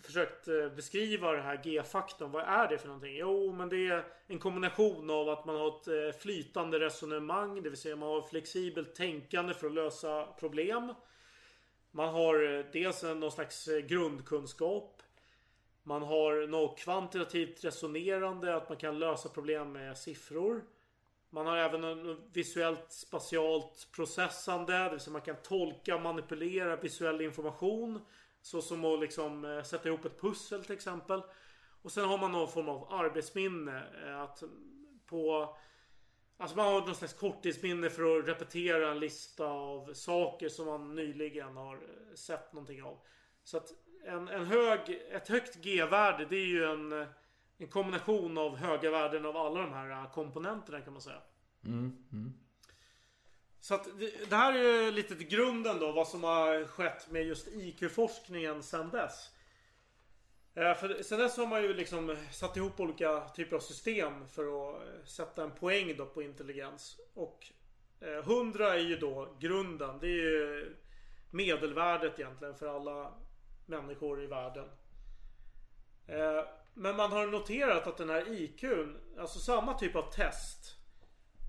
[0.03, 2.31] försökt eh, beskriva det här G-faktorn.
[2.31, 3.17] Vad är det för någonting?
[3.17, 7.63] Jo, men det är en kombination av att man har ett eh, flytande resonemang.
[7.63, 10.95] Det vill säga man har flexibelt tänkande för att lösa problem.
[11.91, 15.03] Man har eh, dels en, någon slags eh, grundkunskap.
[15.83, 18.57] Man har något kvantitativt resonerande.
[18.57, 20.65] Att man kan lösa problem med siffror.
[21.37, 24.73] Man har även en visuellt spatialt processande.
[24.73, 28.01] Det vill säga man kan tolka och manipulera visuell information.
[28.43, 31.23] Så som att liksom eh, sätta ihop ett pussel till exempel.
[31.83, 33.83] Och sen har man någon form av arbetsminne.
[34.05, 34.43] Eh, att
[35.07, 35.55] på...
[36.37, 40.95] Alltså man har någon slags korttidsminne för att repetera en lista av saker som man
[40.95, 42.99] nyligen har eh, sett någonting av.
[43.45, 43.73] Så att
[44.05, 47.07] en, en hög, ett högt G-värde det är ju en, eh,
[47.59, 51.23] en kombination av höga värden av alla de här eh, komponenterna kan man säga.
[53.61, 57.11] Så att det, det här är ju lite till grunden då vad som har skett
[57.11, 59.31] med just IQ-forskningen sedan dess.
[60.55, 64.43] Eh, För sen dess har man ju liksom satt ihop olika typer av system för
[64.43, 67.01] att eh, sätta en poäng då på intelligens.
[67.15, 67.47] Och
[68.01, 69.99] eh, 100 är ju då grunden.
[70.01, 70.77] Det är ju
[71.31, 73.15] medelvärdet egentligen för alla
[73.67, 74.69] människor i världen.
[76.07, 76.45] Eh,
[76.79, 80.77] Men man har noterat att den här IQn, alltså samma typ av test.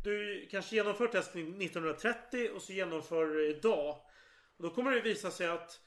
[0.04, 4.02] Du kanske genomför testen 1930 och så genomför du idag.
[4.58, 5.80] Och då kommer det visa sig att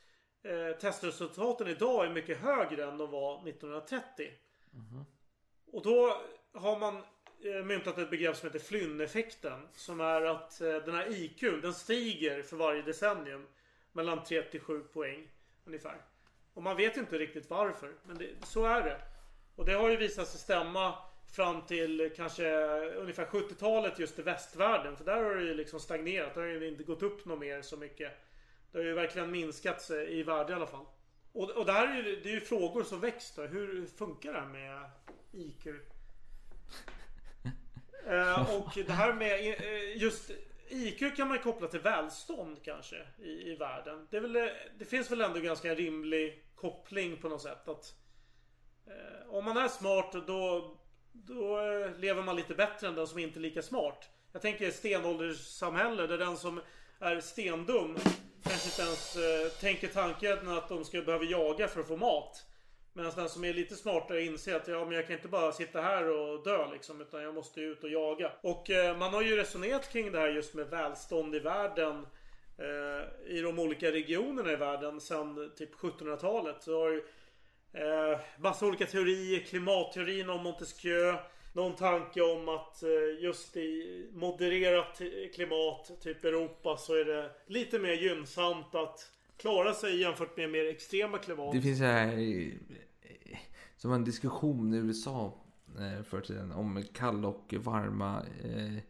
[0.42, 4.30] eh, testresultaten idag är mycket högre än de var 1930.
[5.72, 6.22] Och då
[6.52, 6.96] har man
[7.44, 9.68] eh, myntat ett begrepp som heter Flynn-effekten.
[9.72, 13.46] Som är att eh, den här IQ den stiger för varje decennium.
[13.92, 15.28] Mellan 3 till 7 poäng
[15.64, 16.02] ungefär.
[16.54, 17.94] Och man vet inte riktigt varför.
[18.04, 19.00] Men det, så är det.
[19.60, 20.94] Och det har ju visat sig stämma
[21.32, 22.60] fram till kanske
[22.96, 24.96] ungefär 70-talet just i västvärlden.
[24.96, 26.34] För där har det ju liksom stagnerat.
[26.34, 28.12] Det har ju inte gått upp något mer så mycket.
[28.72, 30.84] Det har ju verkligen minskat i värde i alla fall.
[31.32, 33.42] Och, och det här är ju, det är ju frågor som väcks då.
[33.42, 34.90] Hur funkar det här med
[35.32, 35.66] IQ?
[38.06, 40.30] Eh, och det här med eh, just
[40.68, 44.06] IQ kan man koppla till välstånd kanske i, i världen.
[44.10, 47.68] Det, är väl, det finns väl ändå ganska rimlig koppling på något sätt.
[47.68, 47.94] Att
[48.90, 50.74] Eh, om man är smart då,
[51.12, 54.08] då eh, lever man lite bättre än den som inte är lika smart.
[54.32, 56.60] Jag tänker stenålderssamhälle där den som
[57.00, 57.96] är stendum
[58.42, 62.46] kanske inte ens eh, tänker tanken att de ska behöva jaga för att få mat.
[62.92, 65.80] Medan den som är lite smartare inser att ja, men jag kan inte bara sitta
[65.80, 67.00] här och dö liksom.
[67.00, 68.32] Utan jag måste ut och jaga.
[68.42, 72.06] Och eh, man har ju resonerat kring det här just med välstånd i världen.
[72.58, 76.62] Eh, I de olika regionerna i världen sedan typ 1700-talet.
[76.62, 77.04] Så har ju
[77.72, 79.40] eh, massa olika teorier.
[79.40, 81.14] Klimatteorin om Montesquieu.
[81.52, 85.00] Någon tanke om att eh, just i modererat
[85.34, 90.64] klimat, typ Europa, så är det lite mer gynnsamt att klara sig jämfört med mer
[90.64, 91.52] extrema klimat.
[91.52, 92.46] Det finns så här eh,
[93.02, 93.38] eh,
[93.76, 95.34] som en diskussion i USA
[95.76, 98.82] förr för tiden om kalla och varma eh,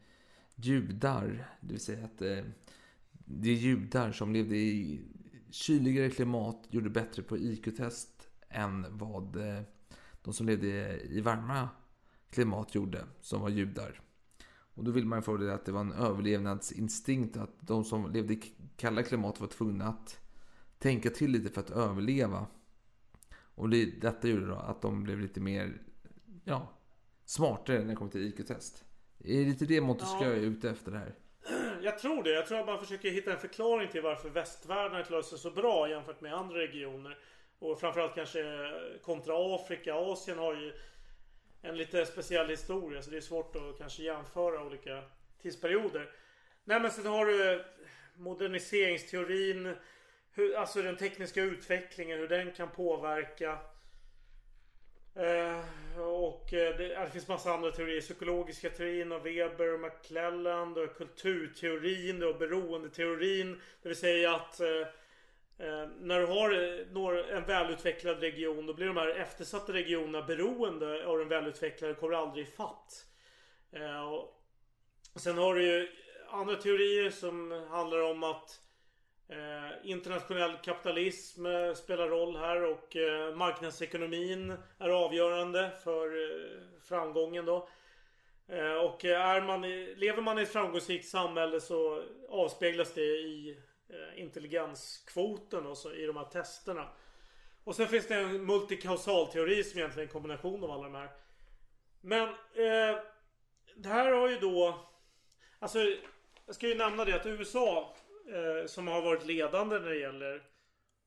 [0.55, 1.45] judar.
[1.61, 2.45] Det vill säga att eh,
[3.25, 5.01] det är judar som levde i
[5.51, 8.20] kyligare klimat gjorde bättre på IQ-test
[8.51, 9.63] än vad eh,
[10.23, 11.69] de som levde i varma
[12.31, 14.01] klimat gjorde, som var judar.
[14.75, 18.35] Och då vill man få det att det var en överlevnadsinstinkt att de som levde
[18.35, 20.19] i kalla klimat var tvungna att
[20.79, 22.47] tänka till lite för att överleva.
[23.55, 25.83] Och det, detta gjorde då att de blev lite mer
[26.45, 26.69] ja,
[27.25, 28.85] smartare när det kom till IQ-test.
[29.19, 30.37] Är det lite det Montesquieu Ja.
[30.37, 31.15] är ute efter här?
[31.83, 32.31] Jag tror det.
[32.31, 35.51] Jag tror att man försöker hitta en förklaring till varför västvärlden har klarat sig så
[35.51, 37.19] bra jämfört med andra regioner.
[37.61, 38.71] Och framförallt kanske
[39.03, 39.95] kontra Afrika.
[39.95, 40.73] Asien har ju
[41.63, 45.03] en lite speciell historia så det är svårt att kanske jämföra olika
[45.43, 46.11] tidsperioder.
[46.65, 47.65] Nej men sen har du
[48.15, 49.75] moderniseringsteorin.
[50.33, 53.59] Hur, alltså den tekniska utvecklingen, hur den kan påverka.
[55.15, 58.01] Eh, och eh, det, det finns massa andra teorier.
[58.01, 60.79] Psykologiska teorin av Weber och McClelland.
[60.79, 63.61] Och kulturteorin och beroendeteorin.
[63.83, 64.87] Det vill säga att eh,
[65.61, 70.27] eh, när du har eh, några, en välutvecklad region då blir de här eftersatta regionerna
[70.27, 73.07] beroende av den välutvecklade och kommer aldrig ifatt.
[73.73, 75.89] Eh, och sen har du ju
[76.29, 78.61] andra teorier som handlar om att
[79.33, 87.45] Eh, internationell kapitalism eh, spelar roll här och eh, marknadsekonomin är avgörande för eh, framgången
[87.45, 87.69] då.
[88.49, 89.63] Eh, och är man
[89.97, 93.57] lever man i ett framgångsrikt samhälle så avspeglas det i
[94.17, 96.89] intelligenskvoten och så, i de här testerna.
[97.65, 101.11] Och sen finns det en multikausalteori som egentligen är en kombination av alla de här.
[102.01, 103.03] Men eh,
[103.77, 104.87] det här har ju då...
[105.59, 105.79] Alltså,
[106.47, 107.95] jag ska ju nämna det att USA
[108.29, 110.43] eh, som har varit ledande när det gäller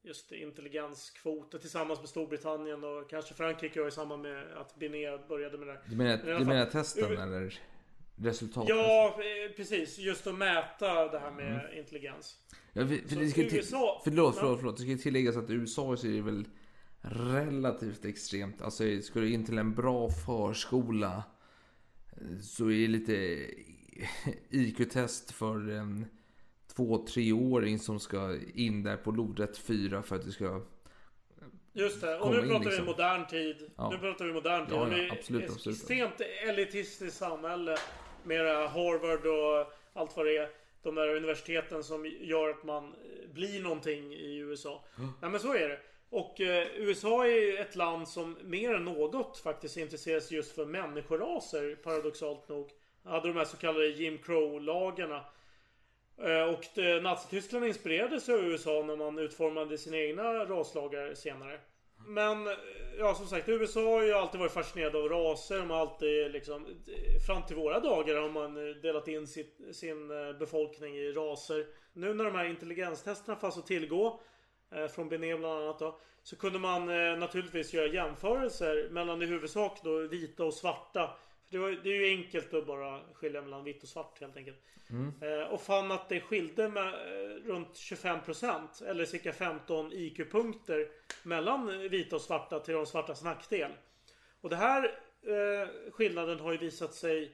[0.01, 5.68] just intelligenskvoter tillsammans med Storbritannien och kanske Frankrike i samband med att Binet började med
[5.68, 5.80] det.
[5.89, 7.60] Du menar, du menar testen U- eller
[8.23, 8.69] resultatet?
[8.69, 9.97] Ja, eh, precis.
[9.97, 11.77] Just att mäta det här med Mm.
[11.77, 12.37] intelligens.
[12.73, 14.77] Ja, för, för det ska till, USA förlåt, förlåt, förlåt.
[14.77, 16.45] Det ska tilläggas att i USA så är det väl
[17.01, 18.61] relativt extremt.
[18.61, 21.23] Alltså ska du in till en bra förskola
[22.11, 23.13] eh, så är det lite
[24.49, 26.05] IQ-test för en
[26.75, 30.61] två, treåring som ska in där på lodrätt fyra för att du ska...
[31.73, 32.19] Just det.
[32.19, 32.85] Och nu in, pratar vi liksom.
[32.85, 33.71] modern tid.
[33.75, 33.89] Ja.
[33.89, 34.75] Nu pratar vi modern tid.
[34.75, 35.77] Ja, ja, absolut, ett absolut.
[35.77, 37.77] extremt elitistiskt samhälle.
[38.29, 40.49] Här Harvard och allt vad det är.
[40.83, 44.83] De där universiteten som gör att man eh, blir någonting i USA.
[45.21, 45.79] Nej men så är det.
[46.09, 50.55] Och eh, USA är ju ett land som mer än något faktiskt intresserar sig just
[50.55, 51.75] för människoraser.
[51.75, 52.69] Paradoxalt nog.
[53.03, 55.25] Hade de här så kallade Jim Crow-lagarna.
[56.17, 61.59] Eh, Och det- Nazityskland inspirerades av USA när man utformade sina egna raslagar senare.
[62.07, 62.47] Men
[62.97, 65.59] ja, som sagt, USA har ju alltid varit fascinerade av raser.
[65.59, 66.65] De har alltid liksom...
[67.27, 71.65] Fram till våra dagar har man delat in sitt, sin eh, befolkning i raser.
[71.93, 74.19] Nu när de här intelligenstesterna fanns att tillgå,
[74.75, 79.25] eh, från Benet bland annat då, så kunde man eh, naturligtvis göra jämförelser mellan i
[79.25, 81.09] huvudsak då vita och svarta.
[81.53, 84.57] Det, var, det är ju enkelt att bara skilja mellan vitt och svart helt enkelt.
[85.21, 90.88] Eh, och fann att det skilde med eh, runt 25% eller cirka 15 IQ-punkter
[91.23, 93.71] mellan vita och svarta till de svartas nackdel.
[94.41, 94.84] Och det här
[95.21, 97.31] eh, skillnaden har ju visat sig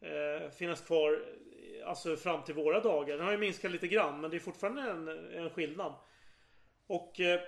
[0.00, 1.24] eh, finnas kvar
[1.84, 3.16] alltså fram till våra dagar.
[3.16, 5.94] Den har ju minskat lite grann men det är fortfarande en, en skillnad.
[6.86, 7.40] Och eh,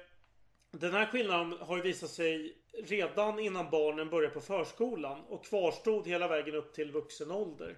[0.80, 6.06] den här skillnaden har ju visat sig redan innan barnen börjar på förskolan och kvarstod
[6.06, 7.76] hela vägen upp till vuxen ålder.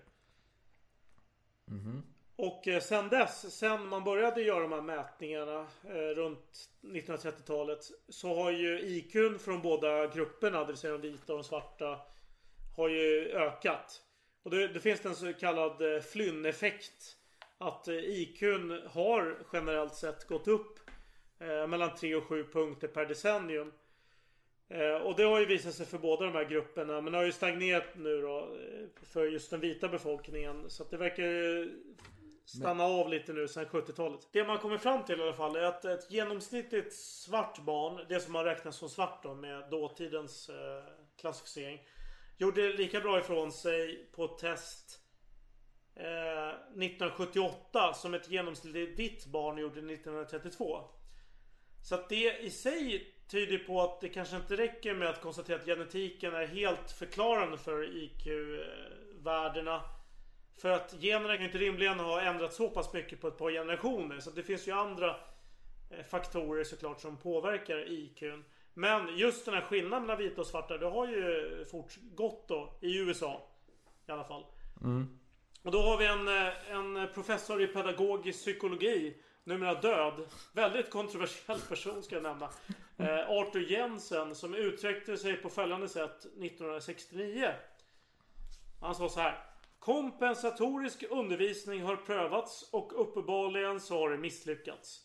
[2.37, 8.35] Och eh, sen dess, sen man började göra de här mätningarna eh, runt 1930-talet så
[8.35, 12.01] har ju IQn från båda grupperna, det vill säga de vita och de svarta,
[12.77, 14.03] har ju ökat.
[14.43, 17.17] Och det, det finns en så kallad eh, Flynn-effekt.
[17.59, 20.79] Att eh, IQn har generellt sett gått upp
[21.39, 23.73] eh, mellan 3 och 7 punkter per decennium.
[24.69, 27.01] Eh, och det har ju visat sig för båda de här grupperna.
[27.01, 30.71] Men det har ju stagnerat nu då eh, för just den vita befolkningen.
[30.71, 31.67] Så att det verkar eh,
[32.45, 34.29] stanna av lite nu sen 70-talet.
[34.33, 38.21] Det man kommer fram till i alla fall är att ett genomsnittligt svart barn, det
[38.21, 40.85] som man räknar som svart då med dåtidens eh,
[41.21, 41.81] klassificering.
[42.39, 45.01] Gjorde lika bra ifrån sig på test
[45.95, 50.96] eh, 1978 som ett genomsnittligt vitt barn gjorde 1932.
[51.87, 55.57] Så att det i sig tyder på att det kanske inte räcker med att konstatera
[55.57, 59.83] att genetiken är helt förklarande för IQ-värdena.
[60.57, 64.21] För att generna kan inte rimligen ha ändrats så pass mycket på ett par generationer.
[64.21, 65.17] Så det finns ju andra
[65.91, 68.45] eh, faktorer såklart som påverkar IQn.
[68.75, 72.99] Men just den här skillnaden mellan vita och svarta det har ju fortgått då i
[72.99, 73.49] USA.
[74.09, 74.45] I alla fall.
[74.83, 75.19] Mm.
[75.63, 79.17] Och då har vi en, eh, en professor i pedagogisk psykologi.
[79.47, 80.15] Numera död.
[80.53, 82.51] Väldigt kontroversiell person ska jag nämna.
[82.97, 87.53] Eh, Arthur Jensen som uttryckte sig på följande sätt 1969.
[88.81, 89.45] Han sa så här.
[89.79, 95.01] Kompensatorisk undervisning har prövats och uppenbarligen så har det misslyckats.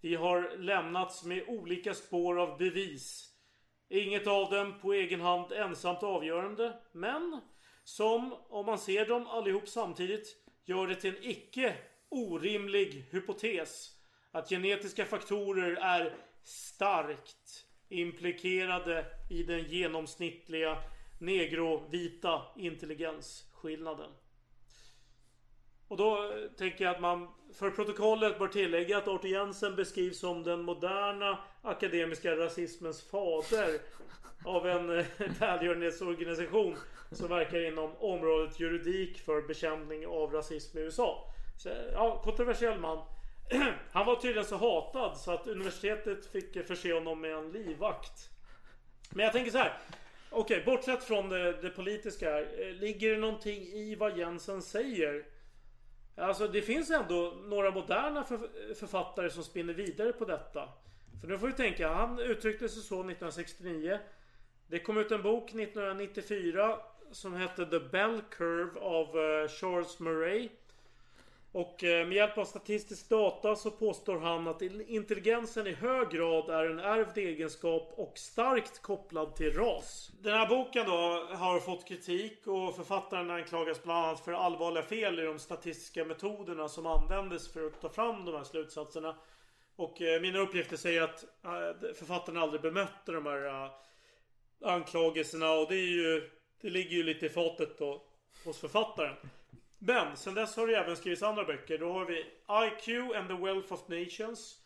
[0.00, 3.34] Vi har lämnats med olika spår av bevis.
[3.88, 6.76] Inget av dem på egen hand ensamt avgörande.
[6.92, 7.40] Men
[7.84, 11.76] som, om man ser dem allihop samtidigt, gör det till en icke
[12.08, 13.90] orimlig hypotes.
[14.30, 20.78] Att genetiska faktorer är starkt implikerade i den genomsnittliga
[21.18, 24.10] negrovita intelligensskillnaden.
[25.88, 30.18] Och då eh, tänker jag att man för protokollet bör tillägga att Arthur Jensen beskrivs
[30.18, 33.80] som den moderna akademiska rasismens fader
[34.44, 35.06] av en eh,
[35.40, 36.76] välgörenhetsorganisation
[37.12, 41.34] som verkar inom området juridik för bekämpning av rasism i USA.
[41.58, 42.98] Så, ja, kontroversiell man.
[43.92, 48.30] Han var tydligen så hatad så att universitetet fick eh, förse honom med en livvakt.
[49.10, 49.78] Men jag tänker så här.
[50.30, 52.48] Okej, bortsett från det, det politiska här.
[52.58, 55.24] Eh, ligger det någonting i vad Jensen säger?
[56.16, 58.38] Alltså det finns ändå några moderna för,
[58.74, 60.68] författare som spinner vidare på detta.
[61.20, 63.98] För nu får vi tänka, han uttryckte sig så 1969.
[64.66, 66.78] Det kom ut en bok 1994
[67.12, 70.48] som hette The Bell Curve av eh, Charles Murray.
[71.52, 76.50] Och eh, med hjälp av statistisk data så påstår han att intelligensen i hög grad
[76.50, 80.10] är en ärvd egenskap och starkt kopplad till ras.
[80.20, 85.18] Den här boken då har fått kritik och författaren anklagas bland annat för allvarliga fel
[85.18, 89.16] i de statistiska metoderna som användes för att ta fram de här slutsatserna.
[89.76, 93.70] Och eh, mina uppgifter säger att eh, författaren aldrig bemötte de här
[94.64, 96.30] anklagelserna och det är ju
[96.60, 98.02] Det ligger ju lite i fatet då
[98.44, 99.16] hos författaren.
[99.78, 101.78] Men sen dess har det även skrivits andra böcker.
[101.78, 102.18] Då har vi
[102.66, 104.58] IQ and the Wealth of Nations.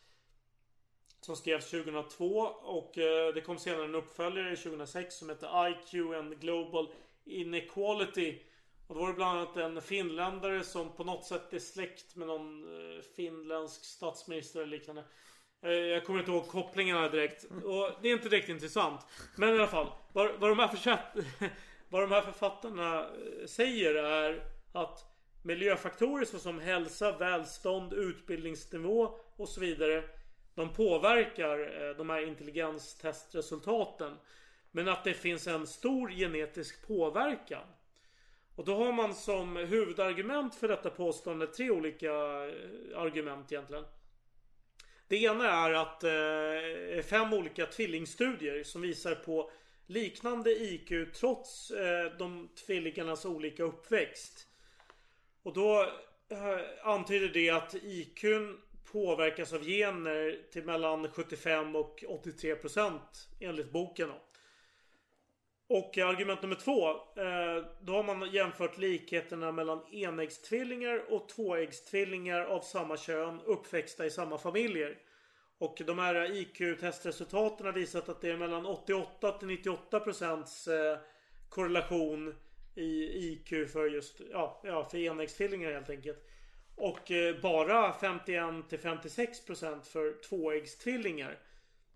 [1.21, 2.25] Som skrevs 2002
[2.63, 6.93] och eh, det kom senare en uppföljare 2006 som hette IQ and Global
[7.25, 8.39] Inequality.
[8.87, 12.27] Och då var det bland annat en finländare som på något sätt är släkt med
[12.27, 15.03] någon eh, finländsk statsminister eller liknande.
[15.61, 17.43] Eh, Jag kommer inte ihåg kopplingarna direkt.
[17.43, 19.01] Och det är inte direkt intressant.
[19.37, 19.87] Men i alla fall.
[20.13, 20.99] Vad, vad, de, här
[21.89, 25.05] vad de här författarna eh, säger är att
[25.41, 30.03] miljöfaktorer såsom hälsa, välstånd, utbildningsnivå och så vidare.
[30.55, 34.17] De påverkar eh, de här intelligenstestresultaten.
[34.71, 37.67] Men att det finns en stor genetisk påverkan.
[38.55, 43.85] Och då har man som huvudargument för detta påstående tre olika eh, argument egentligen.
[45.07, 49.51] Det ena är att eh, fem olika tvillingstudier som visar på
[49.85, 54.47] liknande IQ trots eh, de tvillingarnas olika uppväxt.
[55.43, 55.81] Och då
[56.29, 58.57] eh, antyder det att IQn
[58.91, 64.07] påverkas av gener till mellan 75 och 83 procent enligt boken.
[64.07, 64.15] Då.
[65.67, 66.89] Och argument nummer två.
[67.21, 74.11] Eh, då har man jämfört likheterna mellan enäggstvillingar och tvåäggstvillingar av samma kön uppväxta i
[74.11, 74.97] samma familjer.
[75.57, 80.97] Och de här IQ-testresultaten har visat att det är mellan 88 till 98 procents eh,
[81.49, 82.35] korrelation
[82.75, 86.27] i IQ för just ja, ja, för enäggstvillingar helt enkelt.
[86.75, 91.39] Och eh, bara 51 till 56 procent för tvåäggstvillingar.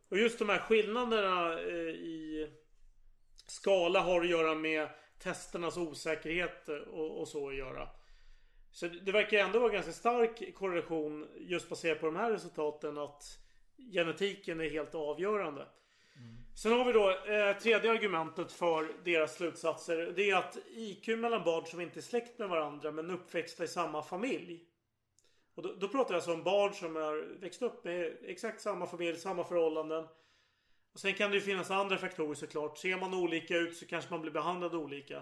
[0.10, 2.50] Och just de här skillnaderna eh, i
[3.48, 4.90] skala har att göra med
[5.20, 7.90] testernas osäkerhet eh, och, och så att göra.
[8.72, 13.24] Så det verkar ändå vara ganska stark korrelation just baserat på de här resultaten att
[13.94, 15.68] genetiken är helt avgörande.
[16.58, 20.14] Sen har vi då eh, tredje argumentet för deras slutsatser.
[20.16, 23.68] Det är att IQ mellan barn som inte är släkt med varandra men uppväxta i
[23.68, 24.64] samma familj.
[25.56, 28.88] Och då, då pratar jag alltså om barn som har växt upp med exakt samma
[28.88, 30.08] familj, samma förhållanden.
[30.94, 32.78] Och sen kan det ju finnas andra faktorer såklart.
[32.78, 35.18] Ser man olika ut så kanske man blir behandlad olika.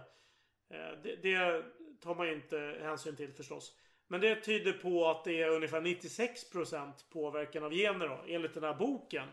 [0.70, 1.64] Eh, det, det
[2.02, 3.76] tar man ju inte hänsyn till förstås.
[4.07, 8.64] Men det tyder på att det är ungefär 96% påverkan av gener då, enligt den
[8.64, 9.28] här boken.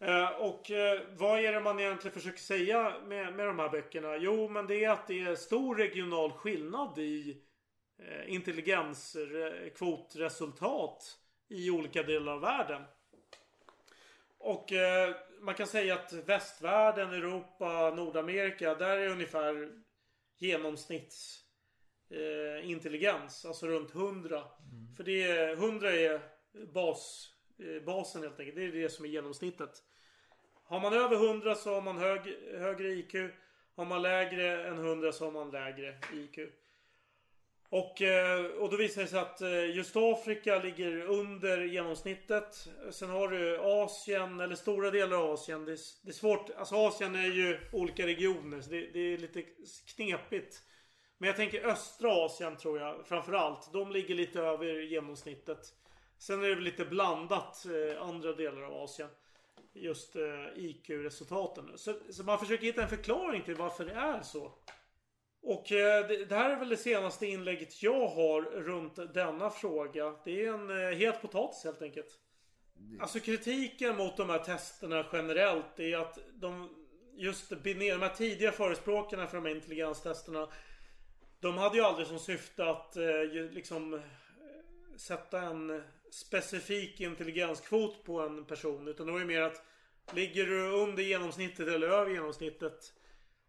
[0.00, 4.16] Eh, och eh, vad är det man egentligen försöker säga med, med de här böckerna?
[4.16, 7.42] Jo, men det är att det är stor regional skillnad i
[7.98, 11.18] eh, intelligenskvotresultat
[11.48, 12.82] i olika delar av världen.
[14.38, 19.70] Och eh, man kan säga att västvärlden, Europa, Nordamerika, där är ungefär
[20.38, 21.44] genomsnitts
[22.10, 23.44] eh, intelligens.
[23.44, 24.44] Alltså runt 100.
[24.96, 26.20] För det är, 100 är
[26.74, 28.56] bas, eh, basen helt enkelt.
[28.56, 29.82] Det är det som är genomsnittet.
[30.68, 32.20] Har man över 100 så har man hög,
[32.58, 33.14] högre IQ.
[33.76, 36.38] Har man lägre än 100 så har man lägre IQ.
[37.68, 42.68] Och, eh, och då visar det sig att eh, just Afrika ligger under genomsnittet.
[42.90, 45.64] Sen har du Asien, eller stora delar av Asien.
[45.64, 46.50] Det är, det är svårt.
[46.56, 48.60] Alltså Asien är ju olika regioner.
[48.60, 49.42] Så det, det är lite
[49.96, 50.62] knepigt.
[51.18, 53.72] Men jag tänker östra Asien tror jag framförallt.
[53.72, 55.74] De ligger lite över genomsnittet.
[56.18, 59.08] Sen är det väl lite blandat eh, andra delar av Asien.
[59.72, 60.16] Just
[60.56, 61.78] IQ-resultaten.
[61.78, 64.52] Så, så man försöker hitta en förklaring till varför det är så.
[65.42, 70.14] Och eh, det, det här är väl det senaste inlägget jag har runt denna fråga.
[70.24, 72.18] Det är en eh, het potatis helt enkelt.
[73.00, 76.68] Alltså kritiken mot de här testerna generellt är att de
[77.16, 80.48] just de här tidiga förespråkarna för de här intelligenstesterna.
[81.40, 84.00] De hade ju aldrig som syfte att eh, liksom eh,
[84.96, 88.88] sätta en specifik intelligenskvot på en person.
[88.88, 89.62] Utan det var ju mer att
[90.12, 92.92] ligger du under genomsnittet eller över genomsnittet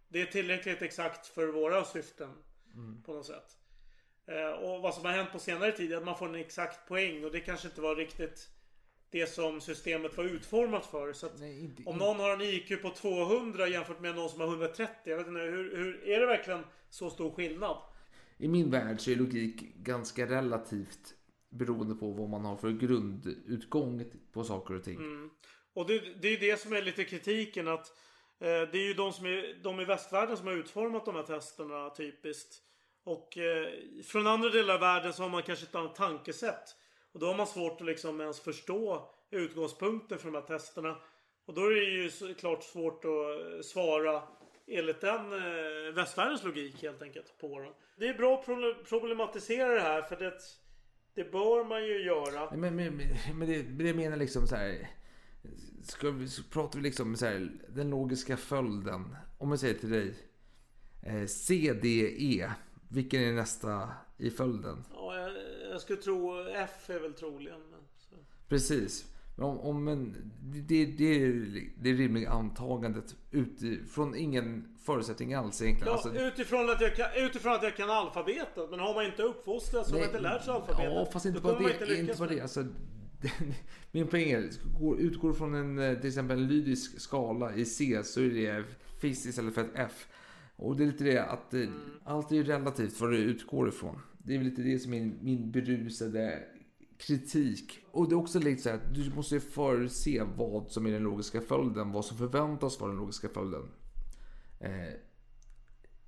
[0.09, 2.29] det är tillräckligt exakt för våra syften.
[3.05, 3.57] På något sätt.
[4.27, 6.87] Eh, och vad som har hänt på senare tid är att man får en exakt
[6.87, 7.25] poäng.
[7.25, 8.49] Och det kanske inte var riktigt
[9.11, 11.13] det som systemet var utformat för.
[11.13, 14.39] Så att Nej, inte- om någon har en IQ på 200 jämfört med någon som
[14.39, 14.93] har 130.
[15.03, 17.77] Jag vet inte, hur, hur, är det verkligen så stor skillnad?
[18.37, 21.15] I min värld så är logik ganska relativt
[21.49, 24.97] beroende på vad man har för grundutgång på saker och ting.
[24.97, 25.29] Mm.
[25.73, 27.87] Och det, det är det som är lite kritiken att
[28.39, 31.23] eh, det är ju de som är de i västvärlden som har utformat de här
[31.23, 32.55] testerna typiskt.
[33.03, 33.67] Och eh,
[34.05, 36.75] från andra delar av världen så har man kanske ett annat tankesätt.
[37.13, 40.97] Och då har man svårt att liksom ens förstå utgångspunkten för de här testerna.
[41.45, 44.23] Och då är det ju såklart svårt att eh, svara
[44.67, 47.73] enligt den eh, västvärldens logik helt enkelt på dem.
[47.97, 50.33] Det är bra att problematisera det här för det,
[51.15, 52.55] det bör man ju göra.
[52.55, 53.01] Men, men,
[53.33, 54.89] men, det, det menar liksom så här.
[55.83, 59.15] Ska vi, pratar vi liksom så här, den logiska följden.
[59.37, 60.13] Om jag säger till dig.
[61.03, 62.51] Eh, CDE.
[62.89, 64.83] Vilken är nästa i följden?
[64.93, 65.31] Ja, jag,
[65.71, 67.61] jag skulle tro F är väl troligen.
[67.71, 67.79] Men.
[68.47, 69.05] Precis.
[69.41, 70.31] Om, om en,
[70.67, 71.45] det, det, är
[71.81, 75.87] det rimliga antagandet utifrån ingen förutsättning alls egentligen.
[75.87, 78.69] Ja, Alltså, utifrån, att jag kan, utifrån att jag kan alfabetet.
[78.69, 80.93] Men har man inte uppfostrats man inte lärt sig alfabetet.
[80.93, 81.63] Ja, fast inte bara det.
[81.85, 82.41] lyckas Inte bara det.
[82.41, 82.65] Alltså,
[83.91, 84.49] min poäng är,
[84.79, 88.63] går- utgår från en eh, till exempel en lydisk skala i C så är det
[89.01, 90.07] fysiskt istället för ett F.
[90.55, 91.63] Och det är lite det att eh,
[92.03, 94.01] allt är relativt vad det utgår ifrån.
[94.17, 96.43] Det är väl lite det som är min berusade
[96.99, 97.79] kritik.
[97.91, 100.91] Och det är också lite så här att du måste ju förutse vad som är
[100.91, 103.71] den logiska följden, vad som förväntas vara den logiska följden.
[104.59, 104.93] Eh,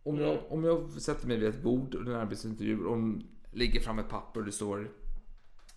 [0.03, 3.81] om, jag, om jag sätter mig vid ett bord och en arbetsintervju och de lägger
[3.81, 4.91] fram ett papper och det står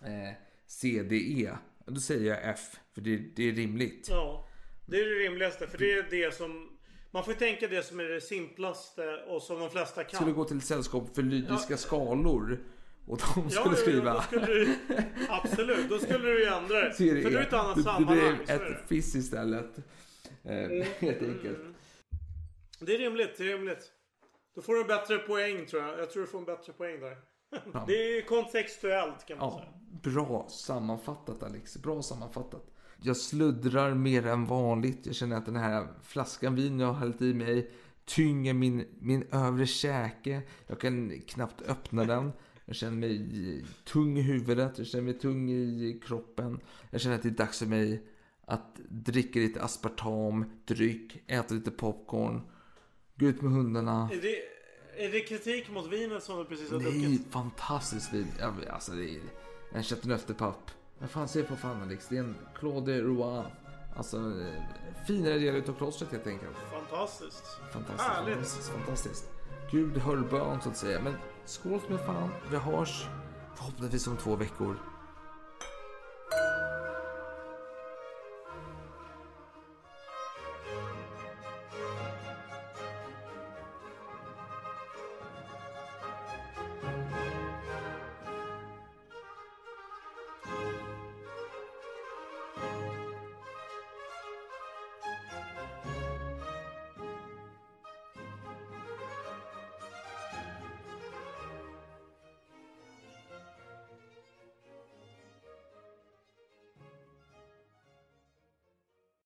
[0.01, 0.35] eh,
[0.67, 1.57] CDE.
[1.85, 2.59] Då säger jag F,
[2.93, 4.07] för det, det är rimligt.
[4.09, 4.47] Ja,
[4.85, 5.67] det är det rimligaste.
[5.67, 6.69] För det är det som...
[7.11, 10.15] Man får tänka det som är det simplaste och som de flesta kan.
[10.15, 12.59] Skulle gå till ett sällskap för lydiska skalor
[13.07, 14.75] och de skulle ja, skriva då skulle du,
[15.29, 16.93] absolut, då skulle du ju ändra det.
[16.93, 18.17] För det är ett annat sammanhang.
[18.17, 18.53] det det.
[18.53, 19.77] ett fiss istället.
[20.43, 20.51] Eh,
[20.99, 21.59] helt enkelt.
[22.79, 23.91] Det är rimligt, det är rimligt.
[24.55, 25.99] Då får du en bättre poäng tror jag.
[25.99, 27.17] Jag tror du får en bättre poäng där.
[27.73, 27.83] Ja.
[27.87, 30.13] Det är kontextuellt kan man Ja, säga.
[30.13, 31.77] bra sammanfattat Alex.
[31.77, 32.71] Bra sammanfattat.
[33.01, 35.05] Jag sluddrar mer än vanligt.
[35.05, 37.71] Jag känner att den här flaskan vin jag har hällt i mig
[38.05, 40.41] tynger min, min övre käke.
[40.67, 42.31] Jag kan knappt öppna den.
[42.65, 44.77] Jag känner mig tung i huvudet.
[44.77, 46.59] Jag känner mig tung i kroppen.
[46.89, 48.03] Jag känner att det är dags för mig
[48.45, 52.41] att dricka lite aspartam, dryck, äta lite popcorn,
[53.15, 54.09] gå ut med hundarna.
[54.13, 57.31] Är det, är det kritik mot vinet som du precis har Nej, druckit?
[57.31, 58.27] fantastiskt vin.
[58.69, 59.19] Alltså det är
[59.71, 60.71] en Chateauneuf-papp.
[60.99, 62.07] Vad fan ser på fan Alex?
[62.07, 63.43] Det är en Claude Roy.
[63.95, 64.41] Alltså
[65.07, 66.57] finare del utav klostret helt enkelt.
[66.71, 67.45] Fantastiskt.
[67.73, 68.09] Fantastiskt.
[68.09, 68.33] Härligt.
[68.33, 68.69] Fantastiskt.
[68.69, 69.29] fantastiskt.
[69.71, 71.01] Gud hör bön så att säga.
[71.01, 71.13] Men
[71.49, 72.29] skål som fan.
[72.51, 73.07] Vi hörs
[73.55, 74.77] förhoppningsvis om två veckor.